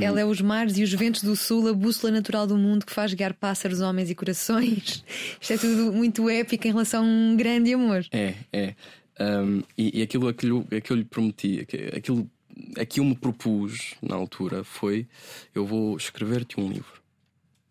Ela 0.00 0.20
é 0.20 0.24
os 0.24 0.40
mares 0.40 0.76
e 0.76 0.82
os 0.82 0.92
ventos 0.92 1.22
do 1.22 1.34
sul, 1.34 1.68
a 1.68 1.72
bússola 1.72 2.12
natural 2.12 2.46
do 2.46 2.56
mundo 2.56 2.84
que 2.84 2.92
faz 2.92 3.12
guiar 3.14 3.34
pássaros, 3.34 3.80
homens 3.80 4.10
e 4.10 4.14
corações. 4.14 5.04
Isto 5.40 5.52
é 5.52 5.58
tudo 5.58 5.92
muito 5.92 6.28
épico 6.28 6.66
em 6.66 6.70
relação 6.70 7.02
a 7.02 7.06
um 7.06 7.36
grande 7.36 7.72
amor. 7.72 8.06
É, 8.12 8.34
é. 8.52 8.74
Um, 9.18 9.62
e, 9.76 10.00
e 10.00 10.02
aquilo, 10.02 10.28
aquilo, 10.28 10.60
aquilo 10.60 10.80
que 10.80 10.92
eu 10.92 10.96
lhe 10.96 11.04
prometi, 11.04 11.66
aquilo 11.96 12.30
a 12.78 12.84
que 12.84 13.00
eu 13.00 13.04
me 13.04 13.16
propus 13.16 13.94
na 14.02 14.14
altura 14.14 14.64
foi: 14.64 15.06
eu 15.54 15.66
vou 15.66 15.96
escrever-te 15.96 16.60
um 16.60 16.70
livro. 16.70 17.02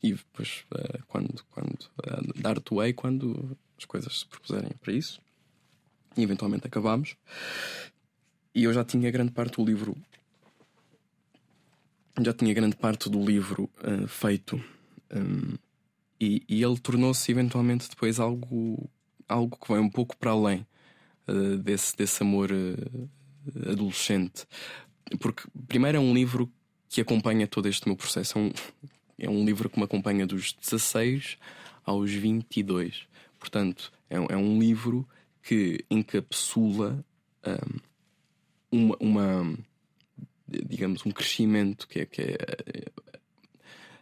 E 0.04 0.14
depois, 0.14 0.64
uh, 0.74 1.04
quando, 1.08 1.44
quando 1.52 1.74
uh, 1.74 2.42
dar-te 2.42 2.74
way, 2.74 2.94
quando 2.94 3.58
as 3.78 3.86
coisas 3.86 4.20
se 4.20 4.26
propuserem 4.26 4.72
para 4.82 4.94
isso, 4.94 5.22
e 6.18 6.24
eventualmente 6.24 6.66
acabamos. 6.66 7.16
E 8.54 8.64
eu 8.64 8.74
já 8.74 8.84
tinha 8.84 9.12
grande 9.12 9.32
parte 9.32 9.58
do 9.58 9.66
livro. 9.66 9.96
Já 12.20 12.34
tinha 12.34 12.54
grande 12.54 12.76
parte 12.76 13.10
do 13.10 13.24
livro 13.24 13.70
uh, 13.84 14.08
feito. 14.08 14.62
Um, 15.14 15.56
e, 16.20 16.44
e, 16.48 16.64
ele 16.64 16.78
tornou-se 16.78 17.32
eventualmente 17.32 17.90
depois 17.90 18.20
algo, 18.20 18.90
algo 19.28 19.58
que 19.58 19.68
vai 19.68 19.80
um 19.80 19.90
pouco 19.90 20.16
para 20.18 20.32
além 20.32 20.66
desse, 21.64 21.96
desse 21.98 22.22
amor 22.22 22.50
adolescente. 23.70 24.46
Porque, 25.20 25.44
primeiro, 25.68 25.98
é 25.98 26.02
um 26.02 26.14
livro 26.14 26.52
que 26.90 27.02
acompanha 27.02 27.48
todo 27.48 27.68
este 27.68 27.88
meu 27.88 27.96
processo. 27.96 28.38
É 28.38 28.42
um, 28.42 28.52
é 29.18 29.30
um 29.30 29.46
livro 29.46 29.70
que 29.70 29.78
me 29.78 29.86
acompanha 29.86 30.26
dos 30.26 30.54
16 30.54 31.38
aos 31.86 32.12
22. 32.12 33.08
Portanto, 33.40 33.92
é, 34.10 34.16
é 34.16 34.38
um 34.38 34.60
livro 34.60 35.08
que 35.42 35.84
encapsula 35.90 37.04
um, 38.72 38.88
uma, 38.88 38.98
uma, 39.00 39.58
digamos, 40.48 41.06
um 41.06 41.12
crescimento 41.12 41.88
que 41.88 42.00
é, 42.00 42.06
que 42.06 42.22
é 42.22 42.38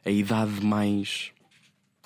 a, 0.05 0.11
idade 0.11 0.63
mais 0.63 1.31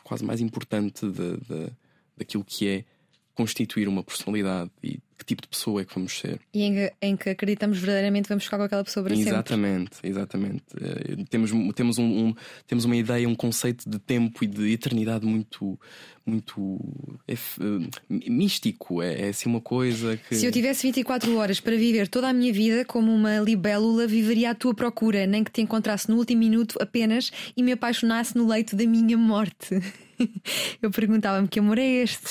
quase 0.03 0.23
mais 0.23 0.41
importante 0.41 1.05
de, 1.09 1.37
de, 1.37 1.71
daquilo 2.17 2.43
que 2.43 2.67
é 2.67 2.85
constituir 3.33 3.87
uma 3.87 4.03
personalidade 4.03 4.69
e 4.83 4.99
que 5.23 5.27
tipo 5.27 5.41
de 5.41 5.47
pessoa 5.47 5.81
é 5.81 5.85
que 5.85 5.95
vamos 5.95 6.19
ser. 6.19 6.39
E 6.53 6.61
em, 6.61 6.89
em 7.01 7.15
que 7.15 7.29
acreditamos 7.29 7.77
verdadeiramente 7.77 8.27
vamos 8.27 8.43
ficar 8.43 8.57
com 8.57 8.63
aquela 8.63 8.83
pessoa 8.83 9.03
para 9.05 9.15
exatamente, 9.15 9.95
sempre. 9.95 10.09
Exatamente, 10.09 10.63
exatamente. 10.73 11.21
Uh, 11.21 11.25
temos, 11.29 11.51
temos, 11.73 11.97
um, 11.97 12.27
um, 12.27 12.35
temos 12.67 12.85
uma 12.85 12.95
ideia, 12.95 13.27
um 13.27 13.35
conceito 13.35 13.89
de 13.89 13.97
tempo 13.99 14.43
e 14.43 14.47
de 14.47 14.71
eternidade 14.71 15.25
muito, 15.25 15.79
muito 16.25 16.79
é, 17.27 17.33
uh, 17.33 17.89
místico. 18.09 19.01
É, 19.01 19.27
é 19.27 19.29
assim 19.29 19.49
uma 19.49 19.61
coisa 19.61 20.17
que. 20.17 20.35
Se 20.35 20.45
eu 20.45 20.51
tivesse 20.51 20.83
24 20.83 21.35
horas 21.37 21.59
para 21.59 21.75
viver 21.75 22.07
toda 22.07 22.27
a 22.27 22.33
minha 22.33 22.51
vida 22.51 22.83
como 22.85 23.13
uma 23.13 23.39
libélula, 23.39 24.05
viveria 24.05 24.51
à 24.51 24.55
tua 24.55 24.73
procura, 24.73 25.25
nem 25.25 25.43
que 25.43 25.51
te 25.51 25.61
encontrasse 25.61 26.09
no 26.09 26.17
último 26.17 26.39
minuto 26.39 26.77
apenas 26.81 27.31
e 27.55 27.63
me 27.63 27.71
apaixonasse 27.71 28.37
no 28.37 28.47
leito 28.47 28.75
da 28.75 28.85
minha 28.85 29.17
morte. 29.17 29.81
eu 30.81 30.91
perguntava-me 30.91 31.47
que 31.47 31.59
amor 31.59 31.77
é 31.77 32.03
este? 32.03 32.27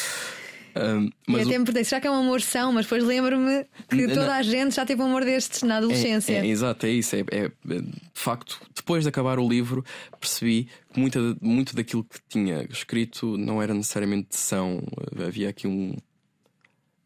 Um, 0.75 1.11
mas 1.27 1.43
e 1.43 1.51
até 1.51 1.59
me 1.59 1.65
perguntei, 1.65 1.85
será 1.85 2.01
que 2.01 2.07
é 2.07 2.11
um 2.11 2.15
amor 2.15 2.41
são? 2.41 2.73
Mas 2.73 2.87
depois 2.87 3.05
lembro-me 3.05 3.67
que 3.89 4.09
toda 4.09 4.27
não. 4.27 4.33
a 4.33 4.43
gente 4.43 4.75
já 4.75 4.87
teve 4.87 5.03
um 5.03 5.07
amor 5.07 5.25
destes 5.25 5.63
na 5.63 5.77
adolescência. 5.77 6.33
É, 6.33 6.39
é, 6.39 6.47
exato, 6.47 6.87
é 6.87 6.91
isso. 6.91 7.17
É, 7.17 7.21
é, 7.31 7.49
de 7.49 7.93
facto, 8.15 8.61
depois 8.75 9.03
de 9.03 9.09
acabar 9.09 9.39
o 9.39 9.49
livro, 9.49 9.85
percebi 10.19 10.69
que 10.93 10.99
muita, 10.99 11.21
muito 11.41 11.77
daquilo 11.77 12.05
que 12.05 12.19
tinha 12.29 12.67
escrito 12.71 13.37
não 13.37 13.63
era 13.63 13.75
necessariamente 13.75 14.37
são. 14.37 14.83
Havia 15.27 15.51
aqui 15.51 15.67
um. 15.67 15.95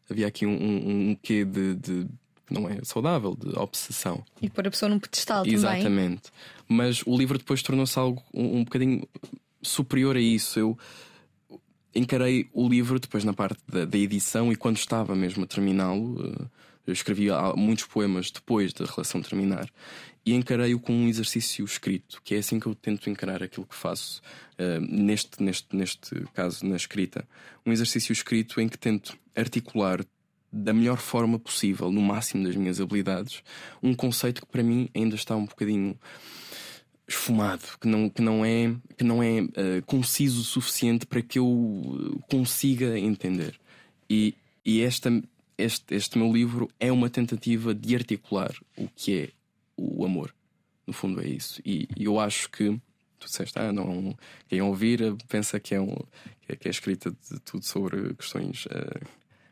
Havia 0.09 0.27
aqui 0.27 0.45
um, 0.45 0.51
um, 0.51 1.09
um 1.09 1.15
quê 1.15 1.43
de, 1.43 1.75
de 1.75 2.07
não 2.49 2.69
é 2.69 2.79
saudável, 2.83 3.35
de 3.35 3.49
obsessão. 3.59 4.23
E 4.41 4.49
pôr 4.49 4.67
a 4.67 4.71
pessoa 4.71 4.89
num 4.89 4.99
pedestal 4.99 5.45
Exatamente. 5.45 5.83
também. 5.83 6.05
Exatamente. 6.05 6.31
Mas 6.67 7.03
o 7.05 7.17
livro 7.17 7.37
depois 7.37 7.61
tornou-se 7.61 7.97
algo 7.99 8.23
um, 8.33 8.59
um 8.59 8.63
bocadinho 8.63 9.05
superior 9.61 10.15
a 10.15 10.21
isso. 10.21 10.57
Eu 10.57 10.77
encarei 11.97 12.47
o 12.53 12.67
livro 12.67 12.99
depois 12.99 13.23
na 13.23 13.33
parte 13.33 13.59
da, 13.67 13.85
da 13.85 13.97
edição 13.97 14.51
e 14.51 14.55
quando 14.55 14.77
estava 14.77 15.15
mesmo 15.15 15.43
a 15.43 15.47
terminá-lo, 15.47 16.21
uh, 16.21 16.49
eu 16.85 16.93
escrevi 16.93 17.27
muitos 17.55 17.85
poemas 17.85 18.31
depois 18.31 18.71
da 18.71 18.85
relação 18.85 19.21
terminar 19.21 19.69
e 20.25 20.33
encarei-o 20.33 20.79
como 20.79 20.97
um 20.99 21.07
exercício 21.07 21.65
escrito, 21.65 22.21
que 22.23 22.35
é 22.35 22.37
assim 22.37 22.59
que 22.59 22.67
eu 22.67 22.75
tento 22.75 23.09
encarar 23.09 23.41
aquilo 23.41 23.65
que 23.65 23.75
faço 23.75 24.21
uh, 24.59 24.79
neste, 24.81 25.41
neste, 25.41 25.75
neste 25.75 26.15
caso 26.33 26.65
na 26.65 26.75
escrita. 26.75 27.27
Um 27.65 27.71
exercício 27.71 28.13
escrito 28.13 28.61
em 28.61 28.69
que 28.69 28.77
tento 28.77 29.17
articular 29.35 30.05
da 30.51 30.73
melhor 30.73 30.97
forma 30.97 31.37
possível, 31.37 31.91
no 31.91 32.01
máximo 32.01 32.45
das 32.45 32.55
minhas 32.55 32.79
habilidades, 32.79 33.43
um 33.83 33.93
conceito 33.93 34.41
que 34.41 34.47
para 34.47 34.63
mim 34.63 34.89
ainda 34.95 35.15
está 35.15 35.35
um 35.35 35.45
bocadinho 35.45 35.97
esfumado, 37.07 37.63
que 37.79 37.87
não, 37.87 38.09
que 38.09 38.21
não 38.21 38.43
é, 38.43 38.75
que 38.97 39.03
não 39.03 39.23
é 39.23 39.41
uh, 39.41 39.85
conciso 39.85 40.41
o 40.41 40.43
suficiente 40.43 41.05
para 41.05 41.21
que 41.21 41.39
eu 41.39 42.21
consiga 42.29 42.99
entender. 42.99 43.57
E, 44.09 44.35
e 44.65 44.81
esta, 44.81 45.09
este, 45.57 45.95
este 45.95 46.17
meu 46.17 46.31
livro 46.31 46.69
é 46.79 46.91
uma 46.91 47.09
tentativa 47.09 47.73
de 47.73 47.95
articular 47.95 48.53
o 48.77 48.87
que 48.93 49.17
é 49.17 49.29
o 49.77 50.03
amor. 50.03 50.33
No 50.85 50.93
fundo, 50.93 51.21
é 51.21 51.27
isso. 51.27 51.61
E, 51.65 51.87
e 51.95 52.05
eu 52.05 52.19
acho 52.19 52.49
que 52.49 52.69
tu 53.19 53.25
disseste, 53.25 53.57
ah, 53.57 53.71
não, 53.71 54.15
quem 54.47 54.61
ouvir 54.61 55.15
pensa 55.29 55.59
que 55.59 55.73
é, 55.75 55.81
um, 55.81 55.95
que 56.41 56.53
é, 56.53 56.55
que 56.55 56.67
é 56.67 56.71
escrita 56.71 57.09
de 57.09 57.39
tudo 57.39 57.65
sobre 57.65 58.13
questões 58.15 58.65
uh, 58.65 59.07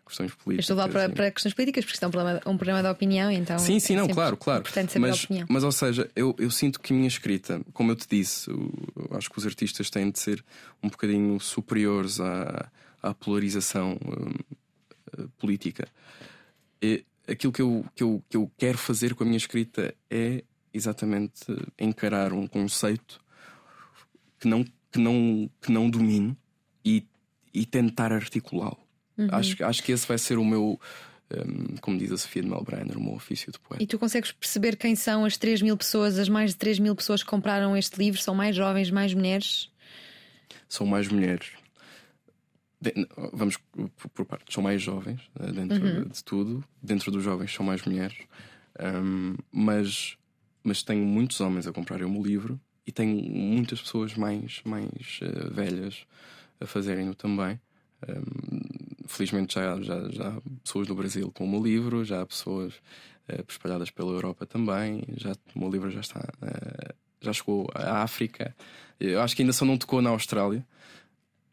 questões 0.05 0.33
políticas. 0.35 0.65
estou 0.65 0.77
lá 0.77 0.87
para, 0.87 1.09
para, 1.09 1.31
questões 1.31 1.53
políticas, 1.53 1.83
porque 1.83 1.95
isto 1.95 2.03
é 2.03 2.07
um 2.07 2.11
programa, 2.11 2.41
um 2.45 2.57
programa 2.57 2.83
de 2.83 2.89
opinião, 2.89 3.31
então. 3.31 3.57
Sim, 3.57 3.79
sim, 3.79 3.93
é 3.93 3.97
não, 3.97 4.07
claro, 4.07 4.37
claro. 4.37 4.63
Mas, 4.99 5.27
mas, 5.49 5.63
ou 5.63 5.71
seja, 5.71 6.09
eu, 6.15 6.35
eu 6.37 6.51
sinto 6.51 6.79
que 6.79 6.93
a 6.93 6.95
minha 6.95 7.07
escrita, 7.07 7.61
como 7.73 7.91
eu 7.91 7.95
te 7.95 8.07
disse, 8.07 8.49
eu, 8.49 8.71
eu 8.95 9.17
acho 9.17 9.29
que 9.29 9.37
os 9.37 9.45
artistas 9.45 9.89
têm 9.89 10.11
de 10.11 10.19
ser 10.19 10.43
um 10.83 10.89
bocadinho 10.89 11.39
superiores 11.39 12.19
à, 12.19 12.69
à 13.01 13.13
polarização 13.13 13.97
hum, 14.05 15.27
política. 15.37 15.87
E 16.81 17.03
aquilo 17.27 17.51
que 17.51 17.61
eu, 17.61 17.85
que, 17.95 18.03
eu, 18.03 18.23
que 18.29 18.37
eu 18.37 18.51
quero 18.57 18.77
fazer 18.77 19.15
com 19.15 19.23
a 19.23 19.25
minha 19.25 19.37
escrita 19.37 19.93
é 20.09 20.43
exatamente 20.73 21.45
encarar 21.79 22.33
um 22.33 22.47
conceito 22.47 23.21
que 24.39 24.47
não, 24.47 24.63
que 24.91 24.99
não, 24.99 25.49
que 25.61 25.71
não 25.71 25.89
domino 25.89 26.37
e, 26.83 27.07
e 27.53 27.65
tentar 27.65 28.11
articulá-lo. 28.11 28.84
Uhum. 29.17 29.27
Acho, 29.31 29.63
acho 29.63 29.83
que 29.83 29.91
esse 29.91 30.07
vai 30.07 30.17
ser 30.17 30.37
o 30.37 30.45
meu, 30.45 30.79
um, 31.31 31.75
como 31.77 31.97
diz 31.97 32.11
a 32.11 32.17
Sofia 32.17 32.41
de 32.41 32.49
Melbrenner, 32.49 32.97
o 32.97 33.03
meu 33.03 33.13
ofício 33.13 33.51
de 33.51 33.59
poeta. 33.59 33.83
E 33.83 33.87
tu 33.87 33.97
consegues 33.97 34.31
perceber 34.31 34.75
quem 34.75 34.95
são 34.95 35.25
as 35.25 35.37
3 35.37 35.61
mil 35.61 35.77
pessoas, 35.77 36.19
as 36.19 36.29
mais 36.29 36.51
de 36.51 36.57
3 36.57 36.79
mil 36.79 36.95
pessoas 36.95 37.23
que 37.23 37.29
compraram 37.29 37.75
este 37.75 37.97
livro? 37.97 38.21
São 38.21 38.35
mais 38.35 38.55
jovens, 38.55 38.91
mais 38.91 39.13
mulheres? 39.13 39.71
São 40.67 40.85
mais 40.85 41.07
mulheres. 41.07 41.51
De, 42.81 42.93
vamos 43.33 43.57
por 44.13 44.25
partes. 44.25 44.53
São 44.53 44.61
mais 44.61 44.81
jovens, 44.81 45.21
eh, 45.39 45.51
dentro 45.51 45.83
uhum. 45.83 46.03
de 46.07 46.23
tudo. 46.23 46.63
Dentro 46.81 47.11
dos 47.11 47.23
jovens 47.23 47.53
são 47.53 47.65
mais 47.65 47.83
mulheres. 47.83 48.17
Um, 48.79 49.35
mas, 49.51 50.17
mas 50.63 50.83
tenho 50.83 51.05
muitos 51.05 51.39
homens 51.39 51.65
a 51.65 51.71
comprarem 51.71 52.05
o 52.05 52.09
meu 52.09 52.21
livro 52.21 52.59
e 52.85 52.91
tenho 52.91 53.15
muitas 53.31 53.81
pessoas 53.81 54.15
mais, 54.15 54.61
mais 54.65 55.19
uh, 55.21 55.53
velhas 55.53 56.05
a 56.59 56.65
fazerem-no 56.65 57.15
também. 57.15 57.59
Um, 58.07 58.84
felizmente 59.07 59.55
já, 59.55 59.81
já, 59.81 60.09
já 60.09 60.27
há 60.29 60.41
pessoas 60.63 60.87
no 60.87 60.95
Brasil 60.95 61.31
com 61.31 61.45
o 61.45 61.49
meu 61.49 61.61
livro, 61.63 62.03
já 62.03 62.21
há 62.21 62.25
pessoas 62.25 62.73
uh, 63.29 63.43
espalhadas 63.47 63.89
pela 63.89 64.11
Europa 64.11 64.45
também. 64.45 65.03
Já, 65.17 65.33
o 65.55 65.59
meu 65.59 65.69
livro 65.69 65.89
já 65.89 66.01
está. 66.01 66.19
Uh, 66.41 66.93
já 67.21 67.33
chegou 67.33 67.69
à 67.73 68.03
África. 68.03 68.55
Eu 68.99 69.21
acho 69.21 69.35
que 69.35 69.41
ainda 69.41 69.53
só 69.53 69.65
não 69.65 69.77
tocou 69.77 70.01
na 70.01 70.09
Austrália. 70.09 70.65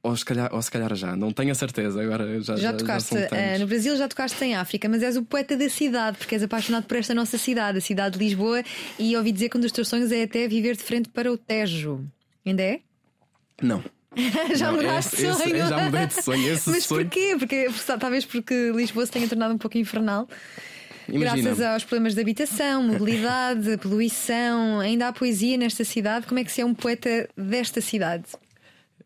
Ou 0.04 0.16
se, 0.16 0.24
calhar, 0.24 0.52
ou 0.52 0.60
se 0.60 0.68
calhar 0.68 0.92
já, 0.96 1.14
não 1.14 1.32
tenho 1.32 1.52
a 1.52 1.54
certeza. 1.54 2.02
Agora 2.02 2.40
já, 2.40 2.56
já 2.56 2.72
tocaste 2.72 3.14
já 3.14 3.26
uh, 3.26 3.58
no 3.60 3.68
Brasil, 3.68 3.96
já 3.96 4.08
tocaste 4.08 4.44
em 4.44 4.56
África, 4.56 4.88
mas 4.88 5.00
és 5.00 5.16
o 5.16 5.22
poeta 5.22 5.56
da 5.56 5.68
cidade, 5.68 6.18
porque 6.18 6.34
és 6.34 6.42
apaixonado 6.42 6.86
por 6.86 6.96
esta 6.96 7.14
nossa 7.14 7.38
cidade, 7.38 7.78
a 7.78 7.80
cidade 7.80 8.18
de 8.18 8.24
Lisboa, 8.24 8.64
e 8.98 9.16
ouvi 9.16 9.30
dizer 9.30 9.48
que 9.48 9.56
um 9.56 9.60
dos 9.60 9.70
teus 9.70 9.86
sonhos 9.86 10.10
é 10.10 10.24
até 10.24 10.48
viver 10.48 10.76
de 10.76 10.82
frente 10.82 11.08
para 11.08 11.30
o 11.30 11.38
Tejo. 11.38 12.04
Ainda 12.44 12.62
é? 12.62 12.80
Não. 13.62 13.82
já 14.56 14.72
mudaste 14.72 15.16
de 15.16 15.22
sonho. 15.22 15.56
Esse, 15.56 15.68
já 15.68 15.78
mudei 15.78 16.06
de 16.06 16.22
sonho. 16.22 16.52
Esse 16.52 16.70
mas 16.70 16.84
sonho... 16.84 17.04
porquê? 17.04 17.36
Porque, 17.38 17.68
talvez 17.98 18.24
porque 18.24 18.72
Lisboa 18.74 19.06
se 19.06 19.12
tenha 19.12 19.28
tornado 19.28 19.54
um 19.54 19.58
pouco 19.58 19.78
infernal. 19.78 20.28
Imagina. 21.08 21.42
Graças 21.42 21.60
aos 21.60 21.84
problemas 21.84 22.14
de 22.14 22.20
habitação, 22.20 22.82
mobilidade, 22.82 23.76
poluição, 23.82 24.80
ainda 24.80 25.08
há 25.08 25.12
poesia 25.12 25.56
nesta 25.56 25.84
cidade. 25.84 26.26
Como 26.26 26.38
é 26.38 26.44
que 26.44 26.52
se 26.52 26.60
é 26.60 26.64
um 26.64 26.74
poeta 26.74 27.28
desta 27.36 27.80
cidade? 27.80 28.24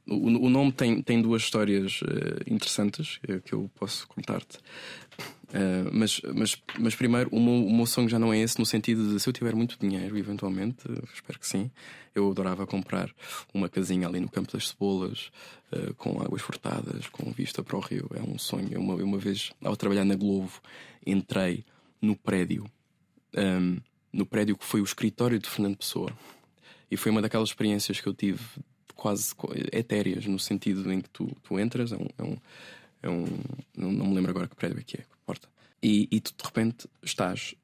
O, 0.07 0.46
o 0.46 0.50
nome 0.50 0.70
tem, 0.72 1.02
tem 1.02 1.20
duas 1.20 1.42
histórias 1.42 2.00
uh, 2.02 2.07
interessantes 2.46 3.18
uh, 3.28 3.40
que 3.42 3.52
eu 3.54 3.70
posso 3.74 4.07
contar-te. 4.07 4.59
Uh, 5.57 5.88
mas, 5.90 6.20
mas, 6.34 6.62
mas 6.78 6.94
primeiro, 6.94 7.30
o 7.32 7.40
meu, 7.40 7.66
o 7.66 7.74
meu 7.74 7.86
sonho 7.86 8.09
já 8.09 8.18
não 8.18 8.32
é 8.32 8.38
esse, 8.38 8.59
no 8.59 8.66
sentido 8.66 9.14
de 9.14 9.20
se 9.20 9.28
eu 9.28 9.32
tiver 9.32 9.54
muito 9.54 9.78
dinheiro, 9.78 10.18
eventualmente, 10.18 10.84
espero 11.14 11.38
que 11.38 11.46
sim, 11.46 11.70
eu 12.14 12.30
adorava 12.30 12.66
comprar 12.66 13.11
uma 13.54 13.68
casinha 13.68 14.07
ali 14.07 14.20
no 14.20 14.28
Campo 14.28 14.52
das 14.52 14.68
Cebolas, 14.68 15.30
com 15.96 16.20
águas 16.20 16.42
furtadas, 16.42 17.09
com 17.09 17.30
vista 17.30 17.62
para 17.62 17.76
o 17.76 17.80
rio. 17.80 18.09
É 18.14 18.22
um 18.22 18.38
sonho. 18.38 18.80
Uma, 18.80 18.94
uma 18.94 19.18
vez, 19.18 19.52
ao 19.62 19.76
trabalhar 19.76 20.04
na 20.04 20.14
Globo, 20.14 20.52
entrei 21.07 21.64
no 22.00 22.16
prédio, 22.16 22.64
um, 23.36 23.78
no 24.12 24.26
prédio 24.26 24.57
que 24.57 24.64
foi 24.64 24.80
o 24.80 24.84
escritório 24.84 25.38
de 25.38 25.48
Fernando 25.48 25.76
Pessoa. 25.76 26.11
E 26.90 26.96
foi 26.96 27.11
uma 27.11 27.20
daquelas 27.20 27.48
experiências 27.48 28.00
que 28.00 28.07
eu 28.07 28.14
tive 28.14 28.40
quase 28.94 29.34
etéreas, 29.72 30.24
no 30.26 30.38
sentido 30.38 30.90
em 30.92 31.00
que 31.00 31.11
tu, 31.11 31.30
tu 31.42 31.59
entras, 31.59 31.92
é 31.92 31.96
um, 31.96 32.09
é 32.16 32.22
um, 32.22 32.36
é 33.02 33.09
um 33.11 33.26
não, 33.76 34.07
me 34.07 34.14
lembro 34.14 34.30
agora 34.30 34.48
que 34.48 34.57
prédio 34.57 34.78
é 34.78 34.82
que 34.82 34.96
é, 34.96 35.04
e, 35.87 36.09
e 36.11 36.20
tu 36.20 36.34
de 36.37 36.45
repente 36.45 36.89
estás 37.01 37.55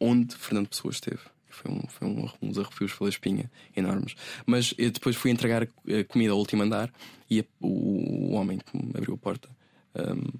onde 0.00 0.34
Fernando 0.34 0.68
Pessoa 0.68 0.90
esteve. 0.90 1.20
Foi, 1.50 1.70
um, 1.70 1.82
foi 1.88 2.08
um, 2.08 2.26
uns 2.40 2.56
arrepios 2.56 2.94
pela 2.94 3.10
espinha 3.10 3.50
enormes. 3.76 4.14
Mas 4.46 4.72
eu 4.78 4.90
depois 4.90 5.14
fui 5.14 5.30
entregar 5.30 5.68
comida 6.08 6.32
ao 6.32 6.38
último 6.38 6.62
andar 6.62 6.90
e 7.28 7.40
a, 7.40 7.44
o, 7.60 8.30
o, 8.30 8.32
homem 8.32 8.58
que 8.58 8.74
me 8.74 8.92
abriu 8.96 9.12
a 9.12 9.18
porta 9.18 9.50
um, 9.94 10.38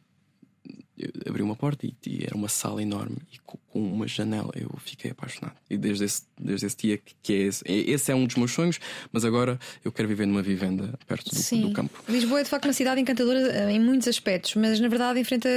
abri 1.26 1.42
uma 1.42 1.56
porta 1.56 1.86
e, 1.86 1.94
e, 2.06 2.24
era 2.24 2.36
uma 2.36 2.48
sala 2.48 2.82
enorme 2.82 3.16
e 3.32 3.38
com, 3.40 3.58
com, 3.68 3.80
uma 3.80 4.06
janela. 4.06 4.50
Eu 4.54 4.70
fiquei 4.78 5.10
apaixonado. 5.10 5.56
E 5.68 5.76
desde 5.76 6.04
esse, 6.04 6.22
desde 6.38 6.66
esse 6.66 6.76
dia 6.76 6.98
que, 6.98 7.14
que 7.22 7.32
é 7.32 7.36
esse. 7.36 7.64
Esse 7.66 8.12
é 8.12 8.14
um 8.14 8.26
dos 8.26 8.36
meus 8.36 8.52
sonhos, 8.52 8.78
mas 9.12 9.24
agora 9.24 9.58
eu 9.84 9.92
quero 9.92 10.08
viver 10.08 10.26
numa 10.26 10.42
vivenda 10.42 10.98
perto 11.06 11.30
do, 11.34 11.68
do 11.68 11.72
campo. 11.72 12.02
Lisboa 12.08 12.40
é 12.40 12.42
de 12.42 12.50
facto 12.50 12.64
uma 12.66 12.72
cidade 12.72 13.00
encantadora 13.00 13.40
eh, 13.40 13.72
em 13.72 13.80
muitos 13.80 14.08
aspectos, 14.08 14.54
mas 14.56 14.80
na 14.80 14.88
verdade 14.88 15.20
enfrenta 15.20 15.48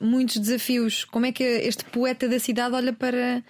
muitos 0.00 0.36
desafios. 0.36 1.04
Como 1.04 1.26
é 1.26 1.32
que 1.32 1.44
este 1.44 1.84
poeta 1.84 2.28
da 2.28 2.38
cidade 2.38 2.74
olha 2.74 2.92
para 2.92 3.42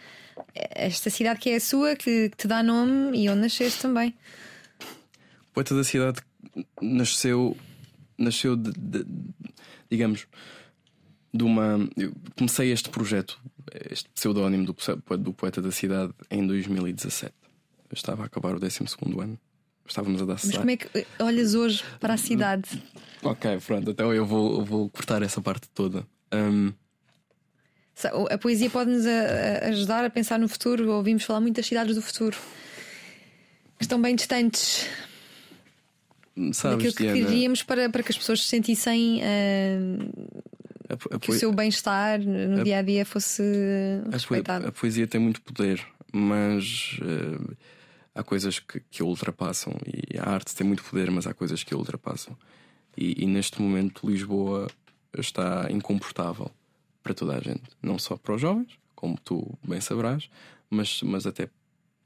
esta 0.55 1.11
cidade 1.11 1.41
que 1.41 1.51
é 1.51 1.57
a 1.57 1.61
sua, 1.61 1.97
que, 1.97 2.31
que 2.31 2.37
te 2.37 2.49
dá 2.49 2.63
nome 2.63 3.19
e 3.19 3.29
onde 3.29 3.41
nasceste 3.41 3.81
também? 3.81 4.15
O 5.51 5.55
poeta 5.55 5.75
da 5.75 5.85
cidade 5.85 6.21
nasceu, 6.81 7.57
nasceu 8.19 8.57
de, 8.57 8.73
de 8.73 9.07
digamos 9.91 10.27
de 11.33 11.45
uma. 11.45 11.89
Eu 11.97 12.13
comecei 12.37 12.71
este 12.73 12.91
projeto, 12.91 13.41
este 13.91 14.09
pseudónimo 14.11 14.67
do, 14.67 14.77
do 15.19 15.33
poeta 15.33 15.63
da 15.63 15.71
cidade, 15.71 16.13
em 16.31 16.47
2017. 16.47 17.33
Eu 17.91 17.95
estava 17.95 18.23
a 18.23 18.27
acabar 18.27 18.55
o 18.55 18.61
12 18.61 18.81
ano. 19.21 19.39
Estávamos 19.87 20.23
a 20.23 20.25
dar 20.25 20.39
Mas 20.45 20.57
como 20.57 20.71
é 20.71 20.77
que 20.77 21.07
olhas 21.19 21.55
hoje 21.55 21.83
para 21.99 22.15
a 22.15 22.17
cidade? 22.17 22.83
Ok, 23.23 23.59
pronto, 23.67 23.91
então 23.91 24.15
eu 24.15 24.25
vou, 24.25 24.61
eu 24.61 24.65
vou 24.65 24.89
cortar 24.89 25.23
essa 25.23 25.41
parte 25.41 25.69
toda. 25.71 26.07
Um... 26.33 26.73
A 28.31 28.39
poesia 28.39 28.71
pode-nos 28.71 29.05
ajudar 29.07 30.05
a 30.05 30.11
pensar 30.11 30.39
no 30.39 30.49
futuro. 30.49 30.91
Ouvimos 30.93 31.25
falar 31.25 31.41
muito 31.41 31.57
das 31.57 31.67
cidades 31.67 31.95
do 31.95 32.03
futuro 32.03 32.37
que 33.83 33.85
estão 33.85 34.01
bem 34.01 34.15
distantes 34.15 34.87
Sabes, 36.53 36.77
daquilo 36.79 36.95
que 36.95 37.03
Diana, 37.03 37.29
queríamos 37.29 37.63
para, 37.63 37.91
para 37.91 38.03
que 38.03 38.11
as 38.11 38.17
pessoas 38.17 38.41
se 38.41 38.49
sentissem 38.49 39.21
uh, 39.21 40.43
a, 40.93 41.17
a 41.17 41.19
que 41.19 41.31
o 41.31 41.35
seu 41.35 41.53
bem-estar 41.53 42.21
no 42.21 42.63
dia 42.63 42.79
a 42.79 42.83
dia 42.83 43.05
fosse 43.07 43.43
respeitado. 44.11 44.67
A, 44.67 44.73
poesia 44.73 45.07
tem 45.07 45.21
muito 45.21 45.41
poder, 45.41 45.85
mas 46.13 46.99
uh, 47.01 47.57
há 48.15 48.23
coisas 48.23 48.59
que, 48.59 48.81
que 48.91 49.03
a 49.03 49.05
ultrapassam 49.05 49.75
e 49.87 50.19
a 50.19 50.29
arte 50.29 50.55
tem 50.55 50.67
muito 50.67 50.85
poder, 50.85 51.11
mas 51.11 51.27
há 51.27 51.33
coisas 51.33 51.65
que 51.65 51.73
a 51.73 51.77
ultrapassam. 51.77 52.37
E, 52.97 53.25
e 53.25 53.27
neste 53.27 53.63
momento 53.63 54.09
Lisboa 54.09 54.69
está 55.17 55.67
incomportável 55.71 56.51
para 57.03 57.15
toda 57.15 57.37
a 57.37 57.41
gente, 57.41 57.63
não 57.83 57.99
só 57.99 58.17
para 58.17 58.35
os 58.35 58.41
jovens, 58.41 58.79
como 58.95 59.19
tu 59.25 59.59
bem 59.67 59.81
sabrás, 59.81 60.29
mas, 60.71 61.03
mas 61.03 61.27
até 61.27 61.49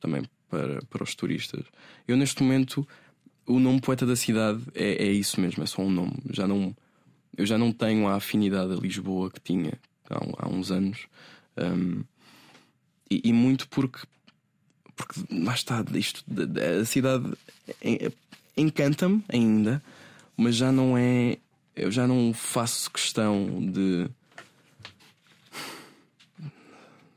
também 0.00 0.22
para, 0.48 0.80
para 0.88 1.02
os 1.02 1.14
turistas. 1.14 1.64
Eu 2.06 2.16
neste 2.16 2.42
momento 2.42 2.86
o 3.46 3.58
nome 3.58 3.80
poeta 3.80 4.06
da 4.06 4.16
cidade 4.16 4.62
é, 4.74 5.06
é 5.06 5.12
isso 5.12 5.40
mesmo, 5.40 5.62
é 5.62 5.66
só 5.66 5.82
um 5.82 5.90
nome. 5.90 6.14
Já 6.30 6.46
não 6.46 6.74
eu 7.36 7.44
já 7.44 7.58
não 7.58 7.72
tenho 7.72 8.06
a 8.06 8.14
afinidade 8.14 8.72
a 8.72 8.76
Lisboa 8.76 9.30
que 9.30 9.40
tinha 9.40 9.72
há, 10.10 10.46
há 10.46 10.48
uns 10.48 10.70
anos. 10.70 11.06
Um, 11.56 12.02
e, 13.10 13.28
e, 13.28 13.32
muito 13.32 13.68
porque, 13.68 14.00
porque 14.96 15.20
lá 15.30 15.54
está, 15.54 15.84
isto, 15.94 16.24
a 16.80 16.84
cidade 16.84 17.32
encanta-me 18.56 19.22
ainda, 19.28 19.82
mas 20.36 20.56
já 20.56 20.72
não 20.72 20.96
é. 20.96 21.38
Eu 21.74 21.90
já 21.90 22.06
não 22.06 22.32
faço 22.32 22.90
questão 22.90 23.46
de. 23.60 24.08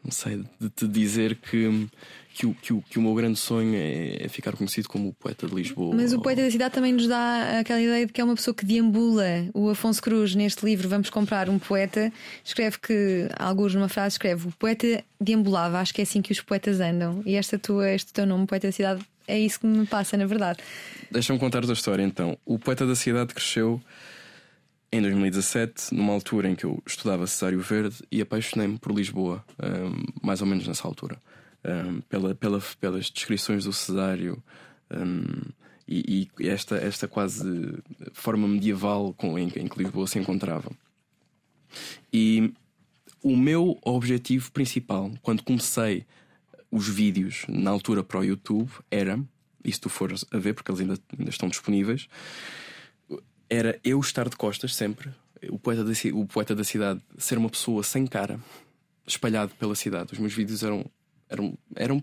Não 0.03 0.11
sei, 0.11 0.43
de 0.59 0.70
te 0.70 0.88
dizer 0.88 1.36
que 1.36 1.88
que 2.40 2.46
o, 2.46 2.54
que 2.54 2.72
o, 2.72 2.82
que 2.82 2.98
o 2.98 3.02
meu 3.02 3.14
grande 3.14 3.38
sonho 3.38 3.76
é, 3.76 4.24
é, 4.24 4.30
ficar 4.30 4.56
conhecido 4.56 4.88
como 4.88 5.10
o 5.10 5.14
poeta 5.14 5.46
de 5.46 5.54
Lisboa. 5.54 5.94
Mas 5.94 6.14
o 6.14 6.22
poeta 6.22 6.42
da 6.42 6.50
cidade 6.50 6.74
também 6.74 6.94
nos 6.94 7.06
dá 7.06 7.60
aquela 7.60 7.82
ideia 7.82 8.06
de 8.06 8.14
que 8.14 8.22
é 8.22 8.24
uma 8.24 8.34
pessoa 8.34 8.56
que 8.56 8.64
deambula. 8.64 9.26
O 9.54 9.70
Afonso 9.70 10.02
Cruz, 10.02 10.34
neste 10.36 10.64
livro, 10.64 10.88
Vamos 10.88 11.10
Comprar 11.10 11.50
um 11.50 11.60
Poeta, 11.60 12.14
escreve 12.42 12.80
que, 12.80 13.28
alguns 13.38 13.76
numa 13.76 13.90
frase, 13.90 14.14
escreve: 14.14 14.48
O 14.48 14.52
poeta 14.54 15.04
deambulava, 15.20 15.80
acho 15.80 15.94
que 15.94 16.00
é 16.00 16.04
assim 16.04 16.22
que 16.22 16.32
os 16.32 16.40
poetas 16.40 16.80
andam. 16.80 17.22
E 17.26 17.36
esta 17.36 17.60
tua, 17.60 17.92
este 17.92 18.14
teu 18.14 18.26
nome, 18.26 18.48
Poeta 18.48 18.68
da 18.68 18.72
Cidade, 18.72 19.02
é 19.28 19.38
isso 19.38 19.60
que 19.60 19.68
me 19.68 19.86
passa, 19.86 20.16
na 20.16 20.26
verdade. 20.26 20.60
Deixa-me 21.12 21.40
contar-te 21.40 21.70
a 21.70 21.74
história 21.74 22.04
então. 22.04 22.38
O 22.46 22.58
poeta 22.58 22.88
da 22.88 22.96
cidade 22.96 23.34
cresceu 23.34 23.82
em 24.94 25.02
2017, 25.02 25.94
numa 25.94 26.14
altura 26.14 26.48
em 26.48 26.56
que 26.56 26.64
eu 26.64 26.82
estudava 26.88 27.28
Cesário 27.28 27.60
Verde 27.60 27.98
e 28.10 28.22
apaixonei-me 28.22 28.78
por 28.78 28.94
Lisboa, 28.94 29.44
um, 29.62 30.06
mais 30.26 30.40
ou 30.40 30.48
menos 30.48 30.66
nessa 30.66 30.88
altura 30.88 31.20
um, 31.64 32.01
pela, 32.01 32.36
pela, 32.36 32.62
pelas 32.80 33.10
descrições 33.10 33.66
do 33.66 33.74
Cesário 33.74 34.41
um, 34.91 35.51
e, 35.88 36.30
e, 36.39 36.47
esta, 36.47 36.78
esta 36.78 37.07
quase 37.07 37.43
forma 38.14 38.47
medieval 38.47 39.14
com, 39.14 39.38
em, 39.38 39.51
em, 39.55 39.68
que 39.68 39.80
Lisboa 39.80 40.07
se 40.07 40.20
encontrava. 40.20 40.72
E 42.14 42.53
o 43.24 43.36
meu 43.36 43.78
objetivo 43.82 44.51
principal, 44.51 45.12
quando 45.22 45.43
comecei 45.43 46.05
os 46.72 46.88
vídeos 46.88 47.45
na 47.47 47.72
altura 47.72 48.03
para 48.03 48.20
o 48.20 48.24
YouTube, 48.24 48.70
era, 48.91 49.20
e 49.64 49.72
se 49.72 49.82
tu 49.82 49.89
fores 49.89 50.24
a 50.32 50.38
ver, 50.38 50.53
porque 50.53 50.72
eles 50.72 50.82
ainda, 50.82 50.99
ainda 51.18 51.30
estão 51.30 51.49
disponíveis, 51.49 52.07
era 53.49 53.80
eu 53.84 53.99
estar 53.99 54.30
de 54.30 54.36
costas 54.36 54.76
sempre, 54.76 55.10
o 55.49 55.57
poeta, 55.57 55.84
o 56.14 56.26
poeta 56.26 56.55
da 56.55 56.64
cidade 56.64 57.01
ser 57.18 57.38
uma 57.38 57.49
pessoa 57.49 57.84
sem 57.84 58.05
cara, 58.05 58.39
espalhado 59.07 59.53
pela 59.55 59.76
cidade. 59.76 60.14
Os 60.14 60.20
meus 60.20 60.34
vídeos 60.34 60.64
eram, 60.64 60.86
eram, 61.30 61.57
eram 61.75 62.01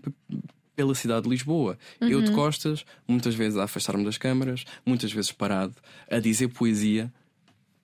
pela 0.75 0.95
cidade 0.95 1.23
de 1.23 1.29
Lisboa. 1.29 1.77
Uhum. 1.99 2.07
Eu 2.07 2.21
de 2.21 2.31
costas, 2.31 2.85
muitas 3.07 3.35
vezes 3.35 3.57
a 3.57 3.63
afastar-me 3.63 4.05
das 4.05 4.17
câmaras, 4.17 4.63
muitas 4.85 5.11
vezes 5.11 5.31
parado, 5.31 5.75
a 6.09 6.19
dizer 6.19 6.49
poesia 6.49 7.11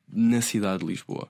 na 0.07 0.41
cidade 0.41 0.85
de 0.85 0.91
Lisboa. 0.91 1.27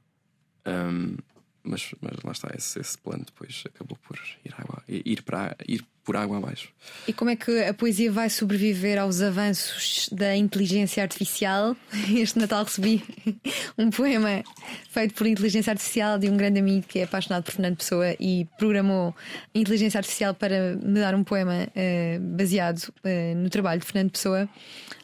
Um, 0.66 1.16
mas, 1.64 1.93
mas 2.01 2.14
lá 2.24 2.32
está, 2.32 2.51
esse, 2.55 2.80
esse 2.80 2.97
plano 2.97 3.24
depois 3.26 3.64
acabou 3.66 3.97
por 4.05 4.20
ir, 4.43 4.53
água, 4.57 4.84
ir, 4.88 5.22
para, 5.22 5.55
ir 5.68 5.86
por 6.03 6.18
água 6.18 6.38
abaixo. 6.38 6.70
E 7.07 7.14
como 7.14 7.32
é 7.32 7.36
que 7.36 7.64
a 7.64 7.74
poesia 7.74 8.11
vai 8.11 8.30
sobreviver 8.30 8.99
aos 8.99 9.22
avanços 9.22 10.09
da 10.11 10.36
inteligência 10.36 11.01
artificial? 11.01 11.76
Este 12.14 12.38
Natal 12.38 12.66
recebi 12.66 13.01
um 13.78 13.89
poema 13.89 14.43
feito 14.89 15.14
por 15.14 15.26
inteligência 15.26 15.72
artificial 15.72 16.20
de 16.20 16.30
um 16.30 16.36
grande 16.36 16.59
amigo 16.59 16.86
que 16.86 16.99
é 16.99 17.03
apaixonado 17.03 17.43
por 17.43 17.53
Fernando 17.53 17.78
Pessoa 17.78 18.14
e 18.20 18.45
programou 18.57 19.16
inteligência 19.55 19.97
artificial 19.97 20.34
para 20.34 20.76
me 20.76 20.99
dar 20.99 21.16
um 21.16 21.24
poema 21.24 21.68
uh, 21.68 22.20
baseado 22.36 22.80
uh, 22.80 23.36
no 23.38 23.49
trabalho 23.49 23.80
de 23.80 23.88
Fernando 23.88 24.11
Pessoa. 24.11 24.49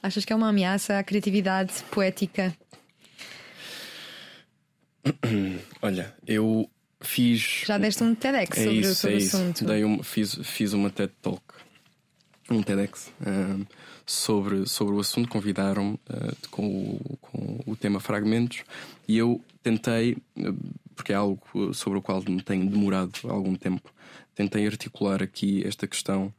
Achas 0.04 0.26
que 0.26 0.34
é 0.34 0.36
uma 0.36 0.50
ameaça 0.50 1.00
à 1.00 1.04
criatividade 1.04 1.74
poética 1.92 2.54
Olha, 5.82 6.14
eu 6.28 6.70
fiz. 7.02 7.64
Já 7.66 7.78
deste 7.78 8.04
um 8.04 8.14
TEDx 8.16 8.58
é 8.58 8.64
sobre, 8.64 8.80
isso, 8.80 8.96
sobre 8.96 9.16
é 9.16 9.20
o 9.20 9.26
assunto. 9.26 9.66
Dei 9.66 9.84
uma, 9.84 10.04
fiz, 10.04 10.36
fiz 10.44 10.74
uma 10.74 10.90
TED 10.90 11.12
Talk, 11.22 11.44
um 12.50 12.62
TEDx, 12.62 13.12
um, 13.26 13.66
sobre, 14.06 14.66
sobre 14.68 14.96
o 14.96 15.00
assunto. 15.00 15.30
Convidaram-me 15.30 15.94
uh, 15.94 16.50
com, 16.50 16.66
o, 16.66 17.18
com 17.22 17.60
o 17.66 17.76
tema 17.76 18.00
fragmentos 18.00 18.64
e 19.08 19.18
eu 19.18 19.42
tentei, 19.64 20.18
porque 20.96 21.14
é 21.14 21.16
algo 21.16 21.42
sobre 21.74 22.00
o 22.00 22.02
qual 22.02 22.22
me 22.28 22.42
tenho 22.42 22.70
demorado 22.70 23.12
algum 23.30 23.56
tempo, 23.56 23.94
tentei 24.36 24.66
articular 24.66 25.22
aqui 25.22 25.66
esta 25.66 25.88
questão 25.88 26.34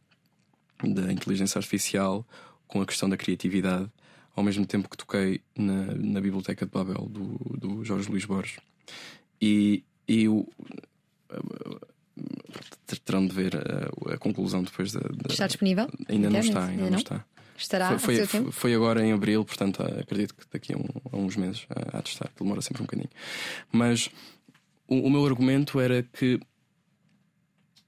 da 0.83 1.13
inteligência 1.13 1.59
artificial 1.59 2.27
com 2.67 2.81
a 2.81 2.87
questão 2.87 3.09
da 3.09 3.17
criatividade 3.17 3.91
ao 4.35 4.43
mesmo 4.43 4.67
tempo 4.67 4.89
que 4.89 4.97
toquei 4.97 5.41
na, 5.57 5.95
na 5.95 6.21
Biblioteca 6.21 6.65
de 6.65 6.73
Babel 6.73 7.09
do, 7.09 7.59
do 7.59 7.85
Jorge 7.85 8.09
Luís 8.11 8.25
Borges. 8.25 8.59
E, 9.41 9.85
e 10.09 10.25
eu. 10.25 10.49
Terão 13.05 13.27
de 13.27 13.33
ver 13.33 13.57
a, 13.57 14.15
a 14.15 14.19
conclusão 14.19 14.63
depois 14.63 14.93
da, 14.93 15.01
da, 15.01 15.31
Está 15.31 15.47
disponível? 15.47 15.89
Ainda 16.09 16.29
não 16.29 16.41
está, 16.41 16.67
ainda, 16.67 16.73
ainda 16.73 16.91
não? 16.91 16.99
está. 16.99 17.25
Estará 17.57 17.99
foi, 17.99 18.27
foi, 18.27 18.51
foi, 18.51 18.75
agora 18.75 19.05
em 19.05 19.13
abril, 19.13 19.45
portanto 19.45 19.83
acredito 19.83 20.35
que 20.35 20.45
daqui 20.51 20.73
a, 20.73 20.79
um, 20.79 20.87
a 21.13 21.17
uns 21.17 21.37
meses 21.37 21.67
há 21.69 22.01
de 22.01 22.09
estar, 22.09 22.31
demora 22.39 22.63
sempre 22.63 22.83
um 22.83 22.87
bocadinho. 22.87 23.11
Mas 23.71 24.11
o, 24.89 24.97
o 24.97 25.11
meu 25.11 25.25
argumento 25.27 25.79
era 25.79 26.03
que 26.03 26.41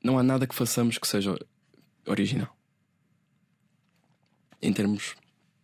não 0.05 0.19
há 0.19 0.23
nada 0.23 0.47
que 0.47 0.55
façamos 0.55 0.99
que 0.99 1.07
seja 1.07 1.37
original. 2.07 2.55
Em 4.61 4.73
termos 4.73 5.15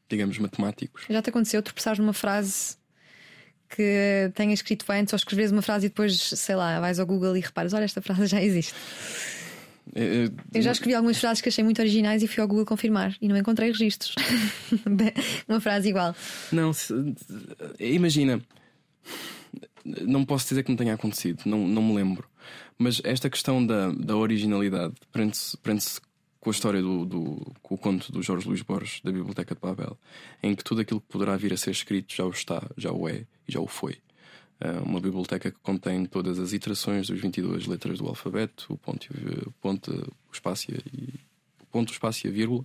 digamos, 0.08 0.38
matemáticos. 0.38 1.04
Já 1.08 1.22
te 1.22 1.30
aconteceu 1.30 1.62
tropeçares 1.62 1.98
numa 1.98 2.12
frase 2.12 2.76
que 3.68 4.30
tenha 4.34 4.54
escrito 4.54 4.84
antes 4.90 5.12
ou 5.12 5.16
escreveres 5.16 5.52
uma 5.52 5.62
frase 5.62 5.86
e 5.86 5.88
depois, 5.88 6.18
sei 6.18 6.56
lá, 6.56 6.80
vais 6.80 6.98
ao 6.98 7.06
Google 7.06 7.36
e 7.36 7.40
reparas: 7.40 7.72
olha, 7.72 7.84
esta 7.84 8.00
frase 8.00 8.26
já 8.26 8.42
existe. 8.42 8.74
Eu, 9.94 10.26
é, 10.26 10.30
eu 10.54 10.62
já 10.62 10.72
escrevi 10.72 10.94
algumas 10.94 11.18
frases 11.18 11.40
que 11.40 11.48
achei 11.48 11.64
muito 11.64 11.80
originais 11.80 12.22
e 12.22 12.28
fui 12.28 12.42
ao 12.42 12.48
Google 12.48 12.66
confirmar 12.66 13.14
e 13.20 13.28
não 13.28 13.36
encontrei 13.36 13.70
registros. 13.70 14.14
uma 15.48 15.60
frase 15.60 15.88
igual. 15.88 16.14
Não, 16.52 16.72
se, 16.72 16.94
imagina, 17.78 18.40
não 19.84 20.24
posso 20.24 20.48
dizer 20.48 20.62
que 20.62 20.70
não 20.70 20.76
tenha 20.76 20.94
acontecido, 20.94 21.42
não, 21.46 21.66
não 21.66 21.82
me 21.82 21.94
lembro. 21.94 22.28
Mas 22.78 23.00
esta 23.04 23.28
questão 23.28 23.64
da, 23.64 23.90
da 23.90 24.16
originalidade 24.16 24.94
prende-se 25.10 25.56
prende 25.56 25.84
com 26.40 26.50
a 26.50 26.52
história 26.52 26.80
do, 26.80 27.04
do 27.04 27.52
com 27.62 27.74
o 27.74 27.78
conto 27.78 28.12
do 28.12 28.22
Jorge 28.22 28.48
Luís 28.48 28.62
Borges 28.62 29.00
da 29.02 29.10
Biblioteca 29.10 29.54
de 29.54 29.60
Babel, 29.60 29.98
em 30.42 30.54
que 30.54 30.62
tudo 30.62 30.80
aquilo 30.80 31.00
que 31.00 31.08
poderá 31.08 31.36
vir 31.36 31.52
a 31.52 31.56
ser 31.56 31.70
escrito 31.70 32.14
já 32.14 32.24
o 32.24 32.30
está, 32.30 32.62
já 32.76 32.92
o 32.92 33.08
é 33.08 33.24
e 33.46 33.52
já 33.52 33.60
o 33.60 33.66
foi. 33.66 33.98
Uh, 34.60 34.82
uma 34.84 35.00
biblioteca 35.00 35.50
que 35.50 35.58
contém 35.62 36.04
todas 36.04 36.38
as 36.38 36.52
iterações 36.52 37.08
das 37.08 37.20
22 37.20 37.66
letras 37.66 37.98
do 37.98 38.08
alfabeto, 38.08 38.66
o 38.70 38.76
ponto, 38.76 39.06
o 39.46 39.52
ponto, 39.60 39.90
o 39.92 40.32
espaço 40.32 40.70
e 40.70 40.74
o 41.62 41.66
ponto, 41.66 41.90
o 41.90 41.92
espaço 41.92 42.26
e 42.26 42.30
a 42.30 42.32
vírgula. 42.32 42.64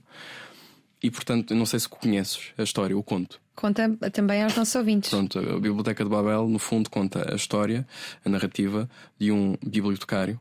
E 1.04 1.12
portanto, 1.12 1.54
não 1.54 1.66
sei 1.66 1.80
se 1.80 1.90
conheces 1.90 2.54
a 2.58 2.64
história, 2.64 2.98
o 2.98 3.04
conto. 3.04 3.40
Conta 3.56 3.90
também 4.12 4.42
aos 4.42 4.56
nossos 4.56 4.74
ouvintes. 4.74 5.10
Pronto, 5.10 5.38
a 5.38 5.60
Biblioteca 5.60 6.04
de 6.04 6.10
Babel, 6.10 6.48
no 6.48 6.58
fundo, 6.58 6.90
conta 6.90 7.32
a 7.32 7.36
história, 7.36 7.86
a 8.26 8.30
narrativa 8.30 8.90
de 9.20 9.32
um 9.32 9.56
bibliotecário 9.62 10.40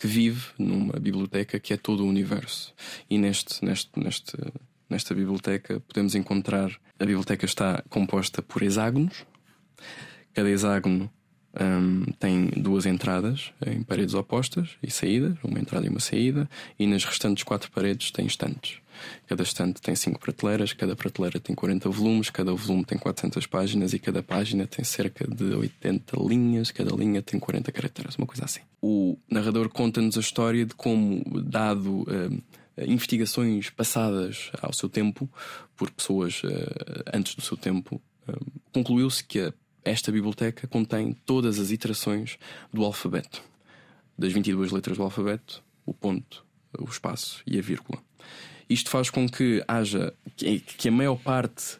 que 0.00 0.06
vive 0.06 0.46
numa 0.58 0.98
biblioteca 0.98 1.60
que 1.60 1.74
é 1.74 1.76
todo 1.76 2.04
o 2.04 2.08
universo. 2.08 2.74
E 3.08 3.18
neste, 3.18 3.62
neste, 3.62 3.90
neste, 4.00 4.32
nesta 4.88 5.14
biblioteca 5.14 5.78
podemos 5.80 6.14
encontrar. 6.14 6.70
A 6.98 7.04
biblioteca 7.04 7.44
está 7.44 7.84
composta 7.90 8.40
por 8.40 8.62
hexágonos. 8.62 9.26
Cada 10.32 10.48
hexágono 10.48 11.10
um, 11.60 12.04
tem 12.18 12.46
duas 12.56 12.86
entradas 12.86 13.52
em 13.66 13.82
paredes 13.82 14.14
opostas 14.14 14.70
e 14.82 14.90
saídas, 14.90 15.36
uma 15.44 15.58
entrada 15.58 15.84
e 15.86 15.90
uma 15.90 16.00
saída, 16.00 16.48
e 16.78 16.86
nas 16.86 17.04
restantes 17.04 17.44
quatro 17.44 17.70
paredes 17.70 18.10
tem 18.10 18.24
estantes. 18.24 18.78
Cada 19.26 19.42
estante 19.42 19.80
tem 19.80 19.94
cinco 19.94 20.18
prateleiras, 20.18 20.72
cada 20.72 20.96
prateleira 20.96 21.40
tem 21.40 21.54
40 21.54 21.88
volumes, 21.88 22.30
cada 22.30 22.52
volume 22.52 22.84
tem 22.84 22.98
400 22.98 23.46
páginas 23.46 23.92
e 23.92 23.98
cada 23.98 24.22
página 24.22 24.66
tem 24.66 24.84
cerca 24.84 25.26
de 25.26 25.54
80 25.54 26.16
linhas, 26.20 26.70
cada 26.70 26.94
linha 26.94 27.22
tem 27.22 27.38
40 27.38 27.70
caracteres, 27.72 28.16
uma 28.16 28.26
coisa 28.26 28.44
assim. 28.44 28.60
O 28.80 29.16
narrador 29.30 29.68
conta-nos 29.68 30.16
a 30.16 30.20
história 30.20 30.64
de 30.64 30.74
como, 30.74 31.22
dado 31.42 32.02
uh, 32.02 32.42
investigações 32.78 33.70
passadas 33.70 34.50
ao 34.60 34.72
seu 34.72 34.88
tempo, 34.88 35.28
por 35.76 35.90
pessoas 35.90 36.42
uh, 36.42 36.48
antes 37.12 37.34
do 37.34 37.42
seu 37.42 37.56
tempo, 37.56 38.00
uh, 38.28 38.46
concluiu-se 38.72 39.22
que 39.24 39.40
a, 39.40 39.52
esta 39.84 40.12
biblioteca 40.12 40.66
contém 40.66 41.12
todas 41.24 41.58
as 41.58 41.70
iterações 41.70 42.38
do 42.72 42.84
alfabeto. 42.84 43.42
Das 44.16 44.32
22 44.32 44.70
letras 44.70 44.98
do 44.98 45.02
alfabeto, 45.02 45.62
o 45.86 45.94
ponto, 45.94 46.44
o 46.78 46.84
espaço 46.84 47.42
e 47.46 47.58
a 47.58 47.62
vírgula. 47.62 47.98
Isto 48.70 48.88
faz 48.88 49.10
com 49.10 49.28
que 49.28 49.64
haja 49.66 50.14
que 50.36 50.88
a 50.88 50.92
maior 50.92 51.16
parte 51.16 51.78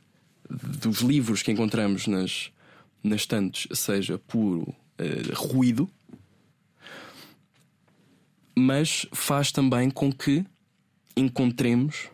dos 0.51 0.99
livros 0.99 1.41
que 1.41 1.53
encontramos 1.53 2.09
nas, 2.09 2.51
nas 3.01 3.21
estantes 3.21 3.69
seja 3.79 4.19
puro 4.19 4.63
uh, 4.63 5.35
ruído, 5.35 5.89
mas 8.59 9.07
faz 9.13 9.53
também 9.53 9.89
com 9.89 10.13
que 10.13 10.45
encontremos 11.17 12.09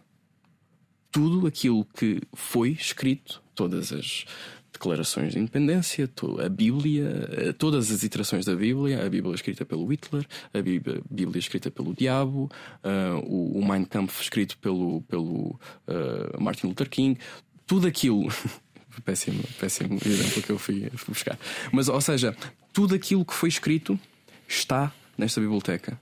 tudo 1.10 1.46
aquilo 1.46 1.82
que 1.82 2.20
foi 2.34 2.72
escrito, 2.72 3.42
todas 3.54 3.90
as 3.90 4.26
declarações 4.76 5.32
de 5.32 5.38
independência, 5.38 6.08
a 6.44 6.48
Bíblia, 6.48 7.28
eh, 7.32 7.52
todas 7.52 7.90
as 7.90 8.02
iterações 8.02 8.44
da 8.44 8.54
Bíblia, 8.54 9.04
a 9.04 9.08
Bíblia 9.08 9.34
escrita 9.34 9.64
pelo 9.64 9.86
Hitler, 9.86 10.26
a 10.52 10.62
Bíblia, 10.62 11.38
escrita 11.38 11.70
pelo 11.70 11.94
Diabo, 11.94 12.50
uh, 12.84 13.18
o, 13.26 13.58
o 13.58 13.66
Mein 13.66 13.84
Kampf 13.84 14.20
escrito 14.20 14.56
pelo, 14.58 15.02
pelo 15.02 15.58
uh, 15.88 16.40
Martin 16.40 16.68
Luther 16.68 16.88
King, 16.88 17.18
tudo 17.66 17.86
aquilo. 17.86 18.28
péssimo, 19.04 19.42
péssimo 19.58 19.98
exemplo 20.04 20.42
que 20.42 20.50
eu 20.50 20.58
fui, 20.58 20.88
fui 20.94 21.12
buscar. 21.12 21.38
Mas, 21.72 21.88
ou 21.88 22.00
seja, 22.00 22.36
tudo 22.72 22.94
aquilo 22.94 23.24
que 23.24 23.34
foi 23.34 23.48
escrito 23.48 23.98
está 24.48 24.92
nesta 25.16 25.40
biblioteca. 25.40 25.98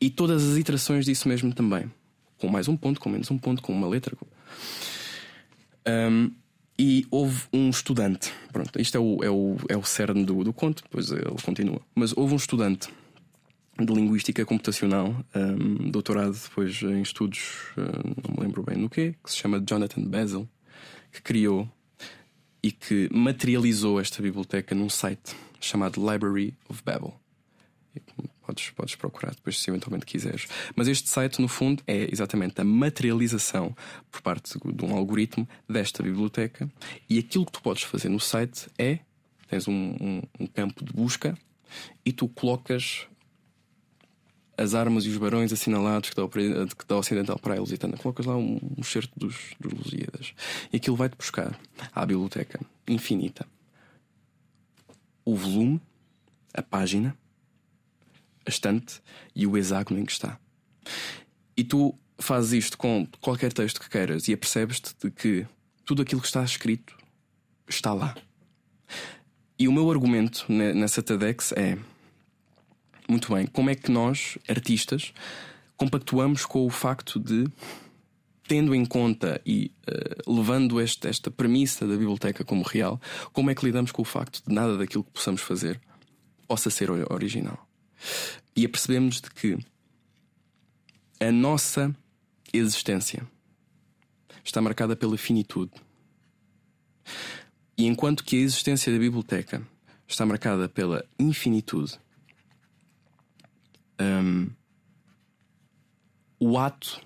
E 0.00 0.10
todas 0.10 0.42
as 0.42 0.56
iterações 0.56 1.04
disso 1.04 1.28
mesmo 1.28 1.54
também. 1.54 1.90
Com 2.38 2.48
mais 2.48 2.66
um 2.68 2.76
ponto, 2.76 3.00
com 3.00 3.08
menos 3.08 3.30
um 3.30 3.38
ponto, 3.38 3.62
com 3.62 3.72
uma 3.72 3.86
letra. 3.86 4.16
Um, 5.86 6.30
e 6.78 7.06
houve 7.10 7.42
um 7.52 7.70
estudante, 7.70 8.32
pronto, 8.52 8.80
isto 8.80 8.96
é 8.96 9.00
o, 9.00 9.22
é 9.22 9.30
o, 9.30 9.56
é 9.68 9.76
o 9.76 9.84
cerne 9.84 10.24
do, 10.24 10.42
do 10.42 10.52
conto, 10.52 10.82
depois 10.82 11.10
ele 11.10 11.36
continua. 11.44 11.80
Mas 11.94 12.12
houve 12.16 12.34
um 12.34 12.36
estudante 12.36 12.88
de 13.78 13.92
linguística 13.92 14.44
computacional, 14.44 15.14
um, 15.34 15.90
doutorado 15.90 16.32
depois 16.32 16.82
em 16.82 17.02
estudos, 17.02 17.72
uh, 17.76 18.26
não 18.26 18.34
me 18.36 18.42
lembro 18.42 18.62
bem 18.62 18.76
no 18.76 18.88
quê, 18.88 19.14
que 19.22 19.30
se 19.30 19.36
chama 19.36 19.62
Jonathan 19.64 20.02
Basil, 20.02 20.48
que 21.10 21.22
criou 21.22 21.68
e 22.62 22.70
que 22.70 23.08
materializou 23.12 24.00
esta 24.00 24.22
biblioteca 24.22 24.74
num 24.74 24.88
site 24.88 25.34
chamado 25.60 26.00
Library 26.00 26.54
of 26.68 26.82
Babel. 26.84 27.14
Podes, 28.44 28.70
podes 28.70 28.94
procurar 28.94 29.34
depois 29.34 29.58
se 29.58 29.70
eventualmente 29.70 30.04
quiseres. 30.04 30.46
Mas 30.74 30.88
este 30.88 31.08
site, 31.08 31.40
no 31.40 31.48
fundo, 31.48 31.82
é 31.86 32.08
exatamente 32.10 32.60
a 32.60 32.64
materialização 32.64 33.74
por 34.10 34.20
parte 34.20 34.58
de 34.58 34.84
um 34.84 34.94
algoritmo 34.94 35.48
desta 35.68 36.02
biblioteca. 36.02 36.70
E 37.08 37.18
aquilo 37.18 37.46
que 37.46 37.52
tu 37.52 37.62
podes 37.62 37.84
fazer 37.84 38.08
no 38.08 38.20
site 38.20 38.68
é 38.78 38.98
tens 39.48 39.68
um, 39.68 39.96
um, 40.00 40.22
um 40.40 40.46
campo 40.46 40.84
de 40.84 40.92
busca 40.92 41.36
e 42.04 42.12
tu 42.12 42.26
colocas 42.28 43.06
as 44.56 44.74
armas 44.74 45.04
e 45.04 45.08
os 45.08 45.16
barões 45.16 45.52
assinalados 45.52 46.10
que 46.10 46.16
dá 46.16 46.24
o, 46.24 46.28
que 46.28 46.86
dá 46.86 46.96
Ocidental 46.96 47.38
para 47.38 47.54
a 47.54 47.60
Lusitana. 47.60 47.96
Colocas 47.96 48.26
lá 48.26 48.36
um, 48.36 48.58
um 48.78 48.82
certo 48.82 49.12
dos, 49.16 49.54
dos 49.58 49.72
Lusíadas. 49.72 50.34
E 50.72 50.76
aquilo 50.76 50.96
vai-te 50.96 51.16
buscar 51.16 51.58
à 51.92 52.06
biblioteca 52.06 52.60
infinita. 52.86 53.46
O 55.24 55.36
volume, 55.36 55.80
a 56.52 56.62
página, 56.62 57.16
a 58.46 58.50
estante 58.50 59.00
e 59.34 59.46
o 59.46 59.56
hexágono 59.56 60.00
em 60.00 60.04
que 60.04 60.12
está. 60.12 60.38
E 61.56 61.64
tu 61.64 61.98
fazes 62.18 62.64
isto 62.64 62.78
com 62.78 63.06
qualquer 63.20 63.52
texto 63.52 63.80
que 63.80 63.90
queiras 63.90 64.28
e 64.28 64.32
apercebes-te 64.32 64.94
de 65.02 65.10
que 65.10 65.46
tudo 65.84 66.02
aquilo 66.02 66.20
que 66.20 66.26
está 66.26 66.42
escrito 66.44 66.96
está 67.68 67.92
lá. 67.92 68.14
E 69.58 69.68
o 69.68 69.72
meu 69.72 69.90
argumento 69.90 70.46
nessa 70.50 71.02
TEDx 71.02 71.52
é 71.52 71.78
muito 73.08 73.32
bem, 73.34 73.46
como 73.46 73.70
é 73.70 73.74
que 73.74 73.90
nós, 73.90 74.38
artistas, 74.48 75.12
compactuamos 75.76 76.46
com 76.46 76.64
o 76.64 76.70
facto 76.70 77.18
de, 77.18 77.46
tendo 78.46 78.74
em 78.74 78.84
conta 78.84 79.40
e 79.44 79.70
uh, 79.88 80.32
levando 80.34 80.80
este, 80.80 81.08
esta 81.08 81.30
premissa 81.30 81.86
da 81.86 81.94
biblioteca 81.94 82.44
como 82.44 82.62
real, 82.62 83.00
como 83.32 83.50
é 83.50 83.54
que 83.54 83.64
lidamos 83.64 83.92
com 83.92 84.02
o 84.02 84.04
facto 84.04 84.42
de 84.46 84.54
nada 84.54 84.76
daquilo 84.78 85.04
que 85.04 85.10
possamos 85.10 85.42
fazer 85.42 85.80
possa 86.46 86.70
ser 86.70 86.90
original? 86.90 87.66
E 88.54 88.64
apercebemos 88.64 89.20
de 89.20 89.30
que 89.30 89.58
a 91.20 91.30
nossa 91.30 91.94
existência 92.52 93.26
está 94.44 94.60
marcada 94.60 94.96
pela 94.96 95.16
finitude. 95.16 95.72
E 97.76 97.86
enquanto 97.86 98.24
que 98.24 98.36
a 98.36 98.40
existência 98.40 98.92
da 98.92 98.98
biblioteca 98.98 99.66
está 100.06 100.26
marcada 100.26 100.68
pela 100.68 101.04
infinitude, 101.18 101.98
um, 104.00 104.50
o 106.38 106.58
ato 106.58 107.00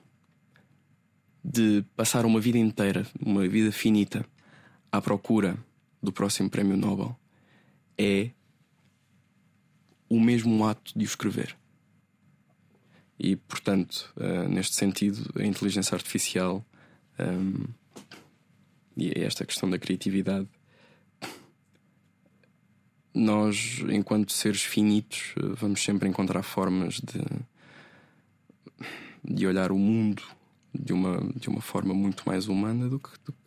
de 1.44 1.84
passar 1.94 2.26
uma 2.26 2.40
vida 2.40 2.59
inteira, 2.59 3.07
uma 3.20 3.47
vida 3.47 3.70
finita, 3.70 4.26
à 4.90 5.01
procura 5.01 5.57
do 6.03 6.12
próximo 6.12 6.51
prémio 6.51 6.76
Nobel 6.76 7.16
é 7.99 8.30
o 10.09 10.20
mesmo 10.20 10.64
ato 10.66 10.92
de 10.96 11.04
o 11.04 11.07
escrever. 11.07 11.57
E, 13.18 13.36
portanto, 13.36 14.12
uh, 14.16 14.48
neste 14.48 14.76
sentido, 14.76 15.30
a 15.40 15.44
inteligência 15.44 15.94
artificial 15.94 16.64
um, 17.18 17.64
e 18.96 19.12
esta 19.20 19.44
questão 19.44 19.68
da 19.68 19.78
criatividade 19.78 20.48
nós, 23.16 23.82
enquanto 23.88 24.30
seres 24.32 24.62
finitos, 24.62 25.32
eh, 25.38 25.54
vamos 25.57 25.82
sempre 25.82 26.07
encontrar 26.07 26.42
formas 26.42 27.00
de, 27.00 27.24
de 29.24 29.46
olhar 29.46 29.72
o 29.72 29.78
mundo 29.78 30.22
de 30.74 30.92
uma, 30.92 31.26
de 31.34 31.48
uma 31.48 31.62
forma 31.62 31.94
muito 31.94 32.24
mais 32.26 32.46
humana 32.46 32.90
do 32.90 32.98
que, 32.98 33.09
do 33.24 33.32
que, 33.32 33.45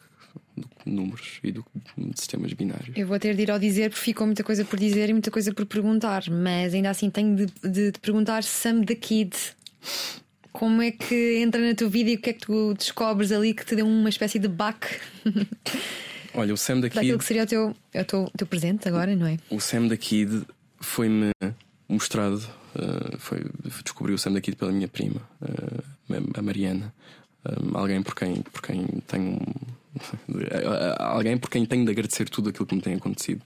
do 0.59 0.67
que 0.67 0.89
números 0.89 1.39
e 1.43 1.51
do 1.51 1.63
que 1.63 1.69
sistemas 2.15 2.53
binários. 2.53 2.95
Eu 2.95 3.07
vou 3.07 3.19
ter 3.19 3.35
de 3.35 3.41
ir 3.41 3.51
ao 3.51 3.59
dizer 3.59 3.89
porque 3.89 4.05
ficou 4.05 4.25
muita 4.25 4.43
coisa 4.43 4.63
por 4.65 4.77
dizer 4.79 5.09
e 5.09 5.13
muita 5.13 5.31
coisa 5.31 5.53
por 5.53 5.65
perguntar, 5.65 6.23
mas 6.29 6.73
ainda 6.73 6.89
assim 6.89 7.09
tenho 7.09 7.35
de, 7.35 7.45
de, 7.67 7.91
de 7.91 7.99
perguntar 7.99 8.43
Sam 8.43 8.83
the 8.83 8.95
Kid. 8.95 9.35
Como 10.51 10.81
é 10.81 10.91
que 10.91 11.37
entra 11.37 11.61
na 11.61 11.73
tua 11.73 11.89
vida 11.89 12.09
e 12.09 12.15
o 12.15 12.19
que 12.19 12.31
é 12.31 12.33
que 12.33 12.45
tu 12.45 12.73
descobres 12.73 13.31
ali 13.31 13.53
que 13.53 13.65
te 13.65 13.75
deu 13.75 13.87
uma 13.87 14.09
espécie 14.09 14.39
de 14.39 14.47
back? 14.47 14.87
Olha, 16.33 16.53
o 16.53 16.57
Sam 16.57 16.79
da 16.79 16.89
Kid. 16.89 16.95
Daquilo 16.95 17.17
que 17.17 17.25
seria 17.25 17.43
o 17.43 17.47
teu, 17.47 17.69
o 17.69 18.05
teu, 18.05 18.31
teu 18.37 18.47
presente 18.47 18.87
agora, 18.87 19.15
não 19.15 19.27
é? 19.27 19.37
O 19.49 19.59
Sam 19.59 19.87
da 19.87 19.97
Kid 19.97 20.45
foi-me 20.79 21.31
mostrado. 21.87 22.37
Uh, 22.75 23.17
foi, 23.17 23.45
descobri 23.83 24.13
o 24.13 24.17
Sam 24.17 24.33
da 24.33 24.41
Kid 24.41 24.55
pela 24.55 24.71
minha 24.71 24.87
prima, 24.87 25.21
uh, 25.41 25.83
a 26.37 26.41
Mariana. 26.41 26.93
Um, 27.45 27.77
alguém 27.77 28.01
por 28.03 28.15
quem, 28.15 28.41
por 28.41 28.61
quem 28.61 28.85
tenho. 29.07 29.39
alguém 30.99 31.37
por 31.37 31.49
quem 31.49 31.65
tenho 31.65 31.85
de 31.85 31.91
agradecer 31.91 32.29
tudo 32.29 32.49
aquilo 32.49 32.65
que 32.65 32.75
me 32.75 32.81
tem 32.81 32.95
acontecido. 32.95 33.41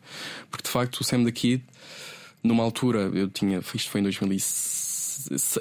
Porque 0.50 0.64
de 0.64 0.70
facto 0.70 1.00
o 1.02 1.04
Sam 1.04 1.24
da 1.24 1.32
Kid, 1.32 1.64
numa 2.44 2.64
altura, 2.64 3.12
eu 3.14 3.30
tinha. 3.30 3.60
Isto 3.60 3.90
foi 3.90 4.02
em 4.02 4.04
2006 4.04 4.84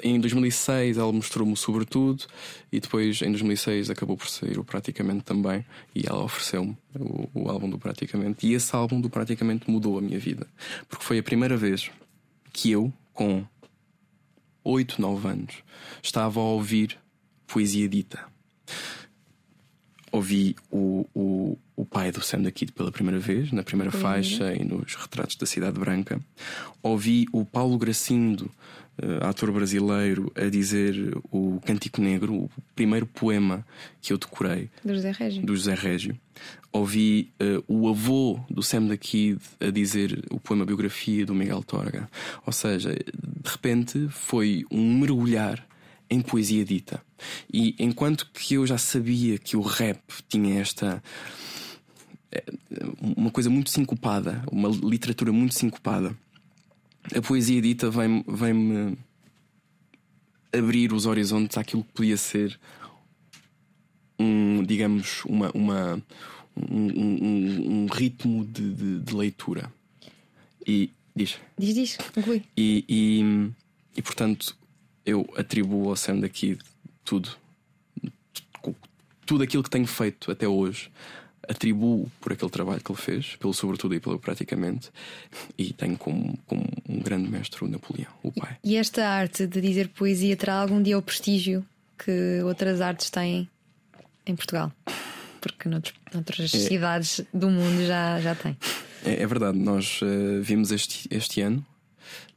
em 0.03 0.19
2006 0.19 0.97
ela 0.97 1.11
mostrou-me 1.11 1.55
sobretudo 1.55 2.25
e 2.71 2.79
depois 2.79 3.21
em 3.21 3.29
2006 3.29 3.89
acabou 3.89 4.17
por 4.17 4.27
sair 4.27 4.57
o 4.57 4.63
Praticamente 4.63 5.23
também 5.23 5.65
e 5.93 6.05
ela 6.07 6.23
ofereceu-me 6.23 6.75
o, 6.95 7.29
o, 7.33 7.49
álbum 7.49 7.69
do 7.69 7.77
Praticamente 7.77 8.47
e 8.47 8.53
esse 8.53 8.75
álbum 8.75 8.99
do 8.99 9.09
Praticamente 9.09 9.69
mudou 9.69 9.97
a 9.97 10.01
minha 10.01 10.19
vida 10.19 10.47
porque 10.89 11.03
foi 11.03 11.19
a 11.19 11.23
primeira 11.23 11.55
vez 11.55 11.91
que 12.51 12.71
eu 12.71 12.91
com 13.13 13.45
8, 14.63 15.01
9 15.01 15.27
anos 15.27 15.55
estava 16.01 16.39
a 16.39 16.43
ouvir 16.43 16.97
poesia 17.47 17.87
dita 17.87 18.25
ouvi 20.13 20.55
o, 20.69 21.07
o, 21.13 21.57
o 21.75 21.83
pai 21.83 22.11
do 22.11 22.21
Sam 22.21 22.43
da 22.43 22.51
Kid 22.51 22.71
pela 22.71 22.91
primeira 22.91 23.19
vez, 23.19 23.51
na 23.51 23.63
primeira 23.63 23.91
faixa 23.91 24.53
e 24.53 24.63
nos 24.63 24.93
retratos 24.93 25.35
da 25.35 25.45
Cidade 25.47 25.79
Branca. 25.79 26.21
Ouvi 26.83 27.25
o 27.33 27.43
Paulo 27.43 27.79
Gracindo 27.79 28.51
uh, 29.01 29.25
ator 29.27 29.51
brasileiro, 29.51 30.31
a 30.35 30.45
dizer 30.49 31.17
o 31.31 31.59
Cântico 31.65 31.99
Negro, 31.99 32.35
o 32.35 32.49
primeiro 32.75 33.07
poema 33.07 33.65
que 33.99 34.13
eu 34.13 34.17
decorei. 34.19 34.69
Do 34.85 34.93
José 34.93 35.11
Régio. 35.11 35.43
Do 35.43 35.55
José 35.55 35.73
Régio. 35.73 36.15
Ouvi 36.71 37.33
uh, 37.41 37.63
o 37.67 37.89
avô 37.89 38.39
do 38.47 38.61
Sam 38.61 38.85
da 38.85 38.97
Kid 38.97 39.41
a 39.59 39.71
dizer 39.71 40.23
o 40.29 40.39
poema 40.39 40.63
Biografia 40.63 41.25
do 41.25 41.33
Miguel 41.33 41.63
Torga. 41.63 42.07
Ou 42.45 42.53
seja, 42.53 42.93
de 42.93 43.49
repente 43.49 44.07
foi 44.09 44.63
um 44.69 44.99
mergulhar 44.99 45.67
em 46.13 46.21
poesia 46.21 46.63
dita. 46.63 47.01
E 47.51 47.75
enquanto 47.79 48.29
que 48.33 48.55
eu 48.55 48.67
já 48.67 48.77
sabia 48.77 49.37
que 49.37 49.57
o 49.57 49.61
rap 49.61 49.99
tinha 50.29 50.59
esta 50.59 51.03
eh, 52.31 52.45
uma 52.99 53.31
coisa 53.31 53.49
muito 53.49 53.69
sincopada, 53.69 54.43
uma 54.51 54.69
literatura 54.69 55.31
muito 55.31 55.55
sincopada 55.55 56.15
a 57.15 57.21
poesia 57.21 57.61
dita 57.61 57.89
vem-me 57.89 58.23
vem 58.27 58.97
abrir 60.53 60.93
os 60.93 61.05
horizontes 61.05 61.57
àquilo 61.57 61.83
que 61.83 61.91
podia 61.93 62.15
ser 62.15 62.59
um, 64.19 64.63
digamos, 64.63 65.25
uma, 65.25 65.51
uma 65.53 66.01
um, 66.55 66.87
um, 66.87 67.83
um 67.83 67.87
ritmo 67.87 68.45
de, 68.45 68.73
de, 68.73 68.99
de, 68.99 69.15
leitura. 69.15 69.73
E 70.65 70.91
diz. 71.15 71.39
Diz, 71.57 71.73
diz, 71.73 71.97
conclui. 72.13 72.43
E, 72.55 72.85
e, 72.87 73.51
e 73.97 74.01
portanto 74.01 74.55
eu 75.05 75.27
atribuo 75.35 75.89
ao 75.89 75.95
Sam 75.95 76.19
daqui 76.19 76.57
tudo. 77.03 77.29
Tudo 79.25 79.43
aquilo 79.43 79.63
que 79.63 79.69
tenho 79.69 79.87
feito 79.87 80.31
até 80.31 80.47
hoje 80.47 80.91
atribuo 81.47 82.09
por 82.21 82.31
aquele 82.31 82.51
trabalho 82.51 82.81
que 82.81 82.91
ele 82.91 82.99
fez, 82.99 83.35
pelo 83.35 83.53
sobretudo 83.53 83.93
e 83.93 83.99
pelo 83.99 84.17
praticamente, 84.17 84.89
e 85.57 85.73
tenho 85.73 85.97
como, 85.97 86.37
como 86.45 86.65
um 86.87 86.99
grande 86.99 87.29
mestre 87.29 87.63
o 87.63 87.67
Napoleão, 87.67 88.11
o 88.21 88.31
pai. 88.31 88.57
E 88.63 88.77
esta 88.77 89.05
arte 89.05 89.45
de 89.45 89.59
dizer 89.59 89.89
poesia 89.89 90.35
terá 90.37 90.55
algum 90.55 90.81
dia 90.81 90.97
o 90.97 91.01
prestígio 91.01 91.65
que 91.97 92.41
outras 92.43 92.81
artes 92.81 93.09
têm 93.09 93.49
em 94.25 94.35
Portugal? 94.35 94.71
Porque 95.41 95.67
noutros, 95.67 95.93
noutras 96.13 96.53
é, 96.53 96.57
cidades 96.57 97.21
do 97.33 97.49
mundo 97.49 97.85
já, 97.85 98.19
já 98.21 98.35
tem. 98.35 98.57
É, 99.05 99.23
é 99.23 99.27
verdade, 99.27 99.57
nós 99.57 100.01
uh, 100.01 100.41
vimos 100.41 100.71
este, 100.71 101.07
este 101.11 101.41
ano 101.41 101.65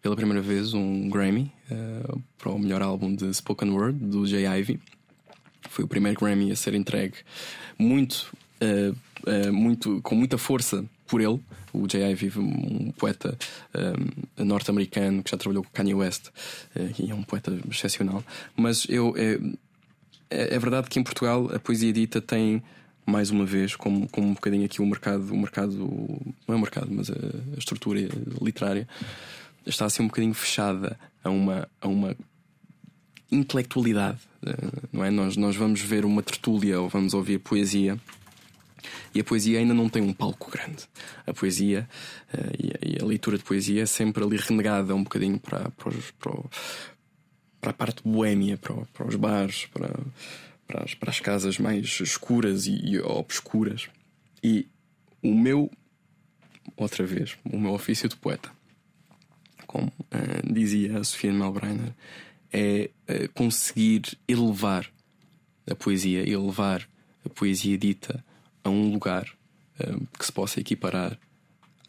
pela 0.02 0.16
primeira 0.16 0.40
vez 0.40 0.74
um 0.74 1.08
Grammy 1.08 1.52
uh, 1.70 2.22
para 2.38 2.50
o 2.50 2.58
melhor 2.58 2.82
álbum 2.82 3.14
de 3.14 3.32
Spoken 3.32 3.70
Word 3.70 3.98
do 3.98 4.26
Jay 4.26 4.46
Ivy. 4.46 4.80
Foi 5.68 5.84
o 5.84 5.88
primeiro 5.88 6.18
Grammy 6.18 6.52
a 6.52 6.56
ser 6.56 6.74
entregue 6.74 7.16
muito 7.78 8.30
uh, 8.60 8.96
muito, 9.52 10.00
com 10.02 10.14
muita 10.14 10.38
força 10.38 10.84
por 11.06 11.20
ele. 11.20 11.40
O 11.72 11.86
J.I. 11.86 12.14
Vive, 12.14 12.38
um 12.38 12.92
poeta 12.92 13.36
um, 14.38 14.44
norte-americano 14.44 15.22
que 15.22 15.30
já 15.30 15.36
trabalhou 15.36 15.62
com 15.62 15.70
Kanye 15.70 15.94
West 15.94 16.28
e 16.98 17.10
é 17.10 17.14
um 17.14 17.22
poeta 17.22 17.52
excepcional. 17.70 18.24
Mas 18.56 18.86
eu, 18.88 19.14
é, 19.16 19.38
é, 20.54 20.58
verdade 20.58 20.88
que 20.88 20.98
em 20.98 21.02
Portugal 21.02 21.50
a 21.54 21.58
poesia 21.58 21.92
dita 21.92 22.20
tem 22.20 22.62
mais 23.04 23.30
uma 23.30 23.44
vez, 23.44 23.76
como, 23.76 24.08
como 24.08 24.28
um 24.28 24.34
bocadinho 24.34 24.64
aqui 24.64 24.82
o 24.82 24.86
mercado, 24.86 25.32
o 25.32 25.36
mercado, 25.36 25.76
não 25.76 26.54
é 26.54 26.56
o 26.56 26.60
mercado, 26.60 26.88
mas 26.90 27.10
a, 27.10 27.14
a 27.14 27.58
estrutura 27.58 28.00
literária 28.40 28.88
está 29.66 29.86
assim 29.86 30.02
um 30.02 30.06
bocadinho 30.06 30.34
fechada 30.34 30.98
a 31.22 31.30
uma, 31.30 31.68
a 31.80 31.88
uma 31.88 32.16
intelectualidade, 33.30 34.20
não 34.92 35.04
é? 35.04 35.10
Nós, 35.10 35.36
nós 35.36 35.56
vamos 35.56 35.80
ver 35.80 36.04
uma 36.04 36.22
tertúlia 36.22 36.80
ou 36.80 36.88
vamos 36.88 37.14
ouvir 37.14 37.38
poesia 37.38 37.98
e 39.14 39.20
a 39.20 39.24
poesia 39.24 39.58
ainda 39.58 39.74
não 39.74 39.88
tem 39.88 40.02
um 40.02 40.12
palco 40.12 40.50
grande. 40.50 40.84
A 41.26 41.32
poesia 41.32 41.88
uh, 42.32 42.82
e, 42.82 43.02
a, 43.02 43.04
leitura 43.04 43.38
de 43.38 43.44
poesia 43.44 43.82
é 43.82 43.86
sempre 43.86 44.22
ali 44.22 44.36
renegada 44.36 44.94
um 44.94 45.02
bocadinho 45.02 45.38
para, 45.40 45.70
para, 45.70 45.88
os, 45.88 46.10
para, 46.12 46.32
para 47.60 47.70
a 47.70 47.74
parte 47.74 48.02
boêmia, 48.04 48.56
para, 48.58 48.74
para 48.92 49.08
os 49.08 49.16
bares, 49.16 49.66
para, 49.66 49.88
para, 50.66 50.84
as, 50.84 50.94
para 50.94 51.10
as 51.10 51.20
casas 51.20 51.58
mais 51.58 51.98
escuras 52.00 52.66
e, 52.66 52.76
e 52.84 53.00
obscuras. 53.00 53.88
E 54.42 54.68
o 55.22 55.34
meu 55.34 55.70
outra 56.76 57.06
vez, 57.06 57.36
o 57.44 57.58
meu 57.58 57.72
ofício 57.72 58.08
de 58.08 58.16
poeta. 58.16 58.50
Como 59.76 59.88
uh, 59.88 60.52
dizia 60.54 60.98
a 60.98 61.04
Sofia 61.04 61.30
Melbrenner, 61.30 61.92
é 62.50 62.88
uh, 63.10 63.28
conseguir 63.34 64.16
elevar 64.26 64.90
a 65.70 65.74
poesia, 65.74 66.26
elevar 66.26 66.88
a 67.22 67.28
poesia 67.28 67.76
dita 67.76 68.24
a 68.64 68.70
um 68.70 68.90
lugar 68.90 69.28
uh, 69.78 70.06
que 70.18 70.24
se 70.24 70.32
possa 70.32 70.60
equiparar 70.60 71.18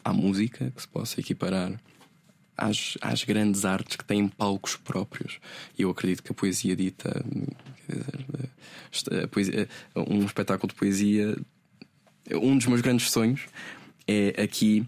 à 0.04 0.12
música, 0.12 0.70
que 0.70 0.82
se 0.82 0.88
possa 0.88 1.18
equiparar 1.18 1.80
às, 2.54 2.98
às 3.00 3.24
grandes 3.24 3.64
artes 3.64 3.96
que 3.96 4.04
têm 4.04 4.28
palcos 4.28 4.76
próprios. 4.76 5.40
E 5.78 5.80
eu 5.80 5.88
acredito 5.88 6.22
que 6.22 6.32
a 6.32 6.34
poesia 6.34 6.76
dita, 6.76 7.24
a 9.24 9.28
poesia, 9.28 9.66
um 9.96 10.26
espetáculo 10.26 10.68
de 10.68 10.78
poesia, 10.78 11.38
um 12.32 12.58
dos 12.58 12.66
meus 12.66 12.82
grandes 12.82 13.10
sonhos 13.10 13.46
é 14.06 14.42
aqui 14.42 14.86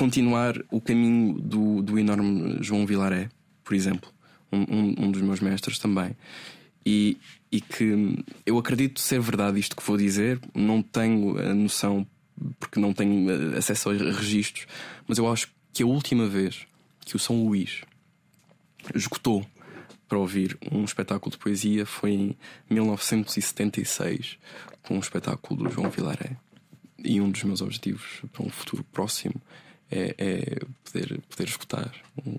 continuar 0.00 0.54
o 0.70 0.80
caminho 0.80 1.38
do, 1.38 1.82
do 1.82 1.98
enorme 1.98 2.56
João 2.62 2.86
Vilaré, 2.86 3.28
por 3.62 3.74
exemplo, 3.74 4.10
um, 4.50 4.94
um, 4.98 5.10
dos 5.10 5.20
meus 5.20 5.40
mestres 5.40 5.78
também. 5.78 6.16
E, 6.86 7.18
e 7.52 7.60
que 7.60 8.24
eu 8.46 8.56
acredito 8.56 8.98
ser 8.98 9.20
verdade 9.20 9.60
isto 9.60 9.76
que 9.76 9.82
vou 9.82 9.98
dizer, 9.98 10.40
não 10.54 10.80
tenho 10.80 11.38
a 11.38 11.52
noção 11.52 12.06
porque 12.58 12.80
não 12.80 12.94
tenho 12.94 13.30
eh, 13.30 13.58
acesso 13.58 13.90
aos 13.90 14.00
registros, 14.00 14.66
mas 15.06 15.18
eu 15.18 15.30
acho 15.30 15.52
que 15.70 15.82
a 15.82 15.86
última 15.86 16.26
vez 16.26 16.66
que 17.04 17.14
o 17.14 17.18
São 17.18 17.44
Luís 17.44 17.82
esgotou 18.94 19.44
para 20.08 20.16
ouvir 20.16 20.56
um 20.72 20.82
espetáculo 20.82 21.30
de 21.30 21.36
poesia 21.36 21.84
foi 21.84 22.12
em 22.12 22.36
1976, 22.70 24.38
com 24.82 24.96
um 24.96 25.00
espetáculo 25.00 25.64
do 25.64 25.70
João 25.70 25.90
Vilaré. 25.90 26.38
E 27.04 27.20
um 27.20 27.30
dos 27.30 27.42
meus 27.44 27.60
objetivos 27.60 28.22
para 28.32 28.46
um 28.46 28.48
futuro 28.48 28.82
próximo 28.84 29.34
é, 29.90 30.14
é 30.18 30.58
poder, 30.84 31.20
poder 31.28 31.48
escutar 31.48 31.92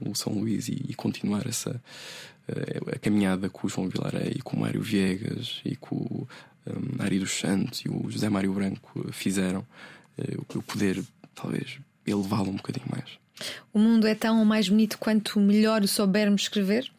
o 0.06 0.16
São 0.16 0.34
Luís 0.34 0.68
e, 0.68 0.86
e 0.90 0.94
continuar 0.94 1.48
essa 1.48 1.82
a, 2.48 2.96
a 2.96 3.00
caminhada 3.00 3.50
com 3.50 3.68
o 3.68 3.70
João 3.70 3.90
Vilaré 3.90 4.30
e 4.36 4.42
com 4.42 4.58
o 4.58 4.60
Mário 4.60 4.82
Viegas 4.82 5.62
e 5.66 5.76
com 5.76 5.96
o 5.96 6.28
um, 6.68 7.02
Ari 7.04 7.20
dos 7.20 7.32
Santos 7.32 7.80
e 7.82 7.90
o 7.90 8.10
José 8.10 8.30
Mário 8.30 8.54
Branco 8.54 9.08
fizeram, 9.12 9.66
eh, 10.18 10.36
eu 10.36 10.62
poder 10.62 11.04
talvez 11.34 11.80
elevá-lo 12.06 12.50
um 12.50 12.56
bocadinho 12.56 12.86
mais. 12.90 13.20
O 13.74 13.80
mundo 13.80 14.06
é 14.06 14.14
tão 14.14 14.44
mais 14.46 14.70
bonito 14.70 14.98
quanto 14.98 15.40
melhor 15.40 15.82
o 15.82 15.88
soubermos 15.88 16.44
escrever? 16.44 16.92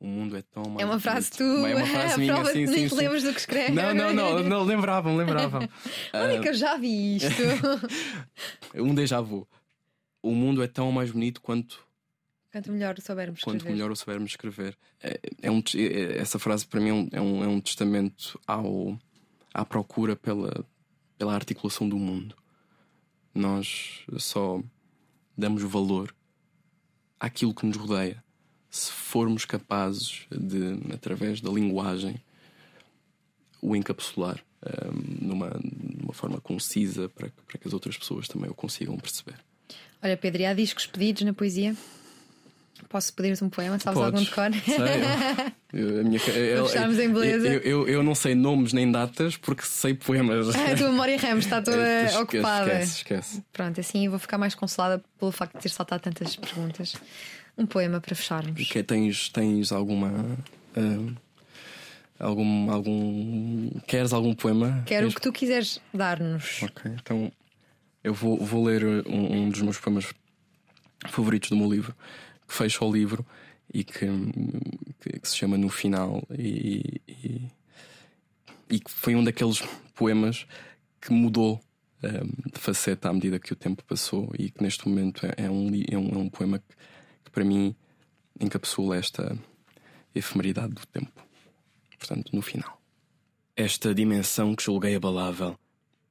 O 0.00 0.06
mundo 0.06 0.34
é 0.34 0.40
tão 0.40 0.62
mais 0.64 0.80
É 0.80 0.84
uma 0.86 0.98
frase 0.98 1.30
tu. 1.30 1.42
É 1.44 1.74
uma 1.76 1.84
frase 1.86 2.18
minha, 2.18 2.32
prova 2.32 2.52
sim, 2.52 2.64
nem 2.64 2.88
sim. 2.88 2.94
lembras 2.96 3.22
do 3.22 3.34
que 3.34 3.40
escreve. 3.40 3.72
Não, 3.72 3.92
não, 3.94 4.14
não, 4.14 4.42
não 4.42 4.62
lembravam, 4.64 5.14
lembravam. 5.14 5.60
Onde 6.14 6.36
é 6.36 6.40
que 6.40 6.48
eu 6.48 6.54
já 6.54 6.78
vi 6.78 7.16
isto? 7.16 7.28
um 8.74 8.94
déjà 8.94 9.20
vu. 9.20 9.46
O 10.22 10.34
mundo 10.34 10.62
é 10.62 10.66
tão 10.66 10.90
mais 10.90 11.10
bonito 11.10 11.40
quanto 11.42 11.86
Quanto 12.50 12.72
melhor 12.72 12.96
o 12.98 13.00
soubermos 13.00 13.40
quanto 13.42 13.58
escrever. 13.58 13.74
melhor 13.76 13.90
o 13.92 13.96
soubermos 13.96 14.30
escrever. 14.32 14.76
É, 15.02 15.20
é 15.42 15.50
um, 15.50 15.62
é- 15.76 16.18
essa 16.18 16.38
frase 16.38 16.66
para 16.66 16.80
mim 16.80 17.08
é 17.12 17.20
um, 17.20 17.44
é 17.44 17.46
um 17.46 17.60
testamento 17.60 18.40
ao, 18.46 18.98
à 19.54 19.64
procura 19.64 20.16
pela, 20.16 20.66
pela 21.16 21.34
articulação 21.34 21.88
do 21.88 21.96
mundo. 21.98 22.34
Nós 23.34 24.00
só 24.16 24.60
damos 25.36 25.62
valor 25.62 26.12
àquilo 27.20 27.54
que 27.54 27.64
nos 27.66 27.76
rodeia 27.76 28.24
se 28.70 28.90
formos 28.92 29.44
capazes 29.44 30.26
de, 30.30 30.78
através 30.94 31.40
da 31.40 31.50
linguagem, 31.50 32.16
o 33.60 33.74
encapsular 33.76 34.38
hum, 34.64 35.02
numa, 35.20 35.50
numa 36.00 36.12
forma 36.12 36.40
concisa 36.40 37.08
para, 37.08 37.28
que- 37.28 37.42
para 37.46 37.58
que 37.58 37.66
as 37.68 37.74
outras 37.74 37.96
pessoas 37.98 38.28
também 38.28 38.48
o 38.50 38.54
consigam 38.54 38.96
perceber. 38.96 39.34
Olha, 40.02 40.16
Pedro, 40.16 40.42
e 40.42 40.46
há 40.46 40.54
discos 40.54 40.86
pedidos 40.86 41.22
na 41.22 41.32
poesia? 41.34 41.74
Posso 42.88 43.12
pedir-te 43.12 43.44
um 43.44 43.50
poema? 43.50 43.78
Sabes 43.78 44.00
algum 44.00 44.22
de 44.22 44.30
cor? 44.30 44.50
Sei, 44.64 45.78
eu- 45.80 45.88
eu- 45.90 46.00
a 46.00 46.02
minha, 46.02 46.18
eu, 46.30 46.66
fecharmos 46.66 46.98
em 46.98 47.12
beleza. 47.12 47.46
Eu, 47.46 47.60
eu, 47.60 47.88
eu 47.88 48.02
não 48.02 48.14
sei 48.14 48.34
nomes 48.34 48.72
nem 48.72 48.90
datas 48.90 49.36
porque 49.36 49.62
sei 49.62 49.92
poemas. 49.94 50.48
a 50.56 50.76
tua 50.76 50.88
memória 50.90 51.16
Ramos 51.18 51.44
está 51.44 51.60
toda 51.60 51.76
Esquece, 52.06 52.16
ocupada. 52.16 52.72
Esquece, 52.72 52.96
esquece. 52.96 53.42
Pronto, 53.52 53.78
assim 53.78 54.06
eu 54.06 54.10
vou 54.10 54.18
ficar 54.18 54.38
mais 54.38 54.54
consolada 54.54 55.04
pelo 55.18 55.30
facto 55.30 55.56
de 55.56 55.62
ter 55.62 55.68
saltado 55.68 56.02
tantas 56.02 56.34
perguntas. 56.36 56.94
Um 57.60 57.66
poema 57.66 58.00
para 58.00 58.14
fecharmos. 58.14 58.68
Que, 58.68 58.82
tens, 58.82 59.28
tens 59.28 59.70
alguma. 59.70 60.10
ah, 60.76 61.12
algum, 62.18 62.70
algum. 62.70 63.70
Queres 63.86 64.12
algum 64.12 64.34
poema? 64.34 64.82
Quero 64.86 65.06
o 65.06 65.08
Tens- 65.10 65.14
que 65.16 65.20
tu 65.20 65.32
quiseres 65.32 65.80
dar-nos. 65.92 66.62
Ok, 66.62 66.90
então 66.94 67.30
eu 68.02 68.14
vou, 68.14 68.38
vou 68.38 68.64
ler 68.64 68.84
um, 69.06 69.42
um 69.44 69.48
dos 69.50 69.60
meus 69.60 69.78
poemas 69.78 70.12
favoritos 71.08 71.50
do 71.50 71.56
meu 71.56 71.70
livro, 71.70 71.94
que 72.48 72.54
fecha 72.54 72.84
o 72.84 72.92
livro 72.92 73.24
e 73.72 73.84
que, 73.84 74.06
que, 75.00 75.18
que 75.20 75.28
se 75.28 75.36
chama 75.36 75.56
No 75.58 75.68
Final, 75.68 76.22
e, 76.36 77.00
e, 77.06 77.42
e 78.70 78.80
que 78.80 78.90
foi 78.90 79.14
um 79.14 79.22
daqueles 79.22 79.62
poemas 79.94 80.46
que 81.00 81.12
mudou 81.12 81.60
um, 82.02 82.50
de 82.52 82.58
faceta 82.58 83.08
à 83.10 83.12
medida 83.12 83.38
que 83.38 83.52
o 83.52 83.56
tempo 83.56 83.84
passou 83.84 84.32
e 84.38 84.50
que 84.50 84.62
neste 84.62 84.88
momento 84.88 85.24
é, 85.26 85.44
é 85.44 85.50
um, 85.50 85.68
é, 85.90 85.96
um, 85.98 86.08
é 86.08 86.18
um 86.18 86.28
poema 86.28 86.58
que, 86.58 86.74
que 87.30 87.32
para 87.32 87.44
mim 87.44 87.74
encapsula 88.40 88.96
esta 88.96 89.38
efemeridade 90.14 90.74
do 90.74 90.84
tempo. 90.86 91.24
Portanto, 91.96 92.34
no 92.34 92.42
final. 92.42 92.80
Esta 93.56 93.94
dimensão 93.94 94.56
que 94.56 94.64
julguei 94.64 94.96
abalável 94.96 95.56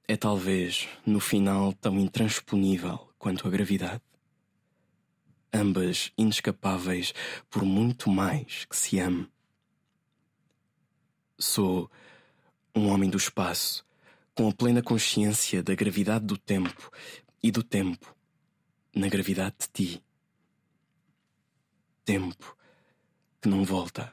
é 0.07 0.15
talvez, 0.15 0.88
no 1.05 1.20
final, 1.20 1.74
tão 1.74 1.99
intransponível 1.99 3.09
quanto 3.17 3.47
a 3.47 3.51
gravidade. 3.51 4.01
Ambas 5.53 6.11
inescapáveis 6.17 7.13
por 7.49 7.63
muito 7.63 8.09
mais 8.09 8.65
que 8.65 8.78
se 8.78 8.99
ame. 8.99 9.28
Sou 11.38 11.89
um 12.76 12.88
homem 12.88 13.09
do 13.09 13.17
espaço, 13.17 13.86
com 14.36 14.47
a 14.47 14.53
plena 14.53 14.82
consciência 14.82 15.61
da 15.61 15.76
gravidade 15.76 16.26
do 16.26 16.38
tempo 16.38 16.91
e 17.41 17.51
do 17.51 17.63
tempo 17.63 18.15
na 18.95 19.09
gravidade 19.09 19.55
de 19.59 19.67
ti. 19.67 20.03
Tempo 22.10 22.57
que 23.39 23.47
não 23.47 23.64
volta, 23.64 24.12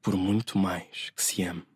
por 0.00 0.16
muito 0.16 0.56
mais 0.56 1.10
que 1.10 1.22
se 1.22 1.42
ame. 1.42 1.66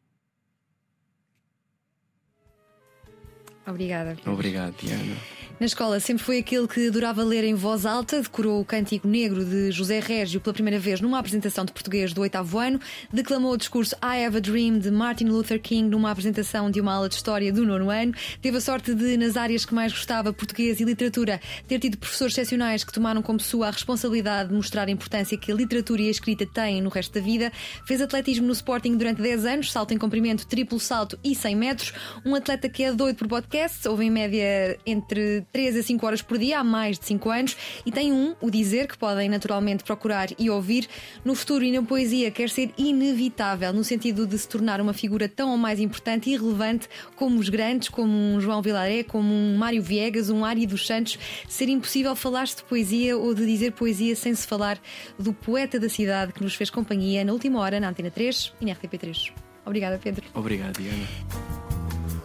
Obrigada. 3.67 4.17
Obrigado, 4.25 4.75
Diana. 4.79 5.17
Na 5.59 5.65
escola 5.65 5.99
sempre 6.01 6.23
foi 6.23 6.37
aquele 6.37 6.69
que 6.69 6.89
adorava 6.89 7.25
ler 7.25 7.43
em 7.43 7.55
voz 7.55 7.87
alta, 7.87 8.21
decorou 8.21 8.61
o 8.61 8.65
Cântico 8.65 9.09
Negro 9.09 9.43
de 9.43 9.71
José 9.71 10.01
Régio 10.01 10.39
pela 10.39 10.53
primeira 10.53 10.79
vez 10.79 11.01
numa 11.01 11.19
apresentação 11.19 11.65
de 11.65 11.73
português 11.73 12.13
do 12.13 12.21
oitavo 12.21 12.59
ano, 12.59 12.79
declamou 13.11 13.53
o 13.53 13.57
discurso 13.57 13.97
I 14.03 14.23
Have 14.27 14.37
a 14.37 14.41
Dream 14.41 14.79
de 14.79 14.91
Martin 14.91 15.25
Luther 15.25 15.59
King 15.59 15.89
numa 15.89 16.11
apresentação 16.11 16.71
de 16.71 16.79
uma 16.79 16.93
aula 16.93 17.09
de 17.09 17.15
história 17.15 17.51
do 17.51 17.65
nono 17.65 17.89
ano, 17.89 18.13
teve 18.43 18.59
a 18.59 18.61
sorte 18.61 18.95
de, 18.95 19.17
nas 19.17 19.35
áreas 19.35 19.65
que 19.65 19.73
mais 19.73 19.93
gostava, 19.93 20.31
português 20.31 20.79
e 20.79 20.85
literatura, 20.85 21.41
ter 21.67 21.79
tido 21.79 21.97
professores 21.97 22.35
excepcionais 22.35 22.85
que 22.85 22.93
tomaram 22.93 23.23
como 23.23 23.41
sua 23.41 23.69
a 23.69 23.71
responsabilidade 23.71 24.51
de 24.51 24.55
mostrar 24.55 24.89
a 24.89 24.91
importância 24.91 25.39
que 25.39 25.51
a 25.51 25.55
literatura 25.55 26.03
e 26.03 26.09
a 26.09 26.11
escrita 26.11 26.45
têm 26.45 26.83
no 26.83 26.91
resto 26.91 27.15
da 27.15 27.21
vida, 27.23 27.51
fez 27.87 28.03
atletismo 28.03 28.47
no 28.47 28.53
Sporting 28.53 28.99
durante 28.99 29.23
10 29.23 29.47
anos, 29.47 29.73
salto 29.73 29.95
em 29.95 29.97
comprimento, 29.97 30.47
triplo 30.47 30.79
salto 30.79 31.19
e 31.25 31.35
100 31.35 31.57
metros, 31.57 31.95
um 32.27 32.35
atleta 32.35 32.69
que 32.69 32.83
é 32.83 32.93
doido 32.93 33.17
por 33.17 33.27
podcasts, 33.27 33.87
houve 33.87 34.05
em 34.05 34.11
média 34.11 34.79
entre 34.85 35.46
3 35.53 35.77
a 35.77 35.83
5 35.83 36.07
horas 36.07 36.23
por 36.23 36.39
dia 36.39 36.61
há 36.61 36.65
mais 36.65 36.99
de 36.99 37.07
5 37.07 37.31
anos 37.31 37.57
e 37.85 37.93
tem 37.93 38.13
um, 38.13 38.35
o 38.41 38.51
dizer, 38.51 38.87
que 38.87 38.97
podem 38.97 39.29
naturalmente 39.29 39.85
procurar 39.85 40.29
e 40.39 40.51
ouvir. 40.51 40.89
No 41.25 41.35
futuro 41.35 41.65
e 41.65 41.73
na 41.73 41.83
poesia 41.83 42.31
quer 42.31 42.51
ser 42.51 42.73
inevitável, 42.77 43.73
no 43.73 43.85
sentido 43.85 44.27
de 44.27 44.39
se 44.39 44.49
tornar 44.49 44.81
uma 44.81 44.93
figura 44.93 45.29
tão 45.29 45.51
ou 45.51 45.57
mais 45.57 45.81
importante 45.81 46.31
e 46.31 46.37
relevante 46.37 46.89
como 47.15 47.39
os 47.39 47.49
grandes, 47.49 47.89
como 47.89 48.13
um 48.13 48.41
João 48.41 48.63
Vilaré, 48.63 49.03
como 49.03 49.33
um 49.33 49.57
Mário 49.57 49.83
Viegas, 49.83 50.31
um 50.31 50.45
Ari 50.45 50.67
dos 50.67 50.87
Santos, 50.87 51.19
ser 51.49 51.69
impossível 51.69 52.15
falar-se 52.15 52.57
de 52.57 52.65
poesia 52.65 53.17
ou 53.17 53.35
de 53.35 53.47
dizer 53.47 53.73
poesia 53.73 54.17
sem 54.17 54.35
se 54.35 54.47
falar 54.47 54.79
do 55.19 55.33
poeta 55.33 55.79
da 55.79 55.89
cidade 55.89 56.33
que 56.33 56.43
nos 56.43 56.55
fez 56.55 56.71
companhia 56.71 57.25
na 57.25 57.33
última 57.33 57.61
hora 57.61 57.81
na 57.81 57.89
Antena 57.89 58.11
3 58.11 58.53
e 58.61 58.67
na 58.67 58.75
RTP3. 58.75 59.33
Obrigada, 59.65 59.99
Pedro. 59.99 60.25
Obrigado, 60.35 60.79
Diana. 60.79 61.07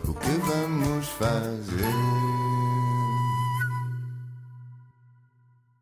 O 0.08 0.14
que 0.14 0.30
vamos 0.46 1.08
fazer? 1.08 2.61